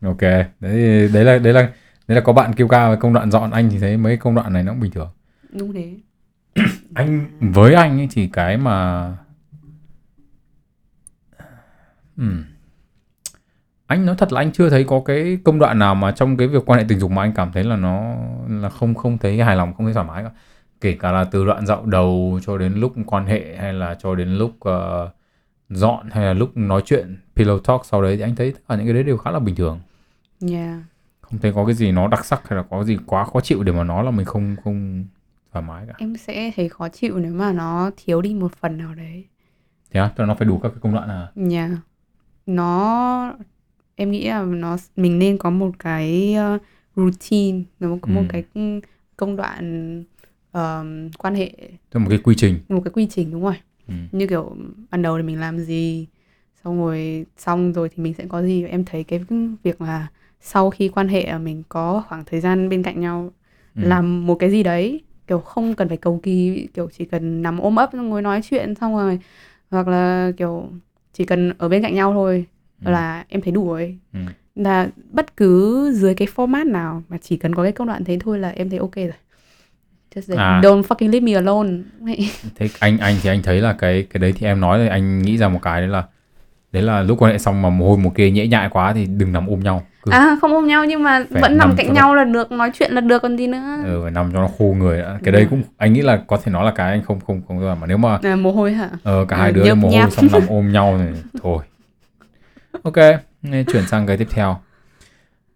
Ok 0.05 0.21
đấy 0.59 1.09
đấy 1.13 1.23
là 1.23 1.37
đấy 1.37 1.53
là 1.53 1.61
đấy 2.07 2.15
là 2.15 2.21
có 2.21 2.33
bạn 2.33 2.53
kêu 2.53 2.67
ca 2.67 2.89
về 2.89 2.95
công 2.99 3.13
đoạn 3.13 3.31
dọn 3.31 3.51
anh 3.51 3.69
thì 3.69 3.79
thấy 3.79 3.97
mấy 3.97 4.17
công 4.17 4.35
đoạn 4.35 4.53
này 4.53 4.63
nó 4.63 4.71
cũng 4.71 4.79
bình 4.81 4.91
thường. 4.91 5.09
Đúng 5.49 5.73
thế. 5.73 5.95
Anh 6.95 7.25
với 7.39 7.73
anh 7.73 7.99
ấy 7.99 8.07
thì 8.11 8.27
cái 8.33 8.57
mà 8.57 9.07
Ừm. 12.17 12.43
Anh 13.91 14.05
nói 14.05 14.15
thật 14.17 14.33
là 14.33 14.41
anh 14.41 14.51
chưa 14.51 14.69
thấy 14.69 14.83
có 14.83 15.01
cái 15.05 15.37
công 15.43 15.59
đoạn 15.59 15.79
nào 15.79 15.95
mà 15.95 16.11
trong 16.11 16.37
cái 16.37 16.47
việc 16.47 16.65
quan 16.65 16.79
hệ 16.79 16.85
tình 16.89 16.99
dục 16.99 17.11
mà 17.11 17.21
anh 17.21 17.33
cảm 17.35 17.51
thấy 17.51 17.63
là 17.63 17.75
nó 17.75 18.15
là 18.49 18.69
không 18.69 18.95
không 18.95 19.17
thấy 19.17 19.43
hài 19.43 19.55
lòng 19.55 19.73
không 19.73 19.85
thấy 19.85 19.93
thoải 19.93 20.07
mái 20.07 20.23
cả. 20.23 20.31
Kể 20.81 20.97
cả 20.99 21.11
là 21.11 21.23
từ 21.23 21.45
đoạn 21.45 21.65
dạo 21.65 21.85
đầu 21.85 22.39
cho 22.45 22.57
đến 22.57 22.73
lúc 22.73 22.93
quan 23.05 23.25
hệ 23.25 23.55
hay 23.57 23.73
là 23.73 23.95
cho 23.99 24.15
đến 24.15 24.37
lúc 24.37 24.51
ờ, 24.59 25.09
dọn 25.69 26.09
hay 26.11 26.25
là 26.25 26.33
lúc 26.33 26.57
nói 26.57 26.81
chuyện 26.85 27.17
pillow 27.35 27.59
talk 27.59 27.85
sau 27.85 28.01
đấy 28.01 28.17
thì 28.17 28.23
anh 28.23 28.35
thấy 28.35 28.51
tất 28.51 28.59
cả 28.69 28.75
những 28.75 28.85
cái 28.85 28.93
đấy 28.93 29.03
đều 29.03 29.17
khá 29.17 29.31
là 29.31 29.39
bình 29.39 29.55
thường. 29.55 29.79
Yeah. 30.51 30.79
Không 31.21 31.39
thấy 31.39 31.53
có 31.53 31.65
cái 31.65 31.75
gì 31.75 31.91
nó 31.91 32.07
đặc 32.07 32.25
sắc 32.25 32.49
hay 32.49 32.57
là 32.57 32.63
có 32.69 32.83
gì 32.83 32.97
quá 33.05 33.25
khó 33.25 33.41
chịu 33.41 33.63
để 33.63 33.71
mà 33.71 33.83
nói 33.83 34.03
là 34.03 34.11
mình 34.11 34.25
không 34.25 34.55
không 34.63 35.05
thoải 35.53 35.65
mái 35.65 35.85
cả. 35.87 35.93
Em 35.97 36.17
sẽ 36.17 36.51
thấy 36.55 36.69
khó 36.69 36.89
chịu 36.89 37.19
nếu 37.19 37.33
mà 37.33 37.51
nó 37.51 37.91
thiếu 37.97 38.21
đi 38.21 38.33
một 38.33 38.51
phần 38.55 38.77
nào 38.77 38.95
đấy. 38.95 39.25
Thế 39.91 39.99
là 39.99 40.25
nó 40.25 40.35
phải 40.35 40.47
đủ 40.47 40.59
các 40.63 40.69
cái 40.69 40.79
công 40.81 40.93
đoạn 40.93 41.09
à? 41.09 41.27
Yeah. 41.51 41.71
Nó 42.45 43.33
em 44.01 44.11
nghĩ 44.11 44.27
là 44.27 44.43
nó 44.43 44.77
mình 44.95 45.19
nên 45.19 45.37
có 45.37 45.49
một 45.49 45.71
cái 45.79 46.35
uh, 46.55 46.61
routine 46.95 47.61
nó 47.79 47.97
có 48.01 48.07
một 48.13 48.21
Ừ. 48.21 48.27
cái 48.29 48.43
công 49.17 49.35
đoạn 49.35 49.95
um, 50.53 51.09
quan 51.17 51.35
hệ 51.35 51.51
tức 51.89 51.99
một 51.99 52.09
cái 52.09 52.19
quy 52.23 52.35
trình 52.35 52.59
một 52.69 52.81
cái 52.85 52.91
quy 52.91 53.07
trình 53.09 53.31
đúng 53.31 53.43
rồi 53.43 53.55
ừ. 53.87 53.93
như 54.11 54.27
kiểu 54.27 54.55
ban 54.91 55.01
đầu 55.01 55.17
thì 55.17 55.23
mình 55.23 55.39
làm 55.39 55.59
gì 55.59 56.07
xong 56.63 56.77
rồi 56.77 57.25
xong 57.37 57.73
rồi 57.73 57.89
thì 57.89 58.03
mình 58.03 58.13
sẽ 58.13 58.25
có 58.29 58.43
gì 58.43 58.63
em 58.65 58.85
thấy 58.85 59.03
cái 59.03 59.19
việc 59.63 59.81
là 59.81 60.07
sau 60.41 60.69
khi 60.69 60.89
quan 60.89 61.07
hệ 61.07 61.37
mình 61.37 61.63
có 61.69 62.03
khoảng 62.07 62.23
thời 62.25 62.39
gian 62.39 62.69
bên 62.69 62.83
cạnh 62.83 62.99
nhau 63.01 63.31
Ừ. 63.75 63.81
làm 63.87 64.27
một 64.27 64.35
cái 64.35 64.51
gì 64.51 64.63
đấy 64.63 65.01
kiểu 65.27 65.39
không 65.39 65.73
cần 65.75 65.87
phải 65.87 65.97
cầu 65.97 66.19
kỳ 66.23 66.67
kiểu 66.73 66.89
chỉ 66.97 67.05
cần 67.05 67.41
nằm 67.41 67.57
ôm 67.59 67.75
ấp 67.75 67.93
ngồi 67.93 68.21
nói 68.21 68.41
chuyện 68.49 68.75
xong 68.75 68.93
rồi 68.95 69.19
hoặc 69.71 69.87
là 69.87 70.31
kiểu 70.37 70.69
chỉ 71.13 71.25
cần 71.25 71.53
ở 71.57 71.69
bên 71.69 71.81
cạnh 71.81 71.95
nhau 71.95 72.13
thôi 72.13 72.45
Ừ. 72.85 72.91
là 72.91 73.25
em 73.29 73.41
thấy 73.41 73.51
đủ 73.51 73.67
rồi 73.67 73.97
Ừ. 74.13 74.19
là 74.55 74.87
bất 75.11 75.37
cứ 75.37 75.91
dưới 75.95 76.15
cái 76.15 76.27
format 76.35 76.71
nào 76.71 77.03
mà 77.09 77.17
chỉ 77.21 77.37
cần 77.37 77.55
có 77.55 77.63
cái 77.63 77.71
công 77.71 77.87
đoạn 77.87 78.03
thế 78.03 78.17
thôi 78.21 78.39
là 78.39 78.49
em 78.49 78.69
thấy 78.69 78.79
ok 78.79 78.95
rồi 78.95 79.11
Just 80.15 80.21
like, 80.27 80.37
À. 80.41 80.61
don't 80.63 80.81
fucking 80.81 81.11
leave 81.11 81.19
me 81.25 81.33
alone 81.33 81.69
thế 82.55 82.69
anh 82.79 82.97
anh 82.97 83.15
thì 83.21 83.29
anh 83.29 83.41
thấy 83.43 83.61
là 83.61 83.73
cái 83.73 84.07
cái 84.09 84.19
đấy 84.19 84.33
thì 84.37 84.47
em 84.47 84.59
nói 84.59 84.77
rồi 84.77 84.87
anh 84.87 85.21
nghĩ 85.21 85.37
ra 85.37 85.49
một 85.49 85.59
cái 85.61 85.81
đấy 85.81 85.89
là 85.89 86.03
đấy 86.71 86.83
là 86.83 87.01
lúc 87.03 87.21
quan 87.21 87.31
hệ 87.31 87.37
xong 87.37 87.61
mà 87.61 87.69
mồ 87.69 87.87
hôi 87.89 87.97
một 87.97 88.11
kia 88.15 88.31
nhễ 88.31 88.47
nhại 88.47 88.69
quá 88.71 88.93
thì 88.93 89.05
đừng 89.05 89.31
nằm 89.33 89.47
ôm 89.47 89.59
nhau 89.59 89.83
Cứ- 90.03 90.11
à 90.11 90.35
không 90.41 90.53
ôm 90.53 90.67
nhau 90.67 90.85
nhưng 90.85 91.03
mà 91.03 91.25
vẫn 91.29 91.41
nằm 91.41 91.57
nằm 91.57 91.73
cạnh 91.77 91.93
nhau 91.93 92.15
là 92.15 92.23
được 92.23 92.51
nói 92.51 92.71
chuyện 92.73 92.91
là 92.91 93.01
được 93.01 93.21
còn 93.21 93.37
gì 93.37 93.47
nữa 93.47 93.77
ừ, 93.85 93.99
phải 94.03 94.11
nằm 94.11 94.31
cho 94.33 94.39
nó 94.41 94.49
khô 94.57 94.65
người 94.77 94.97
đã. 94.97 95.05
cái 95.07 95.19
Đúng 95.23 95.33
đấy 95.33 95.41
rồi. 95.41 95.47
cũng 95.49 95.61
anh 95.77 95.93
nghĩ 95.93 96.01
là 96.01 96.17
có 96.27 96.37
thể 96.37 96.51
nói 96.51 96.65
là 96.65 96.71
cái 96.71 96.91
anh 96.91 97.03
không 97.03 97.19
không 97.19 97.41
không 97.47 97.59
làm 97.59 97.79
mà 97.79 97.87
nếu 97.87 97.97
mà 97.97 98.19
à, 98.23 98.35
mồ 98.35 98.51
hôi 98.51 98.73
hả 98.73 98.89
ờ, 99.03 99.25
cả 99.27 99.35
Ừ, 99.35 99.39
hai 99.39 99.51
đứa 99.51 99.75
mồ 99.75 99.87
hôi 99.89 99.97
nháp. 99.97 100.11
xong 100.11 100.27
nằm 100.31 100.41
ôm 100.49 100.71
nhau 100.71 100.99
thì 100.99 101.19
thôi 101.43 101.63
ok 102.83 102.95
chuyển 103.43 103.87
sang 103.87 104.07
cái 104.07 104.17
tiếp 104.17 104.27
theo. 104.31 104.57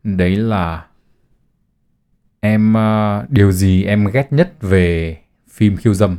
Đấy 0.03 0.35
là 0.35 0.85
em 2.39 2.73
ờ, 2.73 3.25
điều 3.29 3.51
gì 3.51 3.83
em 3.83 4.07
ghét 4.13 4.27
nhất 4.33 4.53
về 4.61 5.17
phim 5.49 5.77
khiêu 5.77 5.93
dâm? 5.93 6.17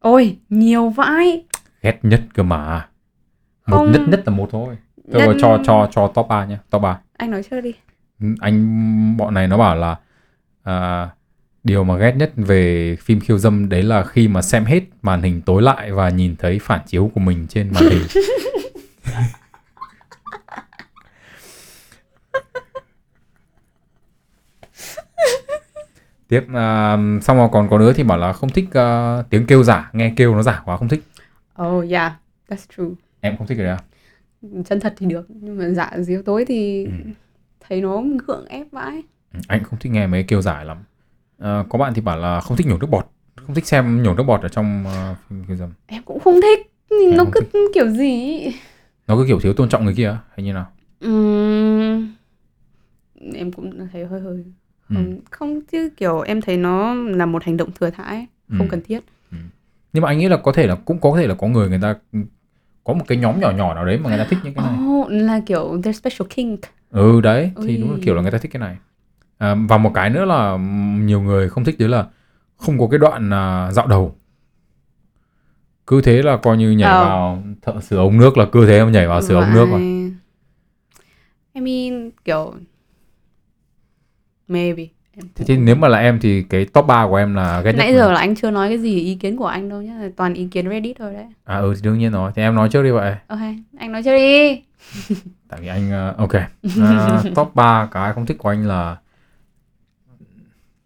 Ôi 0.00 0.36
nhiều 0.48 0.88
vãi. 0.88 1.44
Ghét 1.82 1.98
nhất 2.02 2.22
cơ 2.34 2.42
mà. 2.42 2.88
Một 3.66 3.76
Không. 3.76 3.92
nhất 3.92 4.00
nhất 4.08 4.22
là 4.26 4.32
một 4.32 4.48
thôi. 4.52 4.76
Tôi 5.12 5.26
vào 5.26 5.34
cho 5.40 5.58
cho 5.66 5.88
cho 5.92 6.06
top 6.14 6.28
3 6.28 6.44
nhé 6.44 6.58
top 6.70 6.82
3 6.82 7.00
anh 7.16 7.30
nói 7.30 7.42
trước 7.50 7.60
đi. 7.60 7.72
Anh 8.40 9.16
bọn 9.16 9.34
này 9.34 9.48
nó 9.48 9.58
bảo 9.58 9.76
là 9.76 9.96
à, 10.62 11.08
điều 11.64 11.84
mà 11.84 11.96
ghét 11.96 12.14
nhất 12.16 12.32
về 12.36 12.96
phim 13.00 13.20
khiêu 13.20 13.38
dâm 13.38 13.68
đấy 13.68 13.82
là 13.82 14.04
khi 14.04 14.28
mà 14.28 14.42
xem 14.42 14.64
hết 14.64 14.80
màn 15.02 15.22
hình 15.22 15.40
tối 15.40 15.62
lại 15.62 15.92
và 15.92 16.08
nhìn 16.08 16.36
thấy 16.36 16.58
phản 16.62 16.80
chiếu 16.86 17.10
của 17.14 17.20
mình 17.20 17.46
trên 17.48 17.70
màn 17.74 17.84
hình 17.90 18.02
tiếp 26.28 26.44
à, 26.54 26.98
xong 27.22 27.36
rồi 27.36 27.48
còn 27.52 27.68
có 27.70 27.78
đứa 27.78 27.92
thì 27.92 28.02
bảo 28.02 28.18
là 28.18 28.32
không 28.32 28.50
thích 28.50 28.68
à, 28.72 29.22
tiếng 29.30 29.46
kêu 29.46 29.62
giả 29.62 29.90
nghe 29.92 30.12
kêu 30.16 30.34
nó 30.34 30.42
giả 30.42 30.62
quá 30.64 30.76
không 30.76 30.88
thích. 30.88 31.02
Oh 31.62 31.90
yeah 31.90 32.12
that's 32.48 32.66
true. 32.76 32.94
Em 33.20 33.36
không 33.36 33.46
thích 33.46 33.54
cái 33.58 33.66
đấy 33.66 33.76
à? 33.76 33.82
Chân 34.64 34.80
thật 34.80 34.94
thì 34.98 35.06
được 35.06 35.26
nhưng 35.28 35.58
mà 35.58 35.68
dạ 35.68 35.90
diếu 35.98 36.22
tối 36.22 36.44
thì 36.48 36.84
Ừ. 36.84 36.90
thấy 37.68 37.80
nó 37.80 38.02
gượng 38.26 38.46
ép 38.46 38.66
vãi. 38.72 39.02
Ừ, 39.34 39.40
anh 39.48 39.64
không 39.64 39.78
thích 39.78 39.92
nghe 39.92 40.06
mấy 40.06 40.22
kêu 40.22 40.42
giải 40.42 40.64
lắm. 40.64 40.78
Ờ, 41.38 41.64
có 41.68 41.78
bạn 41.78 41.94
thì 41.94 42.00
bảo 42.00 42.18
là 42.18 42.40
không 42.40 42.56
thích 42.56 42.66
nhổ 42.66 42.78
nước 42.78 42.86
bọt 42.90 43.06
không 43.36 43.54
thích 43.54 43.66
xem 43.66 44.02
nhổ 44.02 44.14
nước 44.14 44.22
bọt 44.22 44.42
ở 44.42 44.48
trong 44.48 44.84
phim 45.28 45.44
khiêu 45.48 45.56
dâm. 45.56 45.70
Em 45.86 46.02
cũng 46.02 46.20
không 46.20 46.40
thích 46.42 46.72
Em 46.90 47.16
nó 47.16 47.24
cứ 47.32 47.70
kiểu 47.74 47.88
gì 47.90 48.40
nó 49.06 49.16
cứ 49.16 49.24
kiểu 49.28 49.40
thiếu 49.40 49.52
tôn 49.52 49.68
trọng 49.68 49.84
người 49.84 49.94
kia 49.94 50.16
hay 50.34 50.44
như 50.44 50.52
nào? 50.52 50.66
Ừm, 51.00 52.08
em 53.34 53.52
cũng 53.52 53.88
thấy 53.92 54.06
hơi 54.06 54.20
hơi 54.20 54.44
Ừ. 54.90 54.96
không, 55.30 55.60
chứ 55.72 55.90
kiểu 55.96 56.20
em 56.20 56.40
thấy 56.40 56.56
nó 56.56 56.94
là 56.94 57.26
một 57.26 57.44
hành 57.44 57.56
động 57.56 57.70
thừa 57.80 57.90
thãi 57.90 58.26
không 58.48 58.60
Ừ. 58.60 58.66
cần 58.70 58.80
thiết 58.84 59.00
nhưng 59.92 60.02
mà 60.02 60.08
anh 60.08 60.18
nghĩ 60.18 60.28
là 60.28 60.36
có 60.36 60.52
thể 60.52 60.66
là 60.66 60.74
cũng 60.74 60.98
có 61.00 61.14
thể 61.16 61.26
là 61.26 61.34
có 61.34 61.46
người 61.46 61.68
người 61.68 61.78
ta 61.82 61.94
có 62.84 62.92
một 62.94 63.04
cái 63.08 63.18
nhóm 63.18 63.40
nhỏ 63.40 63.50
nhỏ 63.50 63.74
nào 63.74 63.84
đấy 63.86 63.98
mà 63.98 64.08
người 64.10 64.18
ta 64.18 64.24
thích 64.30 64.38
những 64.44 64.54
cái 64.54 64.64
này 64.64 64.78
oh, 64.88 65.08
là 65.10 65.40
kiểu 65.46 65.80
their 65.84 65.96
special 65.96 66.26
kink 66.36 66.60
ừ 66.90 67.20
đấy 67.20 67.50
thì 67.66 67.76
đúng 67.76 67.92
là 67.92 67.98
kiểu 68.02 68.14
là 68.14 68.22
người 68.22 68.30
ta 68.30 68.38
thích 68.38 68.52
cái 68.52 68.60
này 68.60 68.76
à, 69.38 69.56
và 69.68 69.78
một 69.78 69.90
cái 69.94 70.10
nữa 70.10 70.24
là 70.24 70.56
nhiều 71.00 71.20
người 71.20 71.48
không 71.48 71.64
thích 71.64 71.78
đấy 71.78 71.88
là 71.88 72.06
không 72.56 72.78
có 72.78 72.88
cái 72.90 72.98
đoạn 72.98 73.30
à, 73.32 73.72
dạo 73.72 73.86
đầu 73.86 74.14
cứ 75.86 76.00
thế 76.00 76.22
là 76.22 76.36
coi 76.36 76.56
như 76.56 76.70
nhảy 76.70 76.90
Ờ. 76.90 77.00
vào 77.00 77.42
thợ 77.62 77.80
sửa 77.80 77.96
ống 77.98 78.18
nước 78.18 78.36
là 78.38 78.46
cứ 78.52 78.66
thế 78.66 78.84
mà 78.84 78.90
nhảy 78.90 79.08
vào 79.08 79.22
sửa 79.22 79.34
ống 79.34 79.52
nước 79.54 79.66
Vãi. 79.66 80.12
I 81.52 81.60
mean 81.60 82.10
kiểu 82.24 82.54
maybe. 84.48 84.86
Em 85.18 85.28
thế 85.34 85.44
thì 85.48 85.56
nếu 85.56 85.76
mà 85.76 85.88
là 85.88 85.98
em 85.98 86.18
thì 86.20 86.42
cái 86.42 86.64
top 86.64 86.86
3 86.86 87.06
của 87.06 87.16
em 87.16 87.34
là 87.34 87.62
nhất 87.64 87.74
nãy 87.78 87.94
giờ 87.94 88.12
là 88.12 88.20
anh 88.20 88.34
chưa 88.34 88.50
nói 88.50 88.68
cái 88.68 88.78
gì 88.78 89.00
ý 89.00 89.14
kiến 89.14 89.36
của 89.36 89.46
anh 89.46 89.68
đâu 89.68 89.82
nhá 89.82 90.08
toàn 90.16 90.34
ý 90.34 90.48
kiến 90.50 90.68
Reddit 90.68 90.96
thôi 90.98 91.12
đấy. 91.14 91.26
À 91.44 91.58
ừ 91.58 91.72
thì 91.76 91.80
đương 91.82 91.98
nhiên 91.98 92.12
rồi. 92.12 92.32
Thì 92.34 92.42
em 92.42 92.54
nói 92.54 92.68
trước 92.68 92.82
đi 92.82 92.90
vậy. 92.90 93.14
Ok 93.26 93.38
anh 93.78 93.92
nói 93.92 94.02
trước 94.02 94.16
đi. 94.16 94.62
Tại 95.48 95.60
vì 95.60 95.68
anh 95.68 95.90
ờ, 95.90 96.14
ok. 96.18 96.34
À, 96.80 97.22
top 97.34 97.54
3 97.54 97.88
cái 97.92 98.12
không 98.12 98.26
thích 98.26 98.38
của 98.38 98.48
anh 98.48 98.66
là 98.66 98.96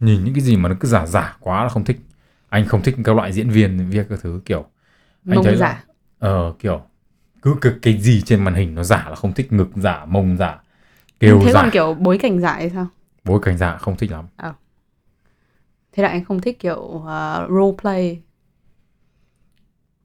nhìn 0.01 0.25
những 0.25 0.35
cái 0.35 0.43
gì 0.43 0.57
mà 0.57 0.69
nó 0.69 0.75
cứ 0.81 0.89
giả 0.89 1.07
giả 1.07 1.37
quá 1.41 1.63
là 1.63 1.69
không 1.69 1.85
thích. 1.85 2.01
Anh 2.49 2.67
không 2.67 2.83
thích 2.83 2.97
các 3.05 3.17
loại 3.17 3.33
diễn 3.33 3.51
viên 3.51 3.91
viết 3.91 4.07
các 4.11 4.19
thứ 4.23 4.41
kiểu 4.45 4.65
anh 5.27 5.37
mông 5.37 5.45
thấy 5.45 5.57
giả. 5.57 5.85
Ờ 6.19 6.55
kiểu 6.59 6.83
cứ 7.43 7.57
cái, 7.61 7.73
cái 7.83 7.99
gì 8.01 8.23
trên 8.23 8.45
màn 8.45 8.55
hình 8.55 8.75
nó 8.75 8.83
giả 8.83 9.07
là 9.09 9.15
không 9.15 9.33
thích 9.33 9.53
ngực 9.53 9.69
giả 9.77 10.05
mông 10.05 10.37
giả 10.37 10.59
kêu 11.21 11.41
thế 11.45 11.53
giả. 11.53 11.63
còn 11.63 11.71
kiểu 11.71 11.95
bối 11.95 12.19
cảnh 12.19 12.41
giả 12.41 12.57
thì 12.61 12.69
sao 12.75 12.87
bối 13.25 13.41
cảnh 13.43 13.59
giả 13.59 13.77
không 13.77 13.97
thích 13.97 14.11
lắm. 14.11 14.25
Thế 15.93 16.03
là 16.03 16.09
anh 16.09 16.25
không 16.25 16.41
thích 16.41 16.59
kiểu 16.59 16.81
uh, 16.81 17.51
role 17.51 17.77
play. 17.83 18.23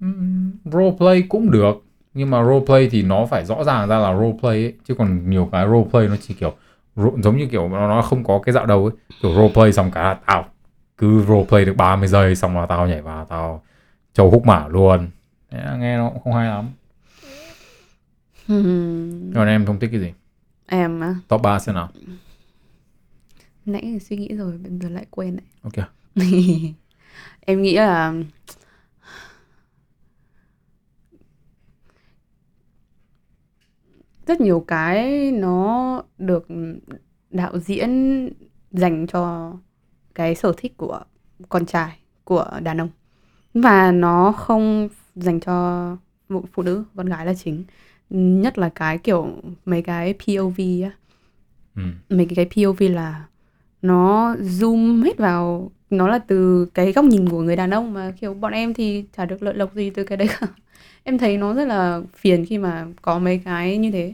Ừm, 0.01 0.51
roleplay 0.65 1.21
cũng 1.29 1.51
được 1.51 1.83
nhưng 2.13 2.29
mà 2.29 2.43
roleplay 2.43 2.89
thì 2.91 3.03
nó 3.03 3.25
phải 3.25 3.45
rõ 3.45 3.63
ràng 3.63 3.87
ra 3.87 3.97
là 3.97 4.13
roleplay 4.13 4.63
ấy 4.63 4.73
chứ 4.85 4.95
còn 4.95 5.29
nhiều 5.29 5.49
cái 5.51 5.65
roleplay 5.67 6.07
nó 6.07 6.15
chỉ 6.21 6.33
kiểu 6.33 6.53
giống 6.95 7.37
như 7.37 7.47
kiểu 7.51 7.69
nó, 7.69 7.87
nó 7.87 8.01
không 8.01 8.23
có 8.23 8.39
cái 8.45 8.53
dạo 8.53 8.65
đầu 8.65 8.85
ấy. 8.85 8.91
Kiểu 9.21 9.35
roleplay 9.35 9.73
xong 9.73 9.91
cả 9.91 10.03
là 10.03 10.13
tao 10.13 10.45
cứ 10.97 11.25
roleplay 11.27 11.65
được 11.65 11.77
30 11.77 12.07
giây 12.07 12.35
xong 12.35 12.57
là 12.57 12.65
tao 12.65 12.87
nhảy 12.87 13.01
vào 13.01 13.25
tao 13.25 13.63
châu 14.13 14.31
húc 14.31 14.45
mả 14.45 14.67
luôn. 14.67 15.07
Thế 15.51 15.57
là 15.65 15.75
nghe 15.75 15.97
nó 15.97 16.09
cũng 16.09 16.23
không 16.23 16.33
hay 16.33 16.47
lắm. 16.47 16.69
Còn 19.35 19.47
em 19.47 19.65
không 19.65 19.79
thích 19.79 19.89
cái 19.91 19.99
gì? 19.99 20.13
Em 20.67 20.99
á. 20.99 21.15
Top 21.27 21.41
3 21.41 21.59
xem 21.59 21.75
nào 21.75 21.89
nãy 23.65 23.99
suy 23.99 24.17
nghĩ 24.17 24.35
rồi 24.35 24.57
bây 24.57 24.71
giờ 24.81 24.89
lại 24.89 25.05
quên 25.09 25.37
đấy 25.37 25.45
ok. 25.61 25.89
Em 27.45 27.61
nghĩ 27.61 27.75
là 27.75 28.13
rất 34.27 34.41
nhiều 34.41 34.59
cái 34.67 35.31
nó 35.31 36.03
được 36.17 36.47
đạo 37.29 37.59
diễn 37.59 38.29
dành 38.71 39.07
cho 39.07 39.53
cái 40.15 40.35
sở 40.35 40.53
thích 40.57 40.77
của 40.77 40.99
con 41.49 41.65
trai 41.65 41.99
của 42.23 42.51
đàn 42.63 42.81
ông. 42.81 42.89
Và 43.53 43.91
nó 43.91 44.31
không 44.31 44.89
dành 45.15 45.39
cho 45.39 45.97
phụ 46.29 46.45
phụ 46.53 46.63
nữ 46.63 46.83
con 46.95 47.05
gái 47.05 47.25
là 47.25 47.33
chính. 47.33 47.63
Nhất 48.09 48.57
là 48.57 48.69
cái 48.69 48.97
kiểu 48.97 49.27
mấy 49.65 49.81
cái 49.81 50.13
POV 50.13 50.59
á. 50.83 50.91
Ừ. 51.75 51.81
mấy 52.09 52.27
cái 52.35 52.49
POV 52.55 52.89
là 52.89 53.25
nó 53.85 54.35
zoom 54.35 55.03
hết 55.03 55.17
vào 55.17 55.71
nó 55.89 56.07
là 56.07 56.19
từ 56.19 56.65
cái 56.73 56.91
góc 56.93 57.05
nhìn 57.05 57.29
của 57.29 57.41
người 57.41 57.55
đàn 57.55 57.69
ông 57.73 57.93
mà 57.93 58.13
kiểu 58.21 58.33
bọn 58.33 58.51
em 58.53 58.73
thì 58.73 59.05
chả 59.17 59.25
được 59.25 59.43
lợi 59.43 59.53
lộc 59.53 59.73
gì 59.73 59.89
từ 59.89 60.03
cái 60.03 60.17
đấy 60.17 60.29
cả 60.39 60.47
em 61.03 61.17
thấy 61.17 61.37
nó 61.37 61.53
rất 61.53 61.65
là 61.67 62.01
phiền 62.17 62.45
khi 62.45 62.57
mà 62.57 62.85
có 63.01 63.19
mấy 63.19 63.41
cái 63.45 63.77
như 63.77 63.91
thế 63.91 64.13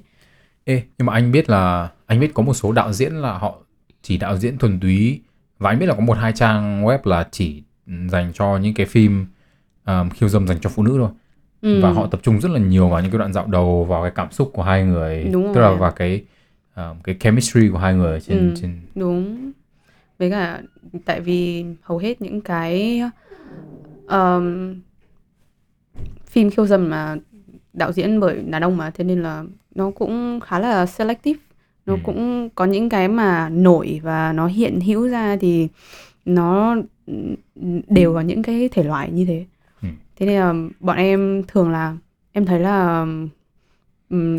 Ê, 0.63 0.84
nhưng 0.97 1.05
mà 1.05 1.13
anh 1.13 1.31
biết 1.31 1.49
là 1.49 1.89
anh 2.05 2.19
biết 2.19 2.34
có 2.34 2.43
một 2.43 2.53
số 2.53 2.71
đạo 2.71 2.93
diễn 2.93 3.13
là 3.13 3.38
họ 3.38 3.55
chỉ 4.01 4.17
đạo 4.17 4.38
diễn 4.38 4.57
thuần 4.57 4.79
túy 4.79 5.21
và 5.60 5.69
anh 5.69 5.79
biết 5.79 5.86
là 5.86 5.95
có 5.95 6.01
một 6.01 6.17
hai 6.17 6.34
trang 6.34 6.86
web 6.86 6.99
là 7.03 7.27
chỉ 7.31 7.63
dành 8.10 8.31
cho 8.34 8.57
những 8.57 8.73
cái 8.73 8.86
phim 8.86 9.25
um, 9.86 10.10
khiêu 10.10 10.29
dâm 10.29 10.47
dành 10.47 10.57
cho 10.62 10.69
phụ 10.69 10.84
nữ 10.84 10.95
thôi 10.97 11.10
ừ. 11.62 11.81
và 11.81 11.91
họ 11.91 12.07
tập 12.07 12.19
trung 12.23 12.41
rất 12.41 12.51
là 12.51 12.60
nhiều 12.60 12.89
vào 12.89 13.01
những 13.01 13.12
cái 13.12 13.19
đoạn 13.19 13.34
dạo 13.34 13.47
đầu 13.47 13.86
vào 13.86 14.01
cái 14.01 14.12
cảm 14.15 14.31
xúc 14.31 14.49
của 14.53 14.63
hai 14.63 14.84
người 14.84 15.23
Đúng 15.34 15.53
tức 15.53 15.62
là 15.62 15.71
vào 15.71 15.91
cái 15.91 16.23
um, 16.75 16.99
cái 17.03 17.15
chemistry 17.19 17.69
của 17.69 17.77
hai 17.77 17.93
người 17.93 18.21
trên 18.21 18.38
Ừ. 18.49 18.55
trên 18.62 18.79
đúng 18.95 19.51
với 20.21 20.29
cả 20.31 20.62
tại 21.05 21.21
vì 21.21 21.65
hầu 21.81 21.97
hết 21.97 22.21
những 22.21 22.41
cái 22.41 23.01
um, 24.07 24.75
phim 26.25 26.49
khiêu 26.49 26.65
dâm 26.65 26.89
mà 26.89 27.15
đạo 27.73 27.91
diễn 27.91 28.19
bởi 28.19 28.41
đàn 28.41 28.62
ông 28.63 28.77
mà 28.77 28.89
thế 28.89 29.03
nên 29.03 29.23
là 29.23 29.43
nó 29.75 29.91
cũng 29.91 30.39
khá 30.43 30.60
là 30.60 30.86
selective 30.86 31.39
nó 31.86 31.93
Ừ. 31.93 31.99
cũng 32.03 32.49
có 32.55 32.65
những 32.65 32.89
cái 32.89 33.07
mà 33.07 33.49
nổi 33.49 33.99
và 34.03 34.34
nó 34.34 34.47
hiện 34.47 34.79
hữu 34.81 35.07
ra 35.07 35.38
thì 35.41 35.67
nó 36.25 36.75
đều 37.88 38.13
vào 38.13 38.23
những 38.23 38.43
cái 38.43 38.69
thể 38.71 38.84
loại 38.84 39.12
như 39.12 39.25
thế 39.25 39.45
Ừ. 39.81 39.88
thế 40.15 40.25
nên 40.25 40.39
là 40.39 40.53
bọn 40.79 40.97
em 40.97 41.43
thường 41.47 41.69
là 41.71 41.97
em 42.31 42.45
thấy 42.45 42.60
là 42.60 43.05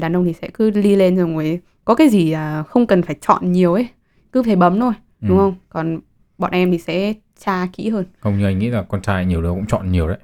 đàn 0.00 0.16
ông 0.16 0.24
thì 0.24 0.32
sẽ 0.32 0.48
cứ 0.54 0.70
đi 0.70 0.96
lên 0.96 1.16
rồi 1.16 1.60
có 1.84 1.94
cái 1.94 2.08
gì 2.08 2.32
à, 2.32 2.62
không 2.62 2.86
cần 2.86 3.02
phải 3.02 3.16
chọn 3.20 3.52
nhiều 3.52 3.72
ấy 3.74 3.88
cứ 4.32 4.42
phải 4.42 4.56
bấm 4.56 4.80
thôi 4.80 4.92
Ừ. 5.22 5.28
đúng 5.28 5.38
không? 5.38 5.54
Còn 5.68 6.00
bọn 6.38 6.50
em 6.50 6.70
thì 6.70 6.78
sẽ 6.78 7.14
tra 7.38 7.66
kỹ 7.72 7.90
hơn. 7.90 8.04
Không 8.20 8.38
như 8.38 8.44
anh 8.44 8.58
nghĩ 8.58 8.68
là 8.68 8.82
con 8.82 9.02
trai 9.02 9.26
nhiều 9.26 9.42
đứa 9.42 9.50
cũng 9.50 9.66
chọn 9.66 9.92
nhiều 9.92 10.08
đấy. 10.08 10.18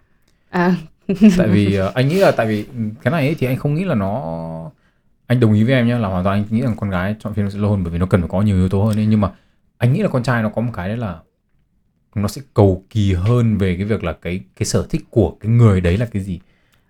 À. 0.51 0.75
Tại 1.39 1.49
vì 1.49 1.75
ờ, 1.75 1.93
anh 1.95 2.09
nghĩ 2.09 2.19
là 2.19 2.31
tại 2.31 2.47
vì 2.47 2.65
cái 3.03 3.13
này 3.13 3.27
ấy 3.27 3.37
thì 3.39 3.47
anh 3.47 3.57
không 3.57 3.75
nghĩ 3.75 3.85
là 3.85 3.95
nó 3.95 4.71
anh 5.27 5.41
đồng 5.41 5.53
ý 5.53 5.65
với 5.65 5.75
em 5.75 5.87
nhé 5.87 5.99
là 5.99 6.09
hoàn 6.09 6.25
toàn 6.25 6.43
anh 6.43 6.45
nghĩ 6.51 6.63
rằng 6.63 6.75
con 6.77 6.91
gái 6.91 7.15
chọn 7.19 7.35
phim 7.35 7.51
sẽ 7.51 7.59
lâu 7.59 7.71
hơn 7.71 7.85
bởi 7.85 7.93
vì 7.93 7.99
nó 7.99 8.07
cần 8.07 8.21
phải 8.21 8.29
có 8.29 8.43
nhiều 8.43 8.57
yếu 8.57 8.69
tố 8.69 8.83
hơn 8.83 8.99
ấy. 8.99 9.07
nhưng 9.07 9.21
mà 9.21 9.31
anh 9.79 9.93
nghĩ 9.93 10.03
là 10.03 10.09
con 10.09 10.23
trai 10.23 10.43
nó 10.43 10.49
có 10.49 10.63
một 10.63 10.71
cái 10.75 10.89
đấy 10.89 10.97
là 10.97 11.19
nó 12.15 12.29
sẽ 12.29 12.43
cầu 12.55 12.85
kỳ 12.91 13.13
hơn 13.13 13.59
về 13.59 13.77
cái 13.77 13.85
việc 13.85 14.05
là 14.05 14.13
cái 14.13 14.41
cái 14.57 14.67
sở 14.67 14.87
thích 14.91 15.05
của 15.11 15.37
cái 15.41 15.51
người 15.51 15.81
đấy 15.81 15.97
là 15.97 16.07
cái 16.07 16.23
gì. 16.23 16.41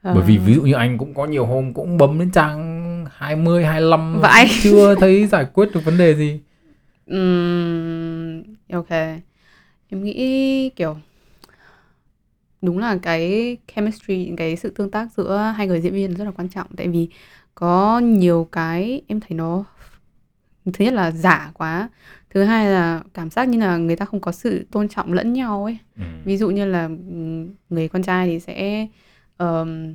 Bởi 0.02 0.22
vì 0.26 0.38
ví 0.38 0.54
dụ 0.54 0.62
như 0.62 0.72
anh 0.72 0.98
cũng 0.98 1.14
có 1.14 1.26
nhiều 1.26 1.46
hôm 1.46 1.74
cũng 1.74 1.98
bấm 1.98 2.18
đến 2.18 2.30
trang 2.30 3.06
20, 3.12 3.64
25 3.64 4.20
Vậy? 4.20 4.48
chưa 4.62 4.94
thấy 4.94 5.26
giải 5.26 5.46
quyết 5.52 5.68
được 5.74 5.84
vấn 5.84 5.98
đề 5.98 6.14
gì 6.14 6.40
Ừm, 7.08 8.42
ok. 8.72 8.88
Em 9.88 10.04
nghĩ 10.04 10.70
kiểu 10.76 10.96
đúng 12.62 12.78
là 12.78 12.98
cái 13.02 13.56
chemistry 13.74 14.32
cái 14.36 14.56
sự 14.56 14.70
tương 14.70 14.90
tác 14.90 15.08
giữa 15.16 15.36
hai 15.56 15.66
người 15.66 15.80
diễn 15.80 15.92
viên 15.92 16.14
rất 16.14 16.24
là 16.24 16.30
quan 16.30 16.48
trọng. 16.48 16.66
Tại 16.76 16.88
vì 16.88 17.08
có 17.54 17.98
nhiều 17.98 18.48
cái 18.52 19.02
em 19.08 19.20
thấy 19.20 19.30
nó 19.36 19.64
thứ 20.74 20.84
nhất 20.84 20.94
là 20.94 21.10
giả 21.10 21.50
quá. 21.54 21.88
Thứ 22.30 22.42
hai 22.44 22.66
là 22.70 23.02
cảm 23.14 23.30
giác 23.30 23.48
như 23.48 23.58
là 23.58 23.76
người 23.76 23.96
ta 23.96 24.04
không 24.04 24.20
có 24.20 24.32
sự 24.32 24.66
tôn 24.70 24.88
trọng 24.88 25.12
lẫn 25.12 25.32
nhau 25.32 25.64
ấy. 25.64 25.78
Ví 26.24 26.36
dụ 26.36 26.50
như 26.50 26.64
là 26.64 26.84
ừm, 26.84 27.48
người 27.70 27.88
con 27.88 28.02
trai 28.02 28.26
thì 28.28 28.40
sẽ 28.40 28.86
ờm, 29.36 29.94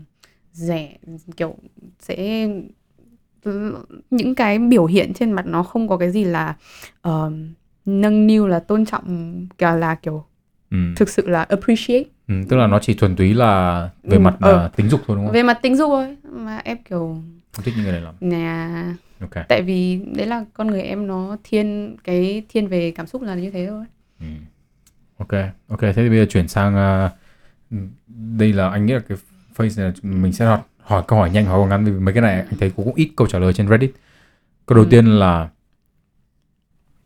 rẻ 0.54 0.98
kiểu 1.38 1.56
sẽ 2.00 2.48
những 4.10 4.36
cái 4.36 4.60
biểu 4.60 4.86
hiện 4.86 5.14
trên 5.14 5.32
mặt 5.32 5.46
nó 5.46 5.64
không 5.64 5.88
có 5.88 5.98
cái 5.98 6.12
gì 6.12 6.24
là 6.24 6.56
ờm, 7.02 7.48
nâng 7.86 8.28
niu 8.28 8.48
là 8.48 8.60
tôn 8.60 8.86
trọng 8.86 9.48
kiểu 9.58 9.72
là 9.76 9.96
kiểu 9.96 10.26
Ừ. 10.72 10.78
thực 10.96 11.10
sự 11.10 11.28
là 11.30 11.44
appreciate 11.44 12.04
Ừ, 12.28 12.34
tức 12.50 12.58
là 12.58 12.68
nó 12.68 12.80
chỉ 12.80 12.94
thuần 12.94 13.16
túy 13.16 13.34
là 13.34 13.90
về 14.04 14.18
Ừ, 14.18 14.20
mặt 14.22 14.36
là 14.42 14.68
tính 14.76 14.90
dục 14.90 15.02
thôi 15.08 15.16
đúng 15.18 15.26
không? 15.26 15.34
về 15.34 15.44
mặt 15.44 15.60
tính 15.62 15.76
dục 15.76 15.88
thôi 15.90 16.18
mà 16.32 16.58
em 16.58 16.78
kiểu 16.90 17.00
Không 17.54 17.66
thích 17.66 17.74
những 17.76 17.84
người 17.84 17.92
này 17.94 18.02
lắm. 18.02 18.16
nhà 18.20 18.96
Ok. 19.22 19.32
tại 19.50 19.62
vì 19.62 20.00
đấy 20.16 20.28
là 20.28 20.46
con 20.54 20.68
người 20.68 20.82
em 20.82 21.08
nó 21.08 21.38
thiên 21.44 21.96
cái 22.04 22.44
thiên 22.50 22.68
về 22.68 22.92
cảm 22.92 23.08
xúc 23.08 23.22
là 23.22 23.36
như 23.36 23.52
thế 23.52 23.68
thôi 23.70 23.86
Ừ. 24.20 24.26
Ok, 25.18 25.34
ok. 25.68 25.80
Thế 25.82 25.94
thì 25.96 26.10
bây 26.10 26.18
giờ 26.20 26.26
chuyển 26.30 26.48
sang 26.48 26.76
à, 26.76 27.10
đây 28.08 28.54
là 28.54 28.70
anh 28.70 28.86
nghĩ 28.86 28.94
là 28.94 29.00
cái 29.10 29.18
phase 29.54 29.82
này 29.84 29.92
là 30.04 30.10
mình 30.12 30.34
sẽ 30.34 30.46
hỏi, 30.46 30.60
hỏi 30.84 31.04
câu 31.08 31.20
hỏi 31.20 31.30
nhanh 31.30 31.46
hỏi 31.46 31.58
câu 31.60 31.66
ngắn 31.68 31.86
vì 31.86 31.92
mấy 31.92 32.14
cái 32.14 32.22
này 32.22 32.36
anh 32.36 32.58
thấy 32.60 32.70
cũng 32.76 32.96
ít 32.96 33.10
câu 33.18 33.28
trả 33.28 33.40
lời 33.40 33.54
trên 33.54 33.68
Reddit. 33.70 33.92
Câu 34.66 34.76
đầu 34.76 34.86
Ừ. 34.86 34.92
tiên 34.92 35.06
là 35.08 35.50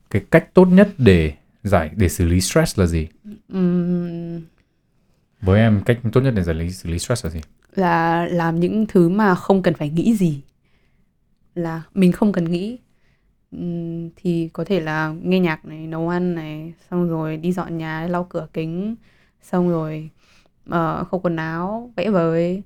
cái 0.09 0.23
cách 0.31 0.53
tốt 0.53 0.65
nhất 0.65 0.89
để 0.97 1.33
giải 1.63 1.91
để 1.95 2.09
xử 2.09 2.25
lý 2.25 2.41
stress 2.41 2.79
là 2.79 2.85
gì? 2.85 3.07
Ừm, 3.49 4.41
Với 5.41 5.59
em 5.59 5.81
cách 5.85 5.99
tốt 6.13 6.21
nhất 6.21 6.31
để 6.35 6.43
giải 6.43 6.55
lý 6.55 6.71
xử 6.71 6.89
lý 6.89 6.99
stress 6.99 7.25
là 7.25 7.31
gì? 7.31 7.39
là 7.75 8.25
làm 8.25 8.59
những 8.59 8.85
thứ 8.87 9.09
mà 9.09 9.35
không 9.35 9.61
cần 9.63 9.73
phải 9.73 9.89
nghĩ 9.89 10.15
gì 10.15 10.41
là 11.55 11.81
mình 11.93 12.11
không 12.11 12.31
cần 12.31 12.45
nghĩ 12.51 12.77
thì 14.15 14.49
có 14.53 14.63
thể 14.65 14.79
là 14.79 15.13
nghe 15.23 15.39
nhạc 15.39 15.65
này 15.65 15.87
nấu 15.87 16.09
ăn 16.09 16.35
này 16.35 16.73
xong 16.91 17.09
rồi 17.09 17.37
đi 17.37 17.51
dọn 17.51 17.77
nhà 17.77 18.07
lau 18.07 18.23
cửa 18.29 18.47
kính 18.53 18.95
xong 19.41 19.69
rồi 19.69 20.09
ờ, 20.69 21.03
khâu 21.03 21.19
quần 21.19 21.35
áo 21.35 21.91
vẽ 21.95 22.09
vời 22.09 22.63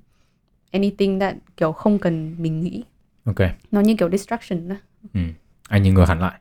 anything 0.72 1.20
that 1.20 1.36
kiểu 1.58 1.72
không 1.72 2.00
cần 2.00 2.36
mình 2.40 2.62
nghĩ 2.62 2.84
Ok. 3.24 3.38
nó 3.72 3.82
như 3.82 3.96
kiểu 3.96 4.10
distraction 4.10 4.68
đó 4.70 4.76
Ừ. 5.14 5.20
Anh 5.70 5.84
như 5.84 5.94
ngược 5.94 6.06
hẳn 6.08 6.20
lại. 6.20 6.40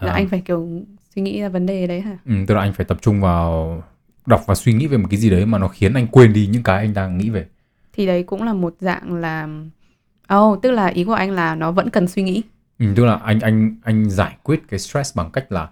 là 0.00 0.10
À, 0.10 0.14
anh 0.14 0.28
phải 0.28 0.42
kiểu 0.44 0.68
suy 1.14 1.22
nghĩ 1.22 1.40
ra 1.40 1.48
vấn 1.48 1.66
đề 1.66 1.86
đấy 1.86 2.00
hả 2.00 2.18
Ừ, 2.26 2.34
tức 2.48 2.54
là 2.54 2.60
anh 2.60 2.72
phải 2.72 2.86
tập 2.86 2.98
trung 3.02 3.20
vào 3.20 3.82
đọc 4.26 4.42
và 4.46 4.54
suy 4.54 4.72
nghĩ 4.72 4.86
về 4.86 4.96
một 4.98 5.06
cái 5.10 5.18
gì 5.20 5.30
đấy 5.30 5.46
mà 5.46 5.58
nó 5.58 5.68
khiến 5.68 5.94
anh 5.94 6.06
quên 6.06 6.32
đi 6.32 6.46
những 6.46 6.62
cái 6.62 6.76
anh 6.78 6.94
đang 6.94 7.18
nghĩ 7.18 7.30
về. 7.30 7.46
thì 7.92 8.06
đấy 8.06 8.22
cũng 8.22 8.42
là 8.42 8.52
một 8.52 8.74
dạng 8.80 9.14
là 9.14 9.48
oh 10.34 10.62
tức 10.62 10.70
là 10.70 10.86
ý 10.86 11.04
của 11.04 11.12
anh 11.12 11.30
là 11.30 11.54
nó 11.54 11.72
vẫn 11.72 11.90
cần 11.90 12.08
suy 12.08 12.22
nghĩ 12.22 12.42
Ừ, 12.78 12.86
tức 12.96 13.04
là 13.04 13.14
anh 13.14 13.40
anh 13.40 13.76
anh 13.82 14.10
giải 14.10 14.36
quyết 14.42 14.62
cái 14.68 14.78
stress 14.80 15.16
bằng 15.16 15.30
cách 15.30 15.52
là 15.52 15.68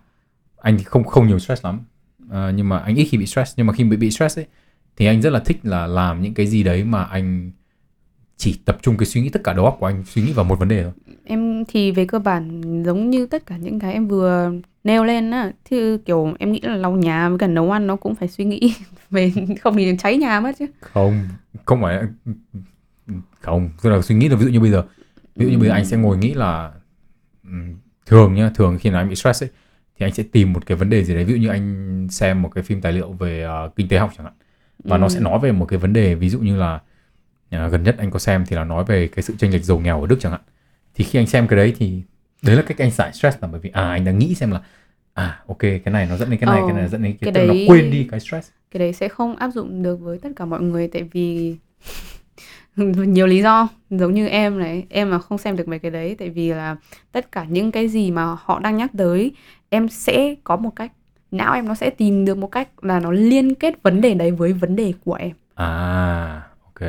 anh 0.56 0.78
thì 0.78 0.84
không 0.84 1.04
không 1.04 1.26
nhiều 1.26 1.38
stress 1.38 1.64
lắm 1.64 1.80
Ờ, 2.28 2.50
nhưng 2.50 2.68
mà 2.68 2.78
anh 2.78 2.94
ít 2.96 3.04
khi 3.04 3.18
bị 3.18 3.26
stress 3.26 3.54
nhưng 3.56 3.66
mà 3.66 3.72
khi 3.72 3.84
bị 3.84 3.96
bị 3.96 4.10
stress 4.10 4.38
ấy 4.38 4.46
thì 4.96 5.06
anh 5.06 5.22
rất 5.22 5.30
là 5.30 5.38
thích 5.40 5.60
là 5.62 5.86
làm 5.86 6.22
những 6.22 6.34
cái 6.34 6.46
gì 6.46 6.62
đấy 6.62 6.84
mà 6.84 7.02
anh 7.04 7.50
chỉ 8.42 8.58
tập 8.64 8.78
trung 8.82 8.96
cái 8.96 9.06
suy 9.06 9.20
nghĩ 9.20 9.28
tất 9.28 9.40
cả 9.44 9.52
đầu 9.52 9.64
óc 9.64 9.76
của 9.80 9.86
anh 9.86 10.04
suy 10.06 10.22
nghĩ 10.22 10.32
vào 10.32 10.44
một 10.44 10.58
vấn 10.58 10.68
đề 10.68 10.82
thôi. 10.82 10.92
Em 11.24 11.64
thì 11.68 11.92
về 11.92 12.06
cơ 12.06 12.18
bản 12.18 12.62
giống 12.84 13.10
như 13.10 13.26
tất 13.26 13.46
cả 13.46 13.56
những 13.56 13.78
cái 13.78 13.92
em 13.92 14.08
vừa 14.08 14.52
nêu 14.84 15.04
lên 15.04 15.30
á 15.30 15.52
thì 15.64 15.98
kiểu 15.98 16.34
em 16.38 16.52
nghĩ 16.52 16.60
là 16.62 16.76
lau 16.76 16.92
nhà 16.92 17.28
với 17.28 17.38
cả 17.38 17.46
nấu 17.46 17.70
ăn 17.70 17.86
nó 17.86 17.96
cũng 17.96 18.14
phải 18.14 18.28
suy 18.28 18.44
nghĩ 18.44 18.74
về 19.10 19.32
không 19.60 19.76
thì 19.76 19.96
cháy 19.98 20.16
nhà 20.16 20.40
mất 20.40 20.52
chứ. 20.58 20.66
Không 20.80 21.28
không 21.64 21.82
phải 21.82 22.02
không 23.40 23.70
tức 23.82 23.90
là 23.90 24.02
suy 24.02 24.14
nghĩ 24.14 24.28
là 24.28 24.36
ví 24.36 24.44
dụ 24.44 24.50
như 24.50 24.60
bây 24.60 24.70
giờ 24.70 24.84
ví 25.36 25.46
dụ 25.46 25.52
như 25.52 25.58
bây 25.58 25.68
giờ 25.68 25.74
anh 25.74 25.84
sẽ 25.84 25.96
ngồi 25.96 26.16
nghĩ 26.16 26.34
là 26.34 26.72
ừm, 27.44 27.76
thường 28.06 28.34
nhá 28.34 28.50
thường 28.54 28.78
khi 28.80 28.90
nào 28.90 29.00
anh 29.00 29.08
bị 29.08 29.14
stress 29.14 29.42
ấy 29.42 29.50
thì 29.98 30.06
anh 30.06 30.12
sẽ 30.12 30.22
tìm 30.32 30.52
một 30.52 30.66
cái 30.66 30.76
vấn 30.76 30.90
đề 30.90 31.04
gì 31.04 31.14
đấy. 31.14 31.24
Ví 31.24 31.32
dụ 31.32 31.40
như 31.40 31.48
anh 31.48 32.08
xem 32.10 32.42
một 32.42 32.48
cái 32.54 32.64
phim 32.64 32.80
tài 32.80 32.92
liệu 32.92 33.12
về 33.12 33.42
ờ, 33.42 33.70
kinh 33.76 33.88
tế 33.88 33.98
học 33.98 34.12
chẳng 34.16 34.24
hạn 34.24 34.34
và 34.84 34.98
nó 34.98 35.08
sẽ 35.08 35.20
nói 35.20 35.38
về 35.38 35.52
một 35.52 35.66
cái 35.66 35.78
vấn 35.78 35.92
đề 35.92 36.14
ví 36.14 36.28
dụ 36.28 36.38
như 36.38 36.56
là 36.56 36.80
à, 37.52 37.68
gần 37.68 37.82
nhất 37.82 37.94
anh 37.98 38.10
có 38.10 38.18
xem 38.18 38.44
thì 38.46 38.56
là 38.56 38.64
nói 38.64 38.84
về 38.84 39.08
cái 39.08 39.22
sự 39.22 39.34
chênh 39.38 39.52
lệch 39.52 39.64
giàu 39.64 39.78
nghèo 39.78 40.00
ở 40.00 40.06
Đức 40.06 40.16
chẳng 40.20 40.32
hạn. 40.32 40.40
Thì 40.94 41.04
khi 41.04 41.18
anh 41.18 41.26
xem 41.26 41.46
cái 41.48 41.56
đấy 41.56 41.74
thì 41.78 42.02
đấy 42.42 42.56
là 42.56 42.62
cách 42.62 42.78
anh 42.78 42.90
giải 42.90 43.12
stress 43.12 43.38
là 43.42 43.48
bởi 43.48 43.60
vì 43.60 43.70
à 43.70 43.88
anh 43.90 44.04
đang 44.04 44.18
nghĩ 44.18 44.34
xem 44.34 44.50
là 44.50 44.60
à 45.14 45.40
ok 45.48 45.58
cái 45.58 45.80
này 45.92 46.06
nó 46.10 46.16
dẫn 46.16 46.30
đến 46.30 46.40
cái 46.40 46.46
này 46.50 46.60
Ờ, 46.60 46.66
cái 46.66 46.76
này 46.76 46.88
dẫn 46.88 47.02
đến 47.02 47.16
cái, 47.20 47.32
cái 47.32 47.46
đấy- 47.46 47.64
nó 47.66 47.72
quên 47.74 47.90
đi 47.90 48.08
cái 48.10 48.20
stress. 48.20 48.50
cái 48.70 48.78
đấy 48.78 48.92
sẽ 48.92 49.08
không 49.08 49.36
áp 49.36 49.50
dụng 49.50 49.82
được 49.82 50.00
với 50.00 50.18
tất 50.18 50.28
cả 50.36 50.44
mọi 50.44 50.60
người 50.60 50.88
tại 50.88 51.02
vì 51.12 51.56
nhiều 52.76 53.26
lý 53.26 53.42
do. 53.42 53.68
Giống 53.90 54.14
như 54.14 54.26
em 54.28 54.58
này 54.58 54.84
em 54.88 55.10
mà 55.10 55.18
không 55.18 55.38
xem 55.38 55.56
được 55.56 55.68
mấy 55.68 55.78
cái 55.78 55.90
đấy 55.90 56.16
tại 56.18 56.30
vì 56.30 56.48
là 56.52 56.76
tất 57.12 57.32
cả 57.32 57.44
những 57.48 57.72
cái 57.72 57.88
gì 57.88 58.10
mà 58.10 58.36
họ 58.42 58.58
đang 58.58 58.76
nhắc 58.76 58.90
tới 58.98 59.32
em 59.68 59.88
sẽ 59.88 60.34
có 60.44 60.56
một 60.56 60.70
cách 60.76 60.92
não 61.30 61.54
em 61.54 61.68
nó 61.68 61.74
sẽ 61.74 61.90
tìm 61.90 62.24
được 62.24 62.38
một 62.38 62.46
cách 62.52 62.84
là 62.84 63.00
nó 63.00 63.10
liên 63.10 63.54
kết 63.54 63.82
vấn 63.82 64.00
đề 64.00 64.14
đấy 64.14 64.30
với 64.30 64.52
vấn 64.52 64.76
đề 64.76 64.92
của 65.04 65.14
em. 65.14 65.32
À 65.54 66.42
ok 66.64 66.80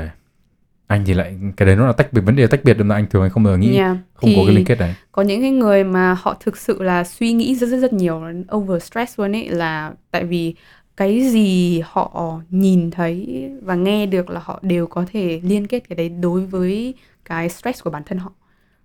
anh 0.88 1.04
thì 1.06 1.14
lại 1.14 1.38
cái 1.58 1.66
đấy 1.66 1.76
nó 1.76 1.88
là 1.88 1.94
tách 1.94 2.14
biệt 2.14 2.22
vấn 2.22 2.36
đề 2.36 2.48
tách 2.48 2.64
biệt 2.64 2.78
nên 2.78 2.88
là 2.88 2.96
anh 2.96 3.06
thường 3.10 3.22
anh 3.22 3.30
không 3.32 3.44
bao 3.44 3.54
giờ 3.54 3.58
nghĩ 3.58 3.74
Nha. 3.74 3.98
không 4.14 4.30
có 4.36 4.42
Thì 4.42 4.46
cái 4.46 4.56
liên 4.56 4.66
kết 4.66 4.76
đấy. 4.80 4.96
có 5.12 5.22
những 5.22 5.42
cái 5.42 5.52
người 5.52 5.84
mà 5.84 6.14
họ 6.22 6.38
thực 6.40 6.58
sự 6.58 6.84
là 6.84 7.04
suy 7.04 7.34
nghĩ 7.34 7.56
rất 7.56 7.68
rất 7.68 7.78
rất 7.78 7.94
nhiều 7.94 8.22
over 8.56 8.84
stress 8.84 9.20
luôn 9.20 9.36
ấy 9.36 9.50
là 9.50 9.94
tại 10.12 10.26
vì 10.26 10.56
cái 10.98 11.30
gì 11.30 11.82
họ 11.86 12.40
nhìn 12.50 12.92
thấy 12.92 13.50
và 13.64 13.76
nghe 13.76 14.06
được 14.06 14.30
là 14.30 14.40
họ 14.44 14.60
đều 14.62 14.88
có 14.88 15.06
thể 15.12 15.40
liên 15.44 15.68
kết 15.68 15.80
cái 15.90 15.96
đấy 15.96 16.10
đối 16.10 16.46
với 16.46 16.94
cái 17.26 17.50
stress 17.50 17.84
của 17.84 17.90
bản 17.90 18.04
thân 18.06 18.18
họ. 18.18 18.32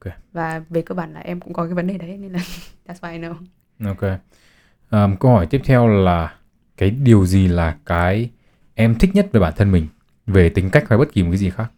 Ok. 0.04 0.14
và 0.32 0.62
về 0.70 0.82
cơ 0.82 0.94
bản 0.94 1.12
là 1.14 1.20
em 1.20 1.40
cũng 1.40 1.52
có 1.52 1.64
cái 1.64 1.74
vấn 1.74 1.86
đề 1.86 1.98
đấy 1.98 2.16
nên 2.18 2.32
là 2.32 2.38
that's 2.86 2.94
why 3.00 3.12
I 3.12 3.18
know. 3.18 3.34
Ok. 3.84 4.18
Ờm, 4.90 5.16
câu 5.16 5.30
hỏi 5.30 5.46
tiếp 5.46 5.60
theo 5.64 5.88
là 5.88 6.34
cái 6.76 6.90
điều 6.90 7.26
gì 7.26 7.48
là 7.48 7.76
cái 7.86 8.30
em 8.74 8.94
thích 8.94 9.10
nhất 9.14 9.28
về 9.32 9.40
bản 9.40 9.52
thân 9.56 9.72
mình? 9.72 9.86
Về 10.26 10.48
tính 10.48 10.70
cách 10.70 10.84
hay 10.88 10.98
bất 10.98 11.12
kỳ 11.12 11.22
một 11.22 11.28
cái 11.30 11.38
gì 11.38 11.50
khác 11.50 11.70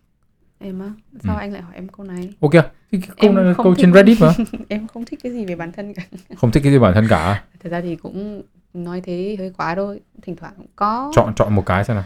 em 0.61 0.81
á? 0.81 0.91
Sao 1.25 1.37
Ừ. 1.37 1.41
anh 1.41 1.53
lại 1.53 1.63
hỏi 1.63 1.75
em 1.75 1.89
câu 1.89 2.07
này? 2.07 2.33
Ok 2.41 2.51
cái 2.53 2.63
cái 2.91 3.01
câu 3.21 3.31
Em 3.31 3.55
không 3.55 3.65
câu 3.65 3.75
thích- 3.75 3.81
trên 3.83 3.93
Reddit 3.93 4.21
mà. 4.21 4.33
Em 4.69 4.87
không 4.87 5.05
thích 5.05 5.21
cái 5.23 5.33
gì 5.33 5.45
về 5.45 5.55
bản 5.57 5.73
thân 5.73 5.95
cả. 5.95 6.03
Không 6.37 6.51
thích 6.51 6.61
cái 6.63 6.73
gì 6.73 6.79
bản 6.79 6.95
thân 6.95 7.07
cả 7.09 7.45
thật 7.61 7.71
ra 7.71 7.81
thì 7.81 7.97
cũng 7.97 8.43
nói 8.75 9.01
thế 9.01 9.37
hơi 9.39 9.53
quá 9.57 9.75
thôi. 9.75 10.01
Thỉnh 10.23 10.37
thoảng 10.37 10.53
cũng 10.57 10.67
có. 10.77 11.13
Chọn 11.15 11.35
chọn 11.37 11.55
một 11.55 11.67
cái 11.67 11.85
xem 11.85 11.97
nào. 11.97 12.05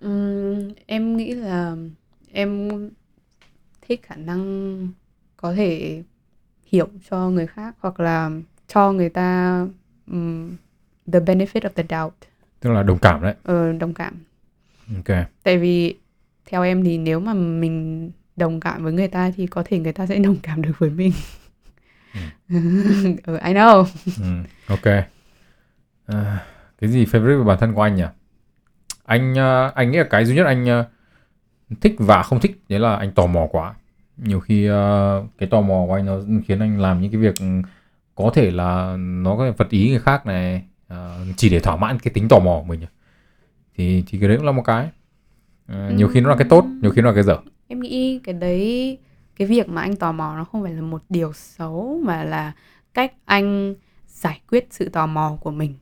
Ừm, 0.00 0.72
em 0.86 1.16
nghĩ 1.16 1.34
là 1.34 1.76
em 2.32 2.70
thích 3.88 4.00
khả 4.02 4.14
năng 4.16 4.88
có 5.36 5.52
thể 5.54 6.02
hiểu 6.66 6.88
cho 7.10 7.30
người 7.30 7.46
khác 7.46 7.74
hoặc 7.80 8.00
là 8.00 8.30
cho 8.68 8.92
người 8.92 9.08
ta 9.08 9.60
ừm, 10.10 10.56
the 11.12 11.20
benefit 11.20 11.60
of 11.60 11.68
the 11.74 11.84
doubt. 11.98 12.14
Tức 12.60 12.70
là 12.70 12.82
đồng 12.82 12.98
cảm 12.98 13.22
đấy. 13.22 13.34
Ờ, 13.42 13.72
đồng 13.72 13.94
cảm. 13.94 14.14
Ok. 14.96 15.16
Tại 15.42 15.58
vì 15.58 15.94
theo 16.46 16.62
em 16.62 16.84
thì 16.84 16.98
nếu 16.98 17.20
mà 17.20 17.34
mình 17.34 18.10
đồng 18.36 18.60
cảm 18.60 18.84
với 18.84 18.92
người 18.92 19.08
ta 19.08 19.30
thì 19.36 19.46
có 19.46 19.62
thể 19.66 19.78
người 19.78 19.92
ta 19.92 20.06
sẽ 20.06 20.18
đồng 20.24 20.36
cảm 20.42 20.62
được 20.62 20.72
với 20.78 20.90
mình. 20.90 21.12
Ừ, 23.24 23.38
I 23.44 23.52
know. 23.52 23.84
Ừ, 24.20 24.26
ok. 24.66 25.04
À, 26.06 26.44
cái 26.80 26.90
gì 26.90 27.04
favorite 27.04 27.38
về 27.38 27.44
bản 27.44 27.58
thân 27.60 27.74
của 27.74 27.82
anh 27.82 27.94
nhỉ? 27.94 28.04
Anh 29.04 29.34
ờ, 29.34 29.72
anh 29.74 29.90
nghĩ 29.90 29.98
là 29.98 30.04
cái 30.10 30.24
duy 30.24 30.34
nhất 30.34 30.46
anh 30.46 30.66
ờ, 30.66 30.84
thích 31.80 31.94
và 31.98 32.22
không 32.22 32.40
thích 32.40 32.60
đấy 32.68 32.80
là 32.80 32.96
anh 32.96 33.12
tò 33.12 33.26
mò 33.26 33.46
quá. 33.50 33.74
Nhiều 34.16 34.40
khi 34.40 34.66
ờ, 34.66 35.24
cái 35.38 35.48
tò 35.48 35.60
mò 35.60 35.84
của 35.86 35.94
anh 35.94 36.06
nó 36.06 36.18
khiến 36.46 36.58
anh 36.58 36.80
làm 36.80 37.00
những 37.00 37.12
cái 37.12 37.20
việc 37.20 37.34
có 38.14 38.30
thể 38.34 38.50
là 38.50 38.96
nó 38.98 39.36
có 39.36 39.46
thể 39.46 39.50
vật 39.56 39.70
ý 39.70 39.90
người 39.90 40.00
khác 40.00 40.26
này 40.26 40.62
ờ, 40.88 41.24
chỉ 41.36 41.48
để 41.48 41.60
thỏa 41.60 41.76
mãn 41.76 41.98
cái 41.98 42.14
tính 42.14 42.28
tò 42.28 42.38
mò 42.38 42.58
của 42.58 42.64
mình 42.64 42.80
thì 43.76 44.04
thì 44.06 44.18
cái 44.18 44.28
đấy 44.28 44.36
cũng 44.36 44.46
là 44.46 44.52
một 44.52 44.62
cái 44.62 44.88
Ờ, 45.66 45.90
nhiều 45.90 46.08
khi 46.08 46.20
nó 46.20 46.30
là 46.30 46.36
cái 46.36 46.48
tốt 46.48 46.64
nhiều 46.82 46.90
khi 46.90 47.02
nó 47.02 47.08
là 47.08 47.14
cái 47.14 47.24
dở 47.24 47.38
Em 47.68 47.80
nghĩ 47.80 48.20
cái 48.24 48.34
đấy 48.34 48.98
cái 49.36 49.48
việc 49.48 49.68
mà 49.68 49.82
anh 49.82 49.96
tò 49.96 50.12
mò 50.12 50.34
nó 50.36 50.44
không 50.44 50.62
phải 50.62 50.74
là 50.74 50.82
một 50.82 51.02
điều 51.08 51.32
xấu 51.32 52.00
mà 52.04 52.24
là 52.24 52.52
cách 52.94 53.12
anh 53.24 53.74
giải 54.06 54.40
quyết 54.50 54.66
sự 54.70 54.88
tò 54.88 55.06
mò 55.06 55.38
của 55.40 55.50
mình. 55.50 55.74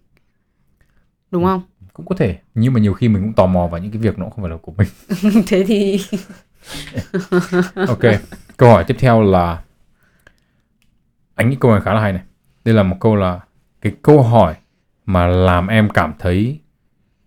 Đúng 1.31 1.45
không? 1.45 1.63
cũng 1.95 2.07
có 2.07 2.15
thể 2.15 2.39
nhưng 2.55 2.73
mà 2.73 2.81
nhiều 2.81 2.95
khi 2.95 3.09
mình 3.09 3.23
cũng 3.23 3.33
tò 3.33 3.47
mò 3.47 3.67
vào 3.67 3.81
những 3.81 3.93
cái 3.93 3.99
việc 3.99 4.19
nó 4.19 4.29
không 4.29 4.45
phải 4.45 4.51
là 4.51 4.57
của 4.63 4.73
mình 4.79 4.89
Thế 5.47 5.65
thì 5.65 6.01
ok 7.89 8.01
câu 8.57 8.69
hỏi 8.69 8.85
tiếp 8.85 8.97
theo 8.99 9.23
là 9.23 9.63
anh 11.35 11.51
nghĩ 11.51 11.57
câu 11.61 11.71
này 11.71 11.81
khá 11.81 11.95
là 11.95 12.01
hay 12.01 12.13
này 12.13 12.23
đây 12.65 12.75
là 12.75 12.83
một 12.83 12.97
câu 13.01 13.17
là 13.17 13.41
cái 13.81 13.93
câu 14.03 14.23
hỏi 14.23 14.55
mà 15.07 15.27
làm 15.27 15.67
em 15.67 15.89
cảm 15.91 16.13
thấy 16.19 16.61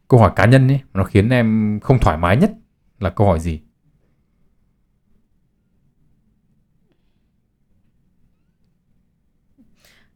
câu 0.08 0.20
hỏi 0.20 0.32
cá 0.36 0.46
nhân 0.46 0.68
ấy 0.68 0.80
nó 0.94 1.04
khiến 1.04 1.30
em 1.30 1.80
không 1.84 2.00
thoải 2.00 2.18
mái 2.18 2.38
nhất 2.38 2.52
là 3.00 3.10
câu 3.10 3.28
hỏi 3.28 3.40
gì 3.40 3.62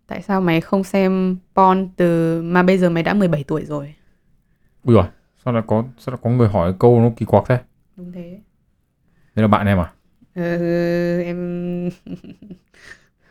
tại 0.08 0.22
sao 0.22 0.42
mày 0.42 0.62
không 0.62 0.84
xem 0.84 1.38
porn 1.56 1.90
từ 1.96 2.42
mà 2.42 2.64
bây 2.64 2.78
giờ 2.78 2.90
mày 2.90 3.04
đã 3.04 3.14
17 3.14 3.44
tuổi 3.44 3.66
rồi? 3.66 3.96
ui 4.84 4.96
rồi 4.96 5.06
sao 5.46 5.54
lại 5.54 5.64
có 5.68 5.84
sao 5.98 6.14
lại 6.14 6.20
có 6.24 6.30
người 6.30 6.48
hỏi 6.48 6.74
câu 6.80 7.02
nó 7.02 7.10
kỳ 7.18 7.26
quặc 7.26 7.44
thế 7.48 7.58
Đúng 7.98 8.12
thế. 8.12 8.40
đây 9.36 9.42
là 9.44 9.48
bạn 9.48 9.68
em 9.68 9.78
à 9.80 9.92
Ừ, 10.36 10.42
em 11.22 11.90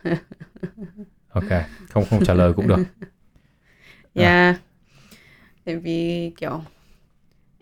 ok 1.33 1.49
không 1.89 2.03
không 2.09 2.23
trả 2.23 2.33
lời 2.33 2.53
cũng 2.53 2.67
được 2.67 2.77
Yeah. 4.13 4.55
Tại 5.71 5.77
vì 5.77 6.31
kiểu 6.37 6.61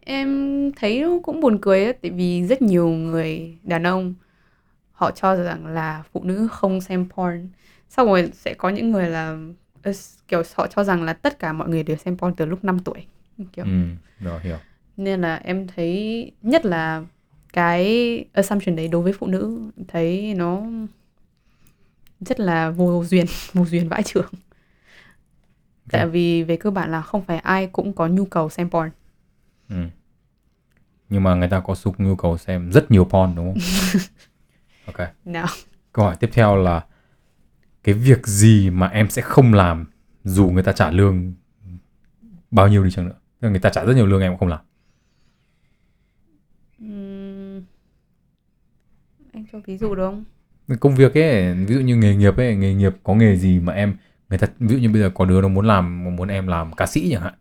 em 0.05 0.71
thấy 0.75 1.05
cũng 1.23 1.39
buồn 1.39 1.57
cười 1.61 1.83
ấy, 1.83 1.93
tại 1.93 2.11
vì 2.11 2.43
rất 2.47 2.61
nhiều 2.61 2.89
người 2.89 3.57
đàn 3.63 3.83
ông 3.83 4.13
họ 4.91 5.11
cho 5.11 5.35
rằng 5.35 5.67
là 5.67 6.03
phụ 6.11 6.23
nữ 6.23 6.47
không 6.51 6.81
xem 6.81 7.09
porn. 7.09 7.47
Xong 7.89 8.07
rồi 8.07 8.31
sẽ 8.33 8.53
có 8.53 8.69
những 8.69 8.91
người 8.91 9.09
là 9.09 9.37
kiểu 10.27 10.41
họ 10.55 10.67
cho 10.67 10.83
rằng 10.83 11.03
là 11.03 11.13
tất 11.13 11.39
cả 11.39 11.53
mọi 11.53 11.69
người 11.69 11.83
đều 11.83 11.97
xem 11.97 12.17
porn 12.17 12.35
từ 12.35 12.45
lúc 12.45 12.63
5 12.63 12.79
tuổi. 12.79 13.05
Kiểu 13.53 13.65
ừ, 13.65 13.71
rồi 14.19 14.39
hiểu 14.43 14.57
nên 14.97 15.21
là 15.21 15.35
em 15.35 15.67
thấy 15.67 16.31
nhất 16.41 16.65
là 16.65 17.03
cái 17.53 18.25
assumption 18.33 18.75
đấy 18.75 18.87
đối 18.87 19.01
với 19.01 19.13
phụ 19.13 19.27
nữ 19.27 19.59
thấy 19.87 20.33
nó 20.33 20.61
rất 22.21 22.39
là 22.39 22.69
vô 22.69 23.03
duyên, 23.05 23.25
vô 23.53 23.65
duyên 23.65 23.89
vãi 23.89 24.03
chưởng. 24.03 24.31
Tại 25.91 26.07
vì 26.07 26.43
về 26.43 26.57
cơ 26.57 26.71
bản 26.71 26.91
là 26.91 27.01
không 27.01 27.21
phải 27.25 27.37
ai 27.39 27.67
cũng 27.67 27.93
có 27.93 28.07
nhu 28.07 28.25
cầu 28.25 28.49
xem 28.49 28.69
porn. 28.69 28.89
ừ. 29.69 29.75
nhưng 31.09 31.23
mà 31.23 31.35
người 31.35 31.47
ta 31.49 31.59
có 31.59 31.75
sục 31.75 31.99
nhu 31.99 32.15
cầu 32.15 32.37
xem 32.37 32.71
rất 32.71 32.91
nhiều 32.91 33.05
porn 33.05 33.35
đúng 33.35 33.45
không 33.53 33.57
ok 34.85 35.09
Nào. 35.25 35.47
câu 35.93 36.05
hỏi 36.05 36.15
tiếp 36.19 36.29
theo 36.33 36.55
là 36.55 36.85
cái 37.83 37.95
việc 37.95 38.27
gì 38.27 38.69
mà 38.69 38.87
em 38.87 39.09
sẽ 39.09 39.21
không 39.21 39.53
làm 39.53 39.85
dù 40.23 40.49
người 40.49 40.63
ta 40.63 40.71
trả 40.71 40.91
lương 40.91 41.33
bao 42.51 42.67
nhiêu 42.67 42.83
đi 42.83 42.91
chăng 42.91 43.05
nữa 43.05 43.15
Tức 43.39 43.47
là 43.47 43.51
người 43.51 43.59
ta 43.59 43.69
trả 43.69 43.85
rất 43.85 43.93
nhiều 43.95 44.05
lương 44.05 44.21
em 44.21 44.31
cũng 44.31 44.39
không 44.39 44.49
làm 44.49 44.59
Ừm, 46.79 47.63
Anh 49.33 49.45
cho 49.51 49.59
ví 49.65 49.77
dụ 49.77 49.95
được 49.95 50.05
không? 50.09 50.23
công 50.79 50.95
việc 50.95 51.13
ấy 51.17 51.53
ví 51.53 51.75
dụ 51.75 51.79
như 51.81 51.95
nghề 51.95 52.15
nghiệp 52.15 52.37
ấy 52.37 52.55
nghề 52.55 52.73
nghiệp 52.73 52.93
có 53.03 53.15
nghề 53.15 53.35
gì 53.35 53.59
mà 53.59 53.73
em 53.73 53.97
người 54.29 54.39
ta 54.39 54.47
ví 54.59 54.75
dụ 54.75 54.77
như 54.77 54.89
bây 54.89 55.01
giờ 55.01 55.09
có 55.13 55.25
đứa 55.25 55.41
nó 55.41 55.47
muốn 55.47 55.65
làm 55.65 56.15
muốn 56.15 56.27
em 56.27 56.47
làm 56.47 56.73
ca 56.73 56.85
sĩ 56.85 57.09
chẳng 57.11 57.21
hạn 57.21 57.33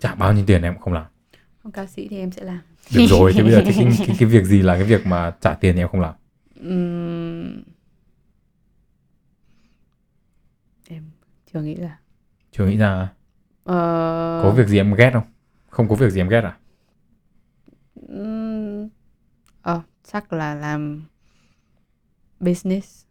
trả 0.00 0.14
bao 0.14 0.32
nhiêu 0.32 0.44
tiền 0.46 0.62
em 0.62 0.74
cũng 0.74 0.82
không 0.82 0.92
làm. 0.92 1.06
Không 1.62 1.72
ca 1.72 1.86
sĩ 1.86 2.08
thì 2.08 2.18
em 2.18 2.32
sẽ 2.32 2.44
làm. 2.44 2.60
được 2.94 3.06
rồi 3.08 3.32
thế 3.32 3.42
bây 3.42 3.52
giờ 3.52 3.62
cái, 3.64 3.74
cái, 3.76 3.86
cái, 4.06 4.16
cái 4.18 4.28
việc 4.28 4.44
gì 4.44 4.62
là 4.62 4.74
cái 4.74 4.84
việc 4.84 5.06
mà 5.06 5.30
trả 5.40 5.54
tiền 5.54 5.76
em 5.76 5.88
không 5.88 6.00
làm? 6.00 6.14
Em 10.88 11.02
chưa 11.52 11.62
nghĩ 11.62 11.74
ra. 11.74 11.98
chưa 12.52 12.66
nghĩ 12.66 12.76
ra 12.76 13.08
Ờ, 13.64 14.40
có 14.42 14.50
việc 14.50 14.66
gì 14.68 14.76
em 14.76 14.94
ghét 14.94 15.10
không? 15.12 15.24
Không 15.70 15.88
có 15.88 15.94
việc 15.94 16.10
gì 16.10 16.20
em 16.20 16.28
ghét 16.28 16.40
à? 16.44 16.56
Ờ, 19.62 19.80
chắc 20.04 20.32
là 20.32 20.54
làm 20.54 21.04
business. 22.40 23.04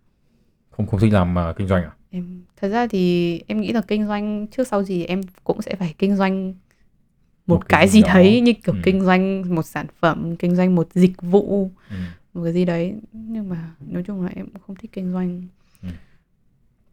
không 0.71 0.87
không 0.87 0.99
thích 0.99 1.13
làm 1.13 1.35
uh, 1.49 1.57
kinh 1.57 1.67
doanh 1.67 1.83
à 1.83 1.91
Em 2.15 2.41
thật 2.61 2.67
ra 2.69 2.87
thì 2.87 3.39
em 3.47 3.61
nghĩ 3.61 3.71
là 3.71 3.81
kinh 3.81 4.07
doanh 4.07 4.47
trước 4.47 4.67
sau 4.67 4.83
gì 4.83 5.03
em 5.05 5.21
cũng 5.43 5.61
sẽ 5.61 5.75
phải 5.75 5.95
kinh 5.97 6.15
doanh 6.15 6.47
một, 6.47 7.55
Một 7.55 7.69
cái 7.69 7.87
gì 7.87 8.01
đó. 8.01 8.13
đấy 8.13 8.41
như 8.41 8.53
kiểu 8.53 8.75
Ừ. 8.75 8.81
kinh 8.83 9.01
doanh 9.01 9.55
một 9.55 9.63
sản 9.63 9.85
phẩm, 9.99 10.35
kinh 10.35 10.55
doanh 10.55 10.75
một 10.75 10.87
dịch 10.93 11.21
vụ, 11.21 11.71
ừ. 11.89 11.95
một 12.33 12.43
cái 12.43 12.53
gì 12.53 12.65
đấy. 12.65 12.93
Nhưng 13.13 13.49
mà 13.49 13.71
nói 13.87 14.03
chung 14.07 14.21
là 14.21 14.31
em 14.35 14.45
cũng 14.49 14.61
không 14.67 14.75
thích 14.75 14.91
kinh 14.93 15.11
doanh. 15.13 15.43
Ừ. 15.81 15.87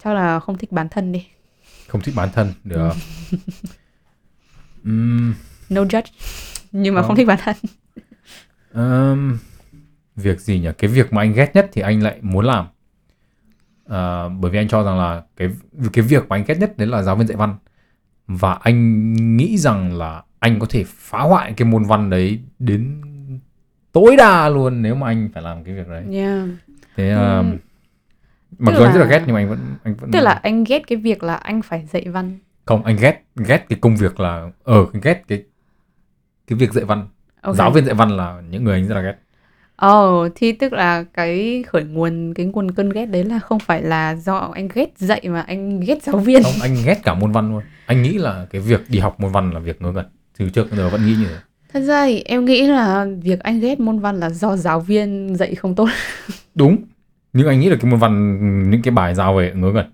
Chắc 0.04 0.12
là 0.14 0.40
không 0.40 0.58
thích 0.58 0.72
bán 0.72 0.88
thân 0.88 1.12
đi. 1.12 1.26
không 1.88 2.00
thích 2.00 2.14
bản 2.16 2.28
thân 2.34 2.52
được 2.64 2.92
Ừm, 4.84 5.34
No 5.68 5.82
judge. 5.84 6.10
Nhưng 6.72 6.94
mà 6.94 7.00
Không. 7.00 7.08
không 7.08 7.16
thích 7.16 7.26
bán 7.26 7.38
thân. 7.42 7.56
ừm, 8.72 9.38
việc 10.16 10.40
gì 10.40 10.60
nhỉ 10.60 10.68
cái 10.78 10.90
việc 10.90 11.12
mà 11.12 11.22
anh 11.22 11.32
ghét 11.32 11.50
nhất 11.54 11.70
thì 11.72 11.82
anh 11.82 12.02
lại 12.02 12.18
muốn 12.22 12.44
làm 12.44 12.66
À, 13.88 14.28
bởi 14.28 14.50
vì 14.50 14.58
anh 14.58 14.68
cho 14.68 14.82
rằng 14.82 14.98
là 14.98 15.22
cái 15.36 15.48
cái 15.92 16.04
việc 16.04 16.28
mà 16.28 16.36
anh 16.36 16.44
ghét 16.48 16.54
nhất 16.58 16.78
đấy 16.78 16.86
là 16.88 17.02
giáo 17.02 17.16
viên 17.16 17.26
dạy 17.26 17.36
văn 17.36 17.56
và 18.26 18.52
anh 18.62 19.12
nghĩ 19.36 19.58
rằng 19.58 19.98
là 19.98 20.22
anh 20.38 20.58
có 20.58 20.66
thể 20.70 20.84
phá 20.86 21.18
hoại 21.18 21.52
cái 21.56 21.68
môn 21.68 21.84
văn 21.84 22.10
đấy 22.10 22.40
đến 22.58 23.00
tối 23.92 24.16
đa 24.16 24.48
luôn 24.48 24.82
nếu 24.82 24.94
mà 24.94 25.06
anh 25.06 25.28
phải 25.34 25.42
làm 25.42 25.64
cái 25.64 25.74
việc 25.74 25.88
đấy 25.88 26.04
Yeah. 26.12 26.48
thế 26.96 27.14
uh, 27.14 27.18
Ừm, 27.20 27.56
mặc 28.58 28.72
tức 28.72 28.78
dù 28.78 28.84
anh 28.84 28.92
rất 28.92 28.98
là 29.00 29.04
là- 29.04 29.10
ghét 29.10 29.22
nhưng 29.26 29.34
mà 29.34 29.40
anh 29.40 29.48
vẫn 29.48 29.58
anh 29.84 29.94
vẫn 29.94 30.10
Tức 30.10 30.20
là 30.20 30.32
anh 30.32 30.64
ghét 30.64 30.82
cái 30.86 30.98
việc 30.98 31.22
là 31.22 31.34
anh 31.34 31.62
phải 31.62 31.86
dạy 31.92 32.08
văn. 32.08 32.38
không 32.64 32.84
anh 32.84 32.96
ghét 33.00 33.22
ghét 33.36 33.66
cái 33.68 33.78
công 33.82 33.96
việc 33.96 34.20
là 34.20 34.50
ờ 34.64 34.86
anh 34.92 35.00
ghét 35.02 35.22
cái 35.28 35.42
cái 36.46 36.58
việc 36.58 36.72
dạy 36.72 36.84
văn 36.84 37.08
Ok. 37.40 37.56
giáo 37.56 37.70
viên 37.70 37.84
dạy 37.84 37.94
văn 37.94 38.10
là 38.10 38.40
những 38.50 38.64
người 38.64 38.74
anh 38.74 38.88
rất 38.88 38.94
là 38.94 39.00
ghét 39.00 39.16
Ồ, 39.82 40.28
thì 40.34 40.52
tức 40.52 40.72
là 40.72 41.04
cái 41.14 41.64
khởi 41.68 41.84
nguồn 41.84 42.34
cái 42.34 42.46
nguồn 42.46 42.70
cơn 42.70 42.90
ghét 42.90 43.06
đấy 43.06 43.24
là 43.24 43.38
không 43.38 43.58
phải 43.58 43.82
là 43.82 44.16
do 44.16 44.50
anh 44.54 44.68
ghét 44.74 44.98
dạy 44.98 45.20
mà 45.24 45.40
anh 45.40 45.80
ghét 45.80 46.02
giáo 46.02 46.16
viên. 46.16 46.42
không 46.42 46.52
anh 46.62 46.76
ghét 46.84 47.00
cả 47.04 47.14
môn 47.14 47.32
văn 47.32 47.50
luôn. 47.50 47.62
Anh 47.86 48.02
nghĩ 48.02 48.18
là 48.18 48.46
cái 48.50 48.60
việc 48.60 48.80
đi 48.88 48.98
học 48.98 49.20
môn 49.20 49.32
văn 49.32 49.50
là 49.50 49.60
việc 49.60 49.82
ngớ 49.82 49.92
ngẩn. 49.92 50.06
Từ 50.38 50.48
trước 50.48 50.70
đến 50.70 50.76
giờ 50.76 50.88
vẫn 50.88 51.06
nghĩ 51.06 51.14
như 51.14 51.26
thế. 51.28 51.36
Thật 51.72 51.80
ra 51.80 52.06
thì 52.06 52.20
em 52.20 52.44
nghĩ 52.44 52.66
là 52.66 53.06
việc 53.22 53.40
anh 53.40 53.60
ghét 53.60 53.80
môn 53.80 53.98
văn 53.98 54.20
là 54.20 54.30
do 54.30 54.56
giáo 54.56 54.80
viên 54.80 55.36
dạy 55.36 55.54
không 55.54 55.74
tốt. 55.74 55.88
đúng. 56.54 56.76
Nhưng 57.32 57.48
anh 57.48 57.60
nghĩ 57.60 57.68
là 57.68 57.76
cái 57.80 57.90
môn 57.90 58.00
văn 58.00 58.70
những 58.70 58.82
cái 58.82 58.92
bài 58.92 59.14
giao 59.14 59.34
về 59.34 59.52
ngớ 59.54 59.70
ngẩn. 59.70 59.86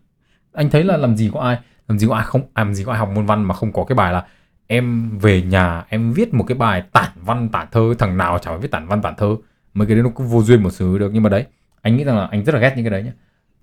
Anh 0.53 0.70
thấy 0.70 0.84
là 0.84 0.97
làm 0.97 1.16
gì 1.16 1.30
có 1.34 1.41
ai 1.41 1.59
làm 1.89 1.99
gì 1.99 2.07
có 2.09 2.14
ai 2.14 2.24
không 2.24 2.43
làm 2.55 2.74
gì 2.74 2.84
có 2.84 2.93
ai 2.93 2.99
học 2.99 3.09
môn 3.14 3.26
văn 3.26 3.45
mà 3.45 3.55
không 3.55 3.72
có 3.72 3.84
cái 3.84 3.97
bài 3.97 4.12
là 4.12 4.24
em 4.66 5.18
về 5.18 5.43
nhà 5.43 5.84
em 5.89 6.12
viết 6.12 6.34
một 6.34 6.45
cái 6.49 6.59
bài 6.59 6.82
tản 6.93 7.11
văn 7.14 7.49
tản 7.49 7.66
thơ 7.72 7.95
thằng 7.99 8.16
nào 8.16 8.39
chả 8.39 8.51
phải 8.51 8.59
viết 8.59 8.70
tản 8.70 8.86
văn 8.86 9.03
tản 9.03 9.14
thơ 9.16 9.36
mấy 9.78 9.86
cái 9.86 9.94
đấy 9.94 10.02
nó 10.02 10.10
cũng 10.10 10.28
vô 10.28 10.42
duyên 10.42 10.62
một 10.62 10.70
thứ 10.78 10.98
được. 10.98 11.10
Nhưng 11.14 11.22
mà 11.22 11.28
đấy 11.28 11.44
anh 11.82 11.96
nghĩ 11.96 12.04
rằng 12.04 12.16
là 12.16 12.26
anh 12.26 12.44
rất 12.44 12.54
là 12.54 12.60
ghét 12.60 12.72
những 12.76 12.84
cái 12.84 12.90
đấy 12.90 13.02
nhá. 13.02 13.12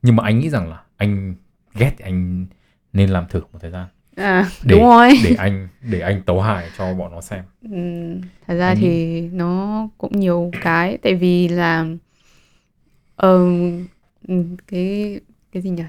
Nhưng 0.01 0.15
mà 0.15 0.23
anh 0.23 0.39
nghĩ 0.39 0.49
rằng 0.49 0.69
là 0.69 0.81
anh 0.97 1.35
ghét 1.73 1.91
thì 1.97 2.05
anh 2.05 2.45
nên 2.93 3.09
làm 3.09 3.25
thử 3.29 3.41
một 3.53 3.59
thời 3.61 3.71
gian. 3.71 3.87
À, 4.15 4.49
để 4.63 4.75
đúng 4.75 4.83
rồi. 4.83 5.09
để 5.23 5.35
anh 5.37 5.67
để 5.91 5.99
anh 5.99 6.21
tấu 6.21 6.41
hài 6.41 6.69
cho 6.77 6.93
bọn 6.93 7.11
nó 7.11 7.21
xem. 7.21 7.43
Ừm, 7.61 8.21
thật 8.47 8.55
ra 8.55 8.67
Anh 8.67 8.77
thì 8.79 9.21
nó 9.21 9.87
cũng 9.97 10.19
nhiều 10.19 10.51
cái. 10.61 10.97
Tại 10.97 11.15
vì 11.15 11.47
là 11.47 11.85
ừm, 13.17 13.85
cái 14.67 15.19
cái 15.51 15.61
gì 15.61 15.69
nhỉ? 15.69 15.83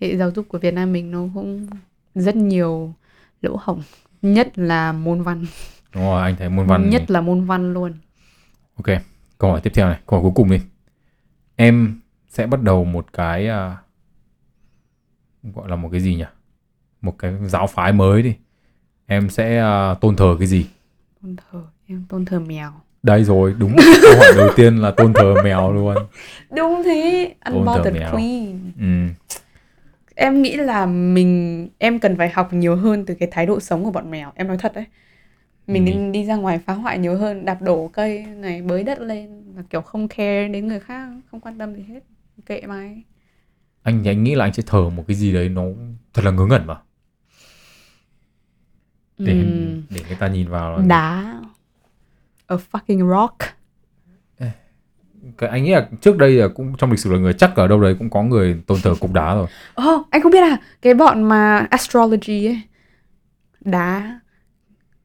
Hệ 0.00 0.16
giáo 0.16 0.30
dục 0.30 0.46
của 0.48 0.58
Việt 0.58 0.74
Nam 0.74 0.92
mình 0.92 1.10
nó 1.10 1.24
cũng 1.34 1.66
rất 2.14 2.36
nhiều 2.36 2.94
lỗ 3.42 3.56
hổng, 3.60 3.82
nhất 4.22 4.58
là 4.58 4.92
môn 4.92 5.22
văn, 5.22 5.44
đúng 5.94 6.02
rồi 6.02 6.22
anh 6.22 6.36
thấy 6.36 6.48
môn 6.48 6.66
văn 6.66 6.90
nhất 6.90 7.10
là 7.10 7.20
môn 7.20 7.44
văn 7.44 7.72
luôn. 7.72 7.92
ok 8.76 8.86
câu 9.40 9.50
hỏi 9.50 9.60
tiếp 9.60 9.70
theo 9.74 9.88
này 9.88 9.98
câu 10.06 10.18
hỏi 10.20 10.22
cuối 10.22 10.32
cùng 10.34 10.50
đi 10.50 10.60
em 11.56 12.00
sẽ 12.28 12.46
bắt 12.46 12.62
đầu 12.62 12.84
một 12.84 13.06
cái 13.12 13.48
à, 13.48 13.76
gọi 15.42 15.68
là 15.68 15.76
một 15.76 15.88
cái 15.92 16.00
gì 16.00 16.14
nhỉ 16.14 16.24
một 17.00 17.18
cái 17.18 17.32
giáo 17.46 17.66
phái 17.66 17.92
mới 17.92 18.22
đi 18.22 18.34
em 19.06 19.30
sẽ 19.30 19.58
à, 19.58 19.94
tôn 20.00 20.16
thờ 20.16 20.36
cái 20.38 20.46
gì 20.48 20.66
Tôn 21.22 21.36
thờ, 21.36 21.62
em 21.86 22.04
tôn 22.08 22.24
thờ 22.24 22.40
mèo. 22.40 22.72
đây 23.02 23.24
rồi 23.24 23.54
đúng 23.58 23.76
câu 24.02 24.16
hỏi 24.18 24.32
đầu 24.36 24.48
tiên 24.56 24.76
là 24.76 24.90
tôn 24.90 25.12
thờ 25.12 25.34
mèo 25.44 25.72
luôn 25.72 25.94
Đúng 26.56 26.82
thế, 26.84 27.34
Unbothered. 27.52 28.12
Queen. 28.12 28.72
ừ. 28.80 29.14
Em 30.14 30.42
nghĩ 30.42 30.56
là 30.56 30.86
mình 30.86 31.68
em 31.78 31.98
cần 31.98 32.16
phải 32.16 32.28
học 32.30 32.52
nhiều 32.52 32.76
hơn 32.76 33.04
từ 33.06 33.14
cái 33.14 33.28
thái 33.32 33.46
độ 33.46 33.60
sống 33.60 33.84
của 33.84 33.90
bọn 33.90 34.10
mèo. 34.10 34.32
Em 34.34 34.48
nói 34.48 34.56
thật 34.58 34.72
đấy. 34.74 34.84
Mình 35.72 35.86
Ừ. 35.86 35.90
nên 35.90 36.12
đi 36.12 36.24
ra 36.24 36.36
ngoài 36.36 36.58
phá 36.58 36.72
hoại 36.72 36.98
nhiều 36.98 37.18
hơn, 37.18 37.44
đạp 37.44 37.62
đổ 37.62 37.88
cây 37.92 38.22
này, 38.24 38.62
bới 38.62 38.82
đất 38.82 39.00
lên 39.00 39.42
là 39.56 39.62
kiểu 39.70 39.80
không 39.80 40.08
care 40.08 40.48
đến 40.48 40.66
người 40.68 40.80
khác, 40.80 41.08
không 41.30 41.40
quan 41.40 41.58
tâm 41.58 41.74
gì 41.74 41.82
hết. 41.88 42.00
Kệ 42.46 42.60
mày. 42.66 43.02
anh 43.82 44.00
thì 44.04 44.10
anh 44.10 44.24
nghĩ 44.24 44.34
là 44.34 44.44
anh 44.44 44.52
sẽ 44.52 44.62
thờ 44.66 44.88
một 44.90 45.04
cái 45.08 45.16
gì 45.16 45.32
đấy 45.32 45.48
nó 45.48 45.62
thật 46.14 46.22
là 46.24 46.30
ngớ 46.30 46.46
ngẩn 46.46 46.66
mà 46.66 46.74
để 49.18 49.32
Ừm, 49.38 49.82
để 49.90 50.00
người 50.08 50.16
ta 50.20 50.28
nhìn 50.28 50.48
vào 50.48 50.76
là 50.76 50.82
đá. 50.86 51.40
A 52.46 52.56
fucking 52.72 53.10
rock. 53.10 53.36
cái 55.38 55.50
anh 55.50 55.64
nghĩ 55.64 55.70
là 55.70 55.88
trước 56.00 56.16
đây 56.18 56.32
là 56.32 56.48
cũng 56.48 56.74
trong 56.78 56.90
lịch 56.90 56.98
sử 57.00 57.12
là 57.12 57.18
người 57.18 57.32
chắc 57.32 57.56
ở 57.56 57.68
đâu 57.68 57.80
đấy 57.80 57.96
cũng 57.98 58.10
có 58.10 58.22
người 58.22 58.60
tôn 58.66 58.78
thờ 58.82 58.94
cục 59.00 59.12
đá 59.12 59.34
rồi 59.34 59.46
Ồ, 59.74 60.04
anh 60.10 60.22
không 60.22 60.32
biết 60.32 60.40
à, 60.42 60.56
cái 60.82 60.94
bọn 60.94 61.22
mà 61.22 61.66
astrology 61.70 62.46
ấy, 62.46 62.60
đá 63.60 64.20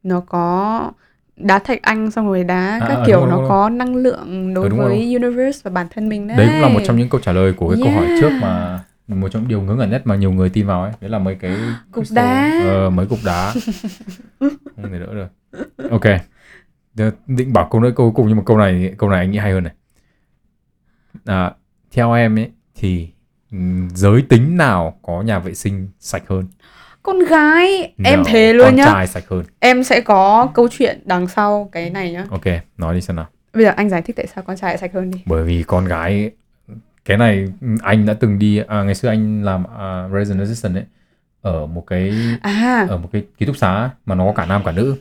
nó 0.05 0.19
có 0.19 0.91
đá 1.37 1.59
thạch 1.59 1.81
anh 1.81 2.11
xong 2.11 2.27
rồi 2.27 2.43
đá 2.43 2.79
À, 2.81 2.87
các 2.87 2.97
à, 3.01 3.03
kiểu 3.07 3.19
đúng 3.19 3.29
rồi, 3.29 3.31
nó 3.31 3.35
đúng 3.37 3.41
rồi. 3.41 3.49
có 3.49 3.69
năng 3.69 3.95
lượng 3.95 4.53
đối 4.53 4.63
Ừ, 4.65 4.69
đúng 4.69 4.79
rồi, 4.79 4.89
với 4.89 5.13
universe 5.15 5.59
và 5.63 5.71
bản 5.71 5.87
thân 5.95 6.09
mình 6.09 6.27
đấy. 6.27 6.37
đấy 6.37 6.47
cũng 6.51 6.61
là 6.61 6.69
một 6.69 6.79
trong 6.87 6.97
những 6.97 7.09
câu 7.09 7.21
trả 7.21 7.31
lời 7.31 7.53
của 7.53 7.69
cái 7.69 7.77
câu 7.83 7.91
hỏi 7.91 8.05
Yeah. 8.05 8.19
trước 8.19 8.29
mà 8.41 8.79
một 9.07 9.29
trong 9.31 9.41
những 9.41 9.49
điều 9.49 9.61
ngớ 9.61 9.75
ngẩn 9.75 9.89
nhất 9.91 10.01
mà 10.07 10.15
nhiều 10.15 10.31
người 10.31 10.49
tin 10.49 10.67
vào 10.67 10.83
ấy 10.83 10.91
đấy 11.01 11.09
là 11.09 11.19
mấy 11.19 11.35
cái 11.35 11.51
Cục 11.91 12.03
crystal. 12.03 12.25
đá. 12.25 12.51
ờ, 12.65 12.89
mấy 12.89 13.05
cục 13.05 13.19
đá 13.25 13.53
không 14.75 14.91
thể 14.91 14.99
đỡ 14.99 15.13
được 15.13 15.27
ok 15.91 16.03
định 17.27 17.53
bảo 17.53 17.67
câu 17.71 17.81
nữa 17.81 17.91
câu 17.95 18.11
cùng 18.11 18.27
nhưng 18.27 18.37
mà 18.37 18.43
câu 18.45 18.57
này 18.57 18.93
câu 18.97 19.09
này 19.09 19.19
anh 19.19 19.31
nghĩ 19.31 19.37
hay 19.37 19.51
hơn 19.51 19.63
này 19.63 19.73
à, 21.25 21.51
theo 21.91 22.13
em 22.13 22.39
ấy 22.39 22.51
thì 22.75 23.09
ừm, 23.51 23.89
giới 23.93 24.21
tính 24.21 24.57
nào 24.57 24.99
có 25.01 25.21
nhà 25.21 25.39
vệ 25.39 25.53
sinh 25.53 25.87
sạch 25.99 26.23
hơn 26.27 26.45
Con 27.05 27.19
gái, 27.19 27.93
em 28.03 28.15
Nào, 28.19 28.23
thề 28.27 28.53
luôn 28.53 28.65
con 28.67 28.75
nhá. 28.75 28.85
trai 28.85 29.07
sạch 29.07 29.23
hơn 29.29 29.43
Em 29.59 29.83
sẽ 29.83 30.01
có 30.01 30.47
câu 30.53 30.67
chuyện 30.71 30.99
đằng 31.05 31.27
sau 31.27 31.69
cái 31.71 31.89
này 31.89 32.11
nhá. 32.11 32.25
ok 32.29 32.45
nói 32.77 32.95
đi 32.95 33.01
xem 33.01 33.15
nào 33.15 33.25
Bây 33.53 33.63
giờ 33.63 33.71
anh 33.75 33.89
giải 33.89 34.01
thích 34.01 34.15
tại 34.15 34.27
sao 34.27 34.43
con 34.47 34.57
trai 34.57 34.71
lại 34.71 34.77
sạch 34.77 34.93
hơn 34.93 35.11
đi. 35.11 35.21
bởi 35.25 35.43
vì 35.43 35.63
con 35.67 35.85
gái 35.85 36.31
cái 37.05 37.17
này 37.17 37.47
ừ, 37.61 37.67
anh 37.83 38.05
đã 38.05 38.13
từng 38.13 38.39
đi 38.39 38.61
à, 38.67 38.83
ngày 38.83 38.95
xưa 38.95 39.09
anh 39.09 39.43
làm 39.43 39.63
uh, 39.63 40.13
resident 40.13 40.39
assistant 40.39 40.75
ấy 40.75 40.83
ở 41.41 41.65
một 41.65 41.83
cái 41.87 42.13
à 42.41 42.85
ở 42.89 42.97
một 42.97 43.09
cái 43.11 43.23
ký 43.37 43.45
túc 43.45 43.57
xá 43.57 43.89
mà 44.05 44.15
nó 44.15 44.25
có 44.25 44.33
cả 44.35 44.45
nam 44.45 44.61
cả 44.65 44.71
nữ 44.71 44.95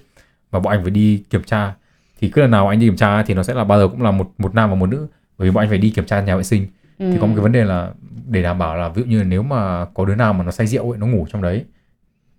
và 0.50 0.60
bọn 0.60 0.72
anh 0.72 0.82
phải 0.82 0.90
đi 0.90 1.22
kiểm 1.30 1.42
tra 1.42 1.72
thì 2.20 2.28
cứ 2.28 2.40
lần 2.42 2.50
nào 2.50 2.68
anh 2.68 2.78
đi 2.80 2.86
kiểm 2.86 2.96
tra 2.96 3.22
thì 3.22 3.34
nó 3.34 3.42
sẽ 3.42 3.54
là 3.54 3.64
bao 3.64 3.78
giờ 3.78 3.88
cũng 3.88 4.02
là 4.02 4.10
một 4.10 4.30
một 4.38 4.54
nam 4.54 4.70
và 4.70 4.76
một 4.76 4.86
nữ 4.86 5.06
bởi 5.38 5.48
vì 5.48 5.54
bọn 5.54 5.62
anh 5.64 5.68
phải 5.68 5.78
đi 5.78 5.90
kiểm 5.90 6.04
tra 6.04 6.20
nhà 6.20 6.36
vệ 6.36 6.42
sinh 6.42 6.66
ừ. 6.98 7.10
thì 7.12 7.18
có 7.20 7.26
một 7.26 7.32
cái 7.36 7.42
vấn 7.42 7.52
đề 7.52 7.64
là 7.64 7.90
để 8.28 8.42
đảm 8.42 8.58
bảo 8.58 8.76
là 8.76 8.88
ví 8.88 9.02
dụ 9.02 9.08
như 9.08 9.24
nếu 9.24 9.42
mà 9.42 9.84
có 9.94 10.04
đứa 10.04 10.14
nào 10.14 10.32
mà 10.32 10.44
nó 10.44 10.50
say 10.50 10.66
rượu 10.66 10.90
ấy 10.92 10.98
nó 10.98 11.06
ngủ 11.06 11.26
trong 11.32 11.42
đấy 11.42 11.64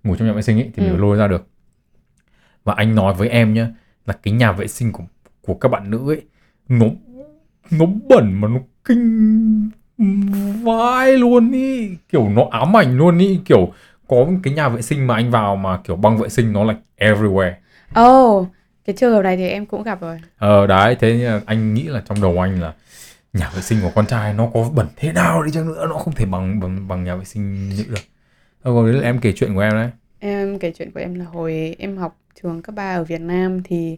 ngủ 0.06 0.16
trong 0.16 0.28
nhà 0.28 0.34
vệ 0.34 0.41
sinh 0.41 0.58
ấy 0.58 0.72
thì 0.76 0.84
mình 0.84 0.89
Ừ. 0.89 0.93
phải 0.93 1.01
lôi 1.01 1.18
ra 1.18 1.28
được. 1.28 1.47
Và 2.64 2.74
anh 2.78 2.95
nói 2.95 3.14
với 3.14 3.30
em 3.30 3.53
nhá 3.53 3.68
là 4.06 4.14
cái 4.24 4.34
nhà 4.34 4.51
vệ 4.51 4.68
sinh 4.68 4.91
của 4.91 5.03
của 5.41 5.53
các 5.53 5.70
bạn 5.70 5.89
nữ 5.91 6.12
ấy 6.12 6.22
nó 6.70 6.86
nó 7.72 7.86
bẩn 8.10 8.41
mà 8.41 8.47
nó 8.47 8.60
kinh 8.86 9.70
vai 10.64 11.18
luôn 11.18 11.51
ý. 11.51 11.95
Kiểu 12.10 12.30
nó 12.30 12.47
ám 12.51 12.78
ảnh 12.78 12.97
luôn 12.97 13.18
ý. 13.18 13.39
Kiểu 13.45 13.74
có 14.08 14.28
cái 14.43 14.53
nhà 14.53 14.70
vệ 14.70 14.82
sinh 14.82 15.08
mà 15.08 15.16
anh 15.16 15.32
vào 15.32 15.56
mà 15.56 15.80
kiểu 15.84 15.95
băng 15.95 16.18
vệ 16.18 16.30
sinh 16.30 16.53
nó 16.53 16.64
là 16.64 16.76
everywhere. 16.97 17.53
Oh 18.01 18.47
cái 18.86 18.95
trường 18.95 19.14
hợp 19.14 19.22
này 19.22 19.38
thì 19.38 19.47
em 19.47 19.66
cũng 19.66 19.84
gặp 19.84 20.01
rồi. 20.01 20.20
Ờ 20.38 20.68
đấy 20.68 20.95
thế 20.99 21.39
anh 21.45 21.74
nghĩ 21.74 21.84
là 21.84 22.01
trong 22.06 22.22
đầu 22.22 22.39
anh 22.41 22.62
là 22.62 22.74
nhà 23.34 23.51
vệ 23.56 23.62
sinh 23.62 23.82
của 23.82 23.91
con 23.95 24.06
trai 24.06 24.34
nó 24.34 24.49
có 24.53 24.70
bẩn 24.76 24.88
thế 24.95 25.12
nào 25.14 25.43
đi 25.43 25.51
chăng 25.51 25.68
nữa 25.68 25.86
nó 25.89 25.95
không 25.97 26.14
thể 26.14 26.26
bằng 26.26 26.60
bằng, 26.60 26.88
bằng 26.88 27.03
nhà 27.03 27.16
vệ 27.16 27.26
sinh 27.26 27.70
nữ 27.70 27.84
được 27.89 28.01
Ờ, 28.66 28.72
còn 28.74 28.86
đấy 28.86 28.93
là 28.93 29.01
em 29.01 29.20
kể 29.22 29.34
chuyện 29.36 29.53
của 29.53 29.59
em 29.59 29.74
đấy 29.74 29.89
Em 30.20 30.59
kể 30.59 30.72
chuyện 30.76 30.91
của 30.91 30.99
em 30.99 31.16
là 31.16 31.26
hồi 31.26 31.76
em 31.80 31.97
học 31.97 32.20
trường 32.41 32.61
cấp 32.61 32.76
3 32.76 32.95
ở 32.95 33.03
Việt 33.03 33.22
Nam 33.22 33.63
thì 33.63 33.97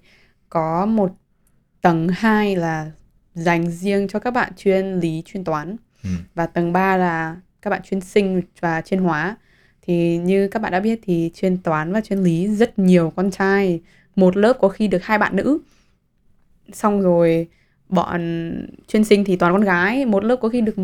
có 0.50 0.86
một 0.86 1.12
tầng 1.82 2.08
2 2.08 2.56
là 2.56 2.92
dành 3.34 3.72
riêng 3.72 4.08
cho 4.08 4.20
các 4.20 4.32
bạn 4.32 4.52
chuyên 4.58 5.00
lý 5.00 5.24
chuyên 5.26 5.44
toán 5.44 5.76
Ừ. 6.04 6.10
và 6.36 6.46
tầng 6.48 6.74
3 6.74 6.98
là 6.98 7.36
các 7.62 7.70
bạn 7.70 7.82
chuyên 7.84 8.02
sinh 8.02 8.42
và 8.60 8.82
chuyên 8.82 9.00
hóa. 9.00 9.38
Thì 9.82 10.18
như 10.18 10.48
các 10.48 10.62
bạn 10.62 10.72
đã 10.72 10.80
biết 10.80 11.00
thì 11.04 11.32
chuyên 11.36 11.58
toán 11.58 11.94
và 11.94 12.02
chuyên 12.02 12.20
lý 12.20 12.48
rất 12.48 12.80
nhiều 12.80 13.14
con 13.16 13.32
trai, 13.32 13.82
một 14.16 14.38
lớp 14.38 14.58
có 14.62 14.70
khi 14.70 14.88
được 14.88 15.04
hai 15.04 15.18
bạn 15.18 15.36
nữ. 15.36 15.60
Xong 16.74 17.02
rồi 17.02 17.48
bọn 17.90 18.22
chuyên 18.88 19.04
sinh 19.04 19.24
thì 19.24 19.36
toàn 19.36 19.54
con 19.54 19.62
gái, 19.62 20.06
một 20.06 20.24
lớp 20.24 20.36
có 20.42 20.50
khi 20.50 20.62
được 20.62 20.76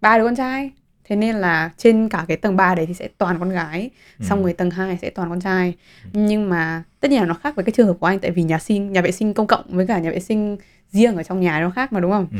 ba 0.00 0.18
đứa 0.18 0.24
con 0.24 0.36
trai. 0.36 0.70
Thế 1.08 1.16
nên 1.16 1.36
là 1.36 1.70
trên 1.76 2.08
cả 2.08 2.24
cái 2.28 2.36
tầng 2.36 2.56
3 2.56 2.74
đấy 2.74 2.86
thì 2.86 2.94
sẽ 2.94 3.08
toàn 3.18 3.38
con 3.38 3.50
gái 3.50 3.90
xong 4.20 4.38
Ừ. 4.38 4.42
rồi 4.42 4.52
tầng 4.52 4.70
2 4.70 4.98
sẽ 5.02 5.10
toàn 5.10 5.28
con 5.30 5.40
trai. 5.40 5.74
Nhưng 6.12 6.48
mà 6.48 6.82
tất 7.00 7.10
nhiên 7.10 7.20
là 7.20 7.26
nó 7.26 7.34
khác 7.34 7.54
với 7.56 7.64
cái 7.64 7.72
trường 7.76 7.86
hợp 7.86 7.94
của 8.00 8.06
anh 8.06 8.18
tại 8.18 8.30
vì 8.30 8.42
nhà 8.42 8.58
sinh 8.58 8.92
nhà 8.92 9.00
vệ 9.00 9.10
sinh 9.12 9.34
công 9.34 9.46
cộng 9.46 9.64
với 9.68 9.86
cả 9.86 9.98
nhà 9.98 10.10
vệ 10.10 10.20
sinh 10.20 10.56
riêng 10.92 11.16
ở 11.16 11.22
trong 11.22 11.40
nhà 11.40 11.60
nó 11.60 11.70
khác 11.70 11.92
mà 11.92 12.00
đúng 12.00 12.10
không? 12.10 12.26
Ừ. 12.32 12.38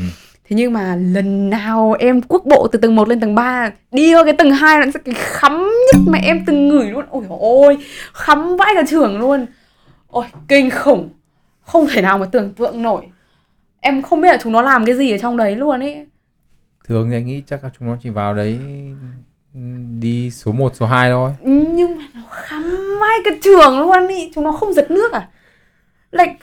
thế 0.49 0.57
nhưng 0.57 0.73
mà 0.73 0.97
lần 0.97 1.51
nào 1.51 1.97
em 1.99 2.21
quốc 2.23 2.43
bộ 2.47 2.69
từ 2.73 2.79
tầng 2.79 2.95
1 2.97 3.09
lên 3.09 3.21
tầng 3.21 3.35
3 3.35 3.71
đi 3.93 4.15
vào 4.15 4.25
cái 4.25 4.33
tầng 4.33 4.51
2 4.51 4.79
nó 4.87 4.93
sẽ 4.95 5.01
cái 5.05 5.15
khắm 5.19 5.53
nhất 5.93 6.01
mà 6.07 6.19
em 6.23 6.45
từng 6.47 6.69
ngửi 6.69 6.91
luôn. 6.91 7.05
Ôi 7.11 7.25
ôi 7.29 7.79
khắm 8.13 8.57
vãi 8.57 8.73
cả 8.75 8.83
trưởng 8.89 9.19
luôn. 9.19 9.47
Ôi 10.09 10.25
kinh 10.49 10.71
khủng. 10.71 11.09
Không 11.63 11.87
thể 11.93 12.03
nào 12.03 12.19
mà 12.19 12.27
tưởng 12.33 12.53
tượng 12.55 12.83
nổi. 12.83 13.03
Em 13.81 14.03
không 14.03 14.21
biết 14.21 14.29
là 14.29 14.39
chúng 14.43 14.53
nó 14.53 14.63
làm 14.63 14.85
cái 14.85 14.95
gì 14.97 15.11
ở 15.13 15.19
trong 15.19 15.37
đấy 15.37 15.57
luôn 15.57 15.81
ấy 15.81 16.07
thường 16.87 17.11
thì 17.11 17.17
anh 17.17 17.27
nghĩ 17.27 17.43
chắc 17.47 17.65
là 17.65 17.71
chúng 17.79 17.89
nó 17.89 17.97
chỉ 18.03 18.11
vào 18.11 18.35
đấy 18.35 18.59
ừ, 19.55 19.61
đi 20.01 20.31
số 20.31 20.53
1, 20.53 20.77
số 20.77 20.87
2 20.87 21.11
thôi. 21.11 21.33
Nhưng 21.45 21.99
mà 21.99 22.05
nó 22.15 22.23
khắm 22.31 22.63
vai 23.01 23.19
cái 23.25 23.39
trường 23.43 23.79
luôn 23.81 24.09
ý 24.09 24.31
chúng 24.35 24.45
nó 24.45 24.53
không 24.53 24.73
giật 24.73 24.91
nước 24.91 25.13
à? 25.13 25.29
Like 26.13 26.37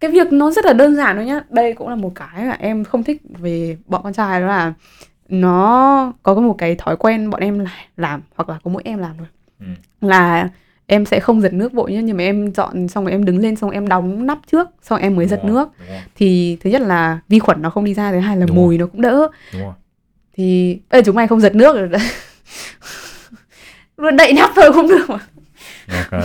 cái 0.00 0.10
việc 0.10 0.32
nó 0.32 0.50
rất 0.50 0.64
là 0.64 0.72
đơn 0.72 0.96
giản 0.96 1.16
thôi 1.16 1.24
nhá. 1.26 1.40
Đây 1.50 1.72
cũng 1.74 1.88
là 1.88 1.94
một 1.94 2.12
cái 2.14 2.44
mà 2.46 2.56
em 2.58 2.84
không 2.84 3.04
thích 3.04 3.22
về 3.38 3.76
bọn 3.86 4.02
con 4.02 4.12
trai 4.12 4.40
đó 4.40 4.46
là 4.46 4.72
nó 5.28 6.12
có 6.22 6.34
một 6.34 6.54
cái 6.58 6.74
thói 6.74 6.96
quen 6.96 7.30
bọn 7.30 7.40
em 7.40 7.58
là- 7.58 7.84
làm 7.96 8.22
hoặc 8.36 8.48
là 8.48 8.58
có 8.64 8.70
mỗi 8.70 8.82
em 8.84 8.98
làm 8.98 9.12
thôi. 9.18 9.26
Ừ. 9.60 9.66
là 10.00 10.48
em 10.90 11.04
sẽ 11.06 11.20
không 11.20 11.40
giật 11.40 11.52
nước 11.52 11.72
vội 11.72 11.92
nhá 11.92 12.00
nhưng 12.00 12.16
mà 12.16 12.22
em 12.24 12.52
dọn 12.54 12.88
xong 12.88 13.04
rồi 13.04 13.12
em 13.12 13.24
đứng 13.24 13.38
lên 13.38 13.56
xong 13.56 13.70
em 13.70 13.88
đóng 13.88 14.26
nắp 14.26 14.38
trước 14.52 14.68
xong 14.82 15.00
em 15.00 15.16
mới 15.16 15.26
giật 15.26 15.40
Đúng 15.44 15.54
rồi, 15.54 15.64
nước 15.64 15.86
rồi, 15.88 16.00
thì 16.16 16.56
thứ 16.60 16.70
nhất 16.70 16.80
là 16.82 17.18
vi 17.28 17.38
khuẩn 17.38 17.62
nó 17.62 17.70
không 17.70 17.84
đi 17.84 17.94
ra 17.94 18.12
thứ 18.12 18.18
hai 18.18 18.36
là 18.36 18.46
Đúng 18.46 18.56
mùi 18.56 18.78
nó 18.78 18.86
cũng 18.86 19.00
đỡ 19.00 19.28
đúng 19.52 19.62
rồi. 19.62 19.72
thì 20.36 20.78
ê 20.88 21.02
chúng 21.02 21.16
mày 21.16 21.26
không 21.28 21.40
giật 21.40 21.54
nước 21.54 21.76
rồi 21.76 21.88
luôn 23.96 24.16
đậy 24.16 24.32
nắp 24.32 24.50
thôi 24.56 24.70
cũng 24.74 24.88
được 24.88 25.10
mà 25.10 25.18
Ok. 25.96 26.20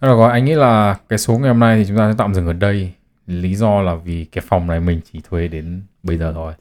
Thế 0.00 0.08
là 0.08 0.14
rồi 0.14 0.32
anh 0.32 0.44
nghĩ 0.44 0.54
là 0.54 0.96
cái 1.08 1.18
số 1.18 1.38
ngày 1.38 1.48
hôm 1.48 1.58
nay 1.60 1.76
thì 1.78 1.84
chúng 1.88 1.96
ta 1.98 2.10
sẽ 2.10 2.14
tạm 2.18 2.34
dừng 2.34 2.46
ở 2.46 2.52
đây. 2.52 2.92
Lý 3.26 3.54
do 3.54 3.80
là 3.82 3.94
vì 3.94 4.24
cái 4.24 4.44
phòng 4.48 4.66
này 4.66 4.80
mình 4.80 5.00
chỉ 5.12 5.20
thuê 5.30 5.48
đến 5.48 5.82
bây 6.02 6.16
giờ 6.18 6.32
thôi. 6.34 6.52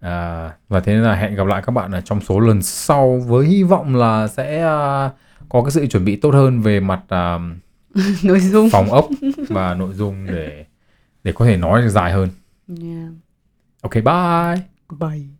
À, 0.00 0.50
và 0.68 0.80
thế 0.80 0.92
nên 0.94 1.02
là 1.02 1.14
hẹn 1.14 1.34
gặp 1.34 1.46
lại 1.46 1.62
các 1.66 1.70
bạn 1.72 1.92
ở 1.92 2.00
trong 2.00 2.20
số 2.20 2.40
lần 2.40 2.62
sau 2.62 3.20
với 3.26 3.46
hy 3.46 3.62
vọng 3.62 3.96
là 3.96 4.28
sẽ 4.28 4.62
à, 4.62 5.10
có 5.48 5.62
cái 5.62 5.70
sự 5.70 5.86
chuẩn 5.86 6.04
bị 6.04 6.16
tốt 6.16 6.34
hơn 6.34 6.60
về 6.60 6.80
mặt 6.80 7.00
à, 7.08 7.38
nội 8.22 8.40
dung 8.40 8.70
phòng 8.70 8.90
ốc 8.90 9.08
và 9.48 9.74
nội 9.74 9.94
dung 9.94 10.26
để 10.26 10.64
để 11.24 11.32
có 11.32 11.44
thể 11.44 11.56
nói 11.56 11.82
được 11.82 11.88
dài 11.88 12.12
hơn. 12.12 12.28
yeah. 12.82 13.12
Ok 13.82 13.94
bye. 13.94 14.62
bye 15.00 15.35